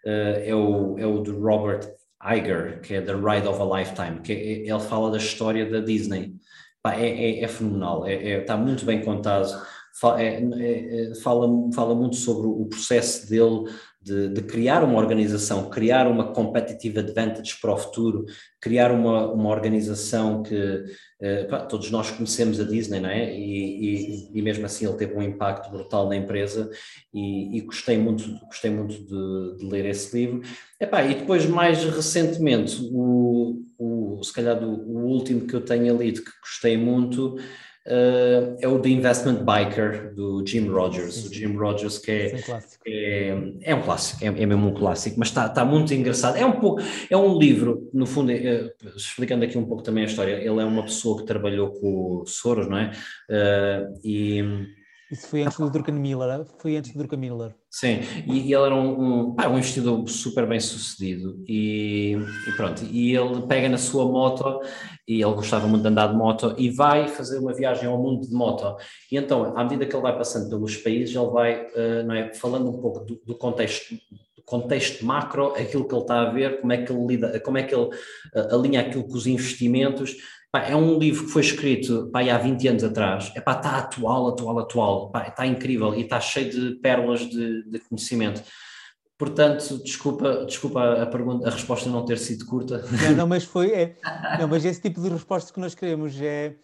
[0.06, 1.94] uh, é, o, é o de Robert
[2.24, 5.82] Iger, que é The Ride of a Lifetime, que é, ele fala da história da
[5.82, 6.34] Disney.
[6.82, 9.62] Pá, é, é, é fenomenal, é, é, está muito bem contado,
[9.99, 10.20] fala,
[11.22, 13.66] fala, fala muito sobre o processo dele
[14.06, 18.26] de, de, criar uma organização, criar uma competitive advantage para o futuro,
[18.61, 20.86] criar uma, uma organização que
[21.19, 23.36] eh, pá, todos nós conhecemos a Disney, não é?
[23.36, 26.69] E, e, e, mesmo assim ele teve um impacto brutal na empresa
[27.11, 30.41] e, e gostei muito, gostei muito de, de ler esse livro.
[30.80, 35.98] Epá, e depois, mais recentemente, o, o, se calhar do, o último que eu tenho
[35.98, 37.38] lido que gostei muito
[37.88, 41.16] uh, é o The Investment Biker, do Jim Rogers.
[41.16, 41.28] Sim.
[41.28, 45.20] O Jim Rogers, que é, é, é, é, um clássico, é, é, mesmo um clássico,
[45.20, 46.38] mas está, está muito engraçado.
[46.38, 50.07] É um, pouco, é um livro, no fundo, é, explicando aqui um pouco também a
[50.07, 52.91] história, ele é uma pessoa que trabalhou com o Soros, não é?
[53.30, 54.44] Uh, e
[55.12, 57.56] isso foi antes do Druckenmiller, foi antes do Druckenmiller.
[57.76, 62.15] Sim, e, e, ele era um, um, um investidor super bem sucedido e,
[62.47, 64.61] e, pronto, e ele pega na sua moto
[65.06, 68.26] e ele gostava muito de andar de moto e vai fazer uma viagem ao mundo
[68.26, 68.77] de moto.
[69.11, 72.34] E então, à medida que ele vai passando pelos países, ele vai, uh, não é,
[72.34, 73.93] falando um pouco do, do contexto
[74.45, 77.64] contexto macro, aquilo que ele está a ver, como é que ele lida, como é
[77.64, 80.15] que ele uh, alinha aquilo com os investimentos,
[80.56, 83.30] Pá, é um livro que foi escrito pá, há 20 anos atrás.
[83.36, 85.11] É, está atual, atual, atual.
[85.11, 88.41] Pá, está incrível e está cheio de pérolas de, de, conhecimento.
[89.18, 92.86] Portanto, desculpa, desculpa a, pergunta, a resposta não ter sido curta.
[93.03, 93.73] Não, não mas foi.
[93.73, 93.98] É,
[94.40, 96.56] não, mas esse tipo de resposta que nós queremos é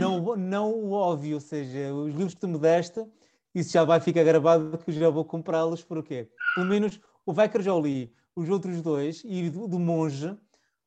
[0.00, 3.04] não, não o óbvio, ou seja, os livros que tu me deste,
[3.54, 6.26] isso já vai ficar gravado que eu já vou comprá-los, porquê?
[6.54, 10.34] Pelo menos o Vicar já li, os outros dois, e do, do Monge,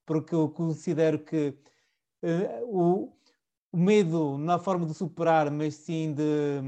[0.03, 1.53] porque eu considero que
[2.67, 3.11] o,
[3.71, 6.61] o, medo na forma de superar, mas sim de,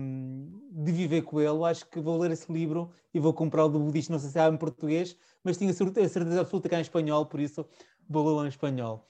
[0.72, 1.64] de viver com ele.
[1.66, 4.40] Acho que vou ler esse livro e vou comprar o do budista, não sei se
[4.40, 7.66] há em português, mas tinha a certeza absoluta que há em espanhol, por isso
[8.08, 9.08] vou ler em espanhol.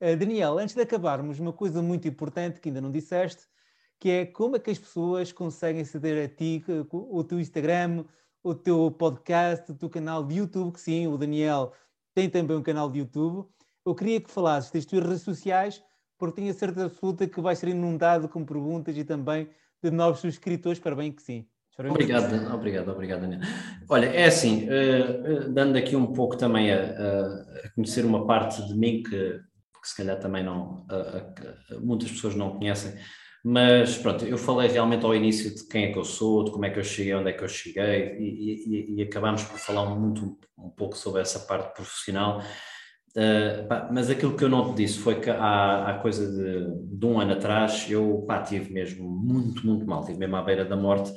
[0.00, 3.48] Uh, Daniel, antes de acabarmos, uma coisa muito importante que ainda não disseste,
[3.98, 8.04] que é como é que as pessoas conseguem aceder a ti, o teu Instagram,
[8.42, 11.72] o teu podcast, o teu canal de YouTube, que sim, o Daniel
[12.14, 13.48] tem também um canal de YouTube.
[13.88, 15.82] Eu queria que falasses das tuas redes sociais,
[16.18, 19.48] porque tenho a certeza absoluta que vai ser inundado com perguntas e também
[19.82, 21.46] de novos subscritores, para bem que sim.
[21.78, 23.40] Obrigado, obrigado, obrigado, Daniel.
[23.88, 28.74] Olha, é assim, uh, dando aqui um pouco também a, a, conhecer uma parte de
[28.74, 29.10] mim que,
[29.80, 32.92] que se calhar também não, uh, muitas pessoas não conhecem,
[33.42, 36.66] mas pronto, eu falei realmente ao início de quem é que eu sou, de como
[36.66, 39.86] é que eu cheguei, onde é que eu cheguei, e, e, e acabámos por falar
[39.94, 42.42] muito um pouco sobre essa parte profissional.
[43.16, 46.98] Uh, pá, mas aquilo que eu não te disse foi que há, há coisa de,
[46.98, 50.64] de, um ano atrás eu pá, tive mesmo muito, muito mal, tive mesmo à beira
[50.64, 51.12] da morte.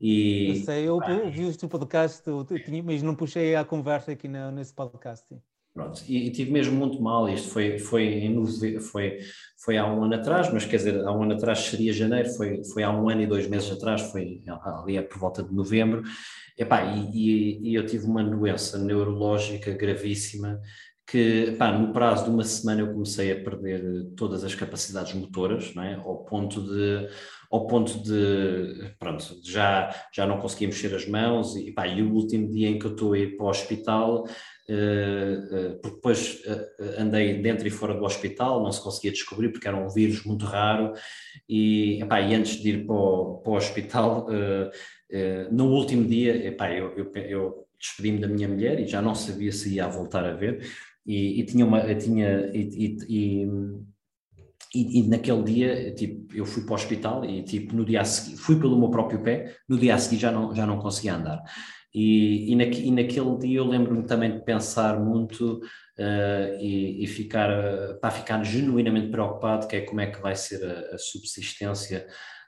[0.00, 3.64] E, eu sei, eu, eu vi o teu podcast, eu tinha, mas não puxei a
[3.64, 5.26] conversa aqui na, nesse podcast.
[5.74, 7.28] Pronto, e, e, tive mesmo muito mal.
[7.28, 9.18] Isto foi, foi, em, foi,
[9.58, 12.62] foi há um ano atrás, mas quer dizer, há um ano atrás seria janeiro, foi,
[12.64, 16.02] foi há um ano e dois meses atrás, foi ali é por volta de novembro.
[16.56, 20.60] Epá, e, e, e eu tive uma doença neurológica gravíssima
[21.06, 25.74] que pá, no prazo de uma semana eu comecei a perder todas as capacidades motoras,
[25.74, 25.94] não é?
[25.94, 27.08] ao ponto de
[27.54, 32.12] ao ponto de pronto, já, já não conseguia mexer as mãos e, pá, e o
[32.12, 36.42] último dia em que eu estou a ir para o hospital, uh, uh, porque depois
[36.46, 40.24] uh, andei dentro e fora do hospital, não se conseguia descobrir porque era um vírus
[40.24, 40.94] muito raro
[41.48, 44.26] e, e antes de ir para o, para o hospital,
[45.52, 46.34] no último dia,
[46.76, 50.32] eu, eu, eu despedi-me da minha mulher e já não sabia se ia voltar a
[50.32, 50.66] ver.
[51.06, 51.94] E, e tinha uma.
[51.94, 53.46] Tinha, e, e,
[54.74, 58.04] e, e, naquele dia, tipo, eu fui para o hospital e, tipo, no dia a
[58.04, 61.14] seguir, fui pelo meu próprio pé, no dia a seguir já não, já não conseguia
[61.14, 61.42] andar.
[61.94, 67.06] E, e, na, e naquele dia eu lembro-me também de pensar muito uh, e, e,
[67.06, 70.98] ficar, uh, para ficar genuinamente preocupado, que é como é que vai ser a, a
[70.98, 72.04] subsistência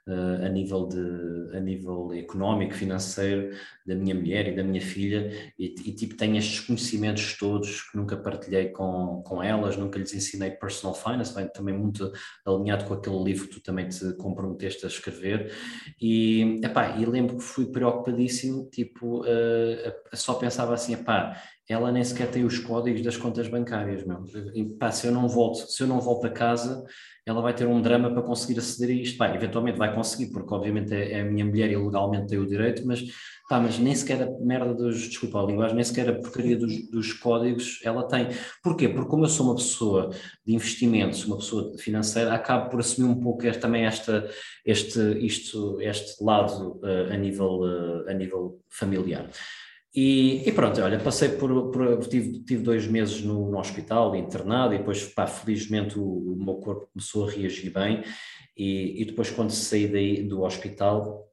[0.09, 3.51] uh, a, nível de, a nível económico, financeiro,
[3.87, 7.97] da minha mulher e da minha filha, e, e, tipo tenho estes conhecimentos todos que
[7.97, 12.11] nunca partilhei com, com elas, nunca lhes ensinei personal finance, bem, também muito
[12.45, 15.53] alinhado com aquele livro que tu também te comprometeste a escrever,
[16.01, 22.05] e, epá, e lembro que fui preocupadíssimo, tipo, uh, só pensava assim, epá, ela nem
[22.05, 24.25] sequer tem os códigos das contas bancárias, meu.
[24.55, 26.85] E, pá, se eu não volto, se eu não volto a casa,
[27.27, 29.19] ela vai ter um drama para conseguir aceder a isto.
[29.19, 32.47] Pá, eventualmente vai conseguir, porque obviamente é, é a minha mulher e legalmente tem o
[32.47, 33.03] direito, mas,
[33.48, 36.90] pá, mas nem sequer a merda dos, desculpa a linguagem, nem sequer a porcaria dos,
[36.90, 38.28] dos códigos ela tem.
[38.62, 38.89] Porquê?
[38.89, 40.10] Porque como eu sou uma pessoa
[40.44, 44.28] de investimentos, uma pessoa financeira, acabo por assumir um pouco também esta,
[44.64, 49.31] este, isto, este lado uh, a, nível, uh, a nível familiar.
[49.94, 54.74] E, e, pronto, olha, passei por, por tive, tive, dois meses no, no, hospital, internado,
[54.74, 58.02] e depois, pá, felizmente o, o, meu corpo começou a reagir bem,
[58.55, 61.26] e, e depois quando saí daí, do hospital,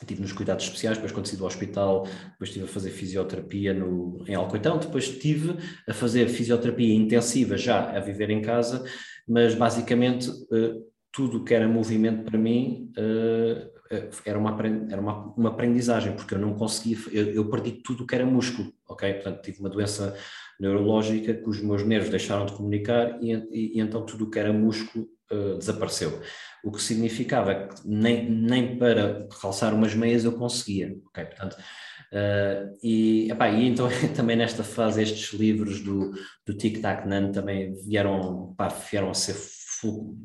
[0.00, 4.24] estive nos cuidados especiais, depois quando saí do hospital, depois estive a fazer fisioterapia no,
[4.26, 5.56] em Alcoitão, depois estive
[5.88, 8.84] a fazer fisioterapia intensiva já a viver em casa,
[9.28, 14.56] mas basicamente uh, tudo que era movimento para mim uh, eh, era uma,
[14.88, 18.24] era uma, uma aprendizagem, porque eu não conseguia, eu, eu perdi tudo o que era
[18.24, 19.14] músculo, ok?
[19.14, 20.16] Portanto, tive uma doença
[20.60, 24.38] neurológica que os meus nervos deixaram de comunicar e, e, e então tudo o que
[24.38, 26.20] era músculo uh, desapareceu.
[26.62, 31.24] O que significava que nem, nem para calçar umas meias eu conseguia, ok?
[31.24, 36.12] Portanto, uh, e, epá, e então também nesta fase estes livros do,
[36.44, 39.34] do Tic Tac Nan também vieram, epá, vieram a ser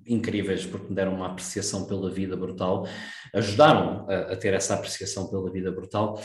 [0.06, 2.86] incríveis porque me deram uma apreciação pela vida brutal,
[3.34, 6.20] ajudaram a, a ter essa apreciação pela vida brutal.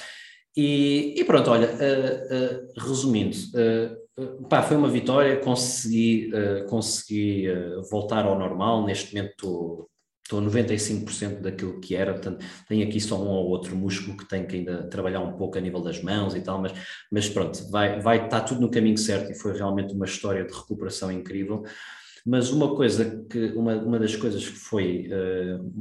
[0.57, 3.97] E, e pronto, olha, uh, uh, resumindo, uh,
[4.49, 6.31] pá, foi uma vitória, consegui,
[6.69, 7.47] consegui
[7.91, 9.91] voltar ao normal, neste momento estou
[10.31, 14.29] estou a 95% daquilo que era, portanto, tenho aqui só um ou outro músculo que
[14.29, 16.73] tenho que ainda trabalhar um pouco a nível das mãos e tal, mas,
[17.11, 20.53] mas pronto, vai, vai estar tudo no caminho certo e foi realmente uma história de
[20.53, 21.65] recuperação incrível.
[22.25, 25.73] Mas uma coisa que, uma, uma das coisas que foi, uh,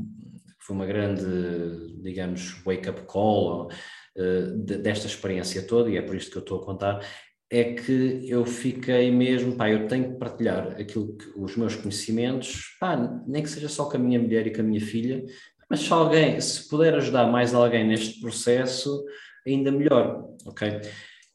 [0.59, 6.31] foi uma grande, digamos, wake-up call uh, de, desta experiência toda, e é por isto
[6.31, 7.05] que eu estou a contar,
[7.51, 12.77] é que eu fiquei mesmo, pá, eu tenho que partilhar aquilo que, os meus conhecimentos,
[12.79, 12.95] pá,
[13.27, 15.25] nem que seja só com a minha mulher e com a minha filha,
[15.69, 19.03] mas se alguém, se puder ajudar mais alguém neste processo,
[19.47, 20.81] ainda melhor, ok?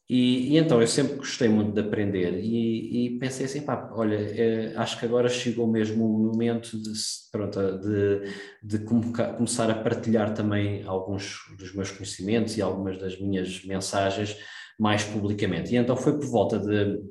[0.07, 4.15] E, e, então eu sempre gostei muito de aprender e, e pensei assim, pá, olha,
[4.15, 6.91] é, acho que agora chegou mesmo o momento de,
[7.31, 8.31] pronto, de,
[8.61, 14.37] de começar a partilhar também alguns dos meus conhecimentos e algumas das minhas mensagens
[14.79, 15.73] mais publicamente.
[15.73, 17.01] E então foi por volta de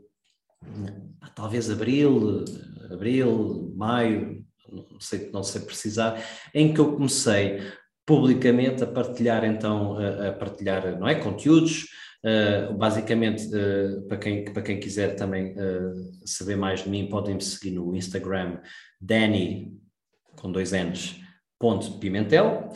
[1.35, 2.45] talvez abril,
[2.91, 6.23] abril, maio, não sei, não sei precisar,
[6.55, 7.61] em que eu comecei
[8.07, 11.87] publicamente a partilhar então, a, a partilhar, não é, conteúdos,
[12.25, 15.93] Uh, basicamente, uh, para, quem, para quem quiser também uh,
[16.25, 18.63] saber mais de mim, podem me seguir no Instagram,
[18.99, 19.79] Danny,
[20.35, 21.21] com dois N's,
[21.59, 22.71] ponto Pimentel,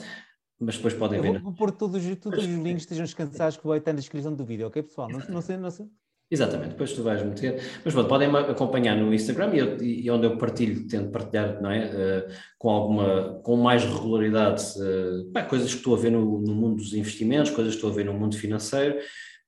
[0.61, 1.33] mas depois podem Eu ver.
[1.35, 4.45] Vou, vou pôr todos, todos os links, estejam descansados que vai estar na descrição do
[4.45, 5.09] vídeo, ok pessoal?
[5.09, 5.87] Não, não sei, não sei.
[6.31, 7.63] Exatamente, depois tu vais meter.
[7.83, 11.71] Mas pronto, podem acompanhar no Instagram e, eu, e, onde eu partilho, tento partilhar não
[11.71, 11.87] é?
[11.87, 16.77] Uh, com alguma, com mais regularidade, uh, coisas que estou a ver no, no, mundo
[16.77, 18.99] dos investimentos, coisas que estou a ver no mundo financeiro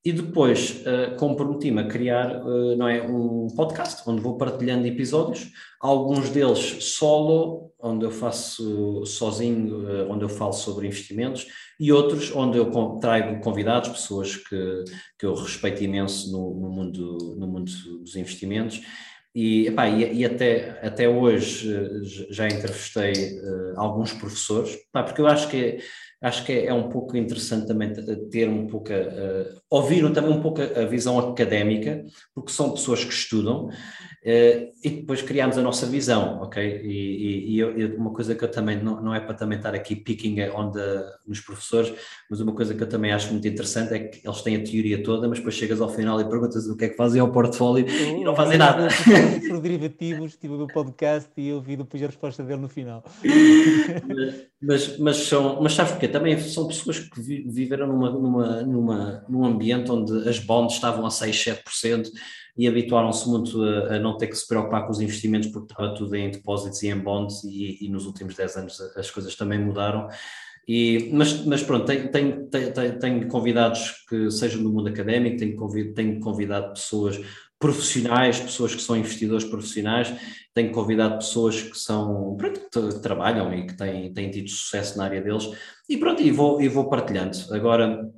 [0.02, 2.42] e depois uh, comprometi-me a criar
[2.78, 9.88] não é, um podcast onde vou partilhando episódios, alguns deles solo, onde eu faço sozinho,
[9.88, 11.46] uh, onde eu falo sobre investimentos,
[11.78, 12.70] e outros onde eu
[13.00, 14.84] trago convidados, pessoas que,
[15.18, 17.70] que eu respeito imenso no, no mundo, no mundo
[18.00, 18.80] dos investimentos.
[19.34, 21.72] E, epá, e, e, até, até hoje
[22.30, 23.40] já entrevistei
[23.76, 25.78] alguns professores, porque eu acho que
[26.22, 27.92] acho que é, é, um pouco interessante também
[28.30, 32.04] ter um pouco, uh, ouvir também um pouco a, visão académica,
[32.34, 33.70] porque são pessoas que estudam,
[34.24, 36.62] uh, e depois criamos a nossa visão, ok?
[36.84, 39.94] E, e, e uma coisa que eu também, não, não é para também estar aqui
[39.96, 41.92] picking on the, nos professores,
[42.30, 45.02] mas uma coisa que eu também acho muito interessante é que eles têm a teoria
[45.02, 47.86] toda, mas depois chegas ao final e perguntas o que é que fazem ao portfólio
[47.88, 48.88] eu, e não fazem nada.
[49.48, 53.04] Por derivativos, estive no podcast e eu vi depois a resposta dele no final.
[54.60, 59.44] mas, mas, são, mas sabes porque Também são pessoas que viveram numa, numa, numa, num
[59.44, 62.08] ambiente onde as bonds estavam a 6, 7%
[62.56, 65.94] e habituaram-se muito a, a, não ter que se preocupar com os investimentos porque estava
[65.94, 69.58] tudo em depósitos e em bonds e, e nos últimos 10 anos as coisas também
[69.58, 70.08] mudaram.
[70.68, 75.56] E, mas, mas pronto, tenho, tenho, tenho, tenho, convidados que sejam do mundo académico, tenho,
[75.56, 77.20] convid, tenho convidado pessoas
[77.58, 80.14] profissionais, pessoas que são investidores profissionais,
[80.54, 85.04] tenho convidado pessoas que são, pronto, que trabalham e que têm, têm tido sucesso na
[85.04, 85.50] área deles,
[85.88, 87.36] e pronto, e vou, e vou partilhando.
[87.52, 88.08] Agora,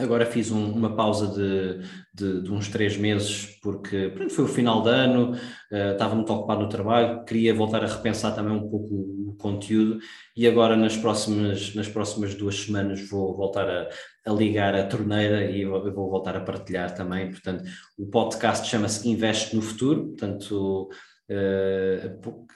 [0.00, 4.48] Agora fiz um, uma pausa de, de, de, uns três meses, porque pronto, foi o
[4.48, 8.68] final de ano, uh, estava muito ocupado no trabalho, queria voltar a repensar também um
[8.68, 9.98] pouco o, conteúdo
[10.36, 13.88] e agora nas próximas, nas próximas duas semanas vou voltar a,
[14.26, 17.30] a ligar a torneira e vou, vou voltar a partilhar também.
[17.30, 17.64] Portanto,
[17.98, 20.90] o podcast chama-se Investe no Futuro, portanto,
[21.30, 22.46] uh,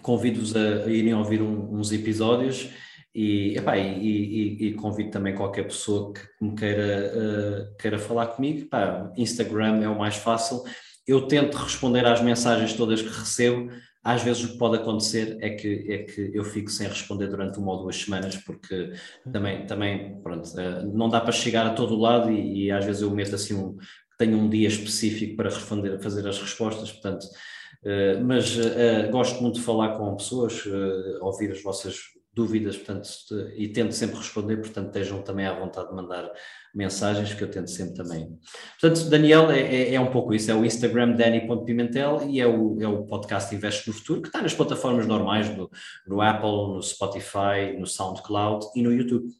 [0.00, 2.70] convido-vos a, a irem ouvir um, uns episódios
[3.16, 8.26] e, epá, e, e, e, convido também qualquer pessoa que me queira, uh, queira falar
[8.26, 8.66] comigo.
[8.66, 10.62] Epá, Instagram é o mais fácil.
[11.06, 13.70] Eu tento responder às mensagens todas que recebo.
[14.04, 17.58] Às vezes o que pode acontecer é que, é que eu fico sem responder durante
[17.58, 18.92] uma ou duas semanas, porque
[19.32, 23.00] também, também pronto, uh, não dá para chegar a todo lado e, e, às vezes
[23.00, 23.78] eu meto assim um,
[24.18, 29.54] tenho um dia específico para responder, fazer as respostas, portanto, uh, mas uh, gosto muito
[29.54, 33.08] de falar com pessoas, uh, ouvir as vossas dúvidas, portanto,
[33.56, 36.30] e tento sempre responder, portanto, estejam também à vontade de mandar
[36.74, 38.38] mensagens, que eu tento sempre também.
[38.78, 42.78] Portanto, Daniel, é, é, é um pouco isso, é o Instagram Dani.pimentel e é o,
[42.78, 45.70] é o podcast Investe no Futuro, que está nas plataformas normais, no,
[46.06, 49.32] no Apple, no Spotify, no SoundCloud e no YouTube.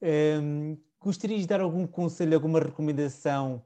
[0.00, 3.60] Um, gostarias de dar algum conselho, alguma recomendação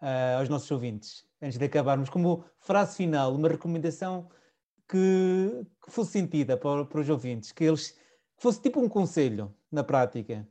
[0.00, 4.28] uh, aos nossos ouvintes, antes de acabarmos, como frase final, uma recomendação
[4.88, 7.98] que, que fosse sentida para, para, os ouvintes, que eles
[8.36, 10.46] fosse tipo um conselho na prática.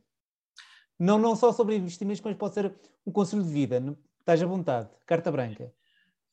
[1.00, 2.74] Não, não só sobre investimentos, mas pode ser
[3.06, 3.82] um conselho de vida.
[4.20, 5.72] Estás à vontade, carta branca.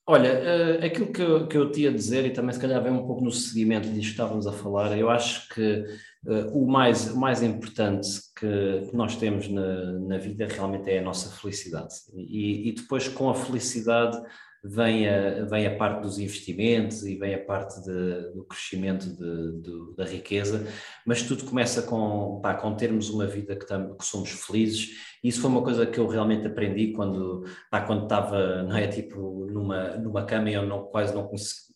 [0.07, 2.91] Olha, uh, aquilo que eu, que eu te ia dizer, e também se calhar vem
[2.91, 5.85] um pouco no seguimento disto que estávamos a falar, eu acho que
[6.25, 11.03] uh, o, mais, o mais importante que nós temos na, na vida realmente é a
[11.03, 11.93] nossa felicidade.
[12.13, 14.17] E, e depois, com a felicidade,
[14.63, 19.61] vem a, vem a parte dos investimentos e vem a parte de, do crescimento de,
[19.61, 20.67] de, da riqueza,
[21.05, 24.89] mas tudo começa com, pá, com termos uma vida que, tam, que somos felizes.
[25.23, 27.43] Isso foi uma coisa que eu realmente aprendi quando,
[27.87, 31.29] quando estava, não é, tipo, numa, numa cama e eu não, quase não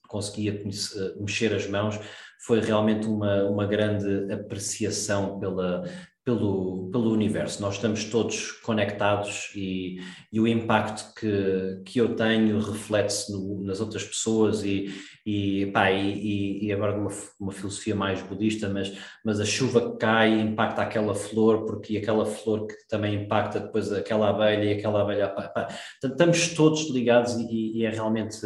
[0.08, 0.64] conseguia
[1.20, 2.00] mexer as mãos,
[2.46, 5.84] foi realmente uma, uma grande apreciação pela,
[6.26, 7.62] pelo, pelo universo.
[7.62, 10.02] Nós estamos todos conectados e,
[10.34, 13.32] e o impacto que, que eu tenho reflete-se
[13.64, 14.92] nas outras pessoas e,
[15.24, 18.92] e, pá, e, e agora uma, uma filosofia mais budista, mas,
[19.24, 23.94] mas a chuva que cai impacta aquela flor, porque aquela flor que também impacta depois
[23.94, 25.30] aquela abelha e aquela abelha.
[25.30, 25.68] Pá, pá.
[26.04, 28.40] estamos todos ligados e, e é realmente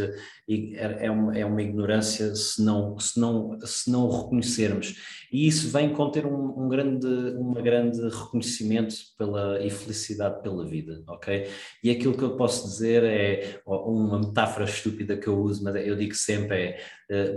[0.76, 4.96] é, uma, é uma ignorância se não, se, não, se não o reconhecermos.
[5.32, 7.08] E isso vem com ter um, um grande,
[7.38, 11.48] uma grande reconhecimento pela, e felicidade pela vida, ok?
[11.84, 15.96] E aquilo que eu posso dizer é uma metáfora estúpida que eu uso, mas eu
[15.96, 16.82] digo sempre é,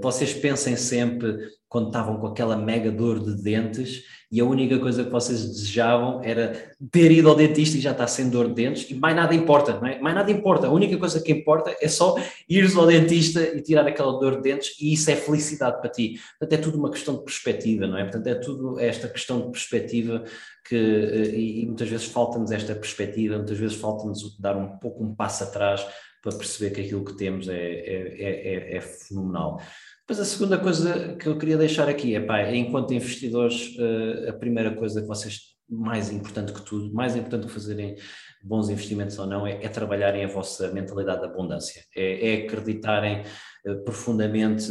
[0.01, 1.39] vocês pensem sempre
[1.73, 6.23] quando estavam com aquela mega dor de dentes e a única coisa que vocês desejavam
[6.23, 9.35] era ter ido ao dentista e já está sem dor de dentes e mais nada
[9.35, 9.99] importa, não é?
[9.99, 12.17] Mais nada importa, a única coisa que importa é só
[12.47, 16.21] ires ao dentista e tirar aquela dor de dentes e isso é felicidade para ti.
[16.39, 18.03] Portanto, é tudo uma questão de perspectiva, não é?
[18.05, 20.25] Portanto, é tudo esta questão de perspectiva
[20.69, 25.03] que, eh, e, e muitas vezes falta-nos esta perspectiva, muitas vezes falta-nos dar um pouco
[25.03, 25.87] um passo atrás
[26.23, 29.61] para perceber que aquilo que temos é, é, é, é, fenomenal.
[30.09, 34.33] Mas a segunda coisa que eu queria deixar aqui é, pá, enquanto investidores, eh, a
[34.33, 37.97] primeira coisa que vocês, mais importante que tudo, mais importante que fazerem
[38.43, 43.23] bons investimentos ou não, é, é trabalharem a vossa mentalidade de abundância, é, é acreditarem
[43.67, 44.71] eh, profundamente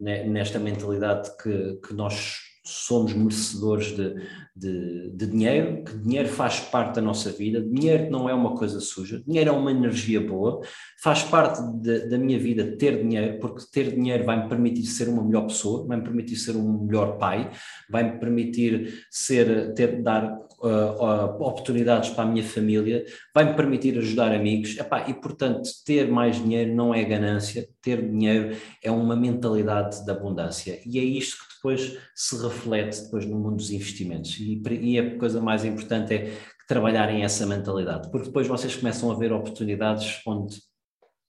[0.00, 4.14] nesta mentalidade que, que nós somos merecedores de,
[4.54, 8.78] de, de, dinheiro, que dinheiro faz parte da nossa vida, dinheiro não é uma coisa
[8.78, 10.60] suja, dinheiro é uma energia boa,
[11.02, 15.24] faz parte de, da minha vida ter dinheiro, porque ter dinheiro vai-me permitir ser uma
[15.24, 17.50] melhor pessoa, vai-me permitir ser um melhor pai,
[17.88, 23.04] vai-me permitir ser, ter, dar uh, oportunidades para a minha família,
[23.34, 28.54] vai-me permitir ajudar amigos, Epá, e portanto ter mais dinheiro não é ganância, ter dinheiro
[28.82, 33.56] é uma mentalidade de abundância, e é isto que depois se reflete depois no mundo
[33.56, 34.38] dos investimentos.
[34.38, 39.14] E, e a coisa mais importante é trabalharem essa mentalidade, porque depois vocês começam a
[39.14, 40.58] ver oportunidades onde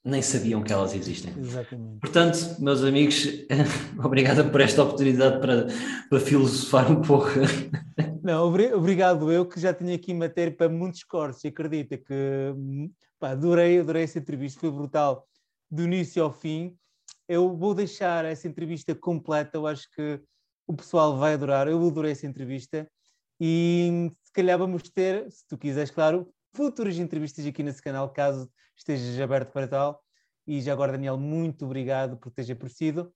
[0.04, 1.34] nem sabiam que elas existem.
[1.38, 2.00] Exatamente.
[2.00, 3.28] Portanto, meus amigos,
[4.04, 5.68] obrigado por esta oportunidade para,
[6.10, 7.30] para filosofar um pouco.
[8.24, 12.54] Não, obrigado eu que já tinha aqui matéria para muitos cortes, acredita que
[13.20, 15.26] pá, adorei, adorei essa entrevista, foi brutal
[15.70, 16.76] do início ao fim.
[17.30, 20.20] Eu vou deixar essa entrevista completa, eu acho que
[20.66, 22.90] o pessoal vai adorar, eu adorei essa entrevista
[23.40, 28.52] e se calhar vamos ter, se tu quiseres, claro, futuras entrevistas aqui nesse canal, caso
[28.76, 30.04] estejas aberto para tal.
[30.48, 33.14] E já agora, Daniel, muito obrigado por teres aparecido.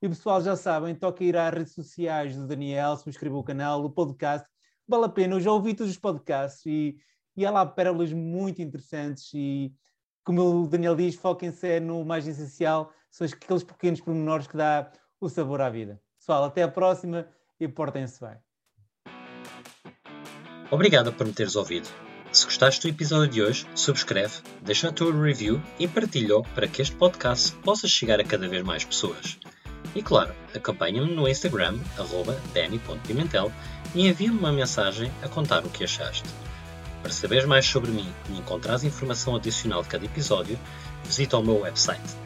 [0.00, 3.90] E pessoal, já sabem, toca ir às redes sociais do Daniel, subscreva o canal, o
[3.90, 4.46] podcast.
[4.86, 6.96] Vale a pena, eu já ouvi todos os podcasts e,
[7.36, 9.74] e há lá pérolas muito interessantes e,
[10.22, 15.28] como o Daniel diz, foquem-se no mais essencial, são aqueles pequenos pormenores que dá o
[15.30, 15.98] sabor à vida.
[16.18, 17.26] Pessoal, até a próxima
[17.58, 18.36] e portem-se bem.
[20.70, 21.88] Obrigado por me teres ouvido.
[22.30, 26.82] Se gostaste do episódio de hoje, subscreve, deixa a tua review e partilha para que
[26.82, 29.38] este podcast possa chegar a cada vez mais pessoas.
[29.94, 31.78] E claro, acompanha-me no Instagram,
[32.52, 33.50] danny.pimentel,
[33.94, 36.28] e envia-me uma mensagem a contar o que achaste.
[37.00, 40.58] Para saberes mais sobre mim e encontrares informação adicional de cada episódio,
[41.04, 42.25] visita o meu website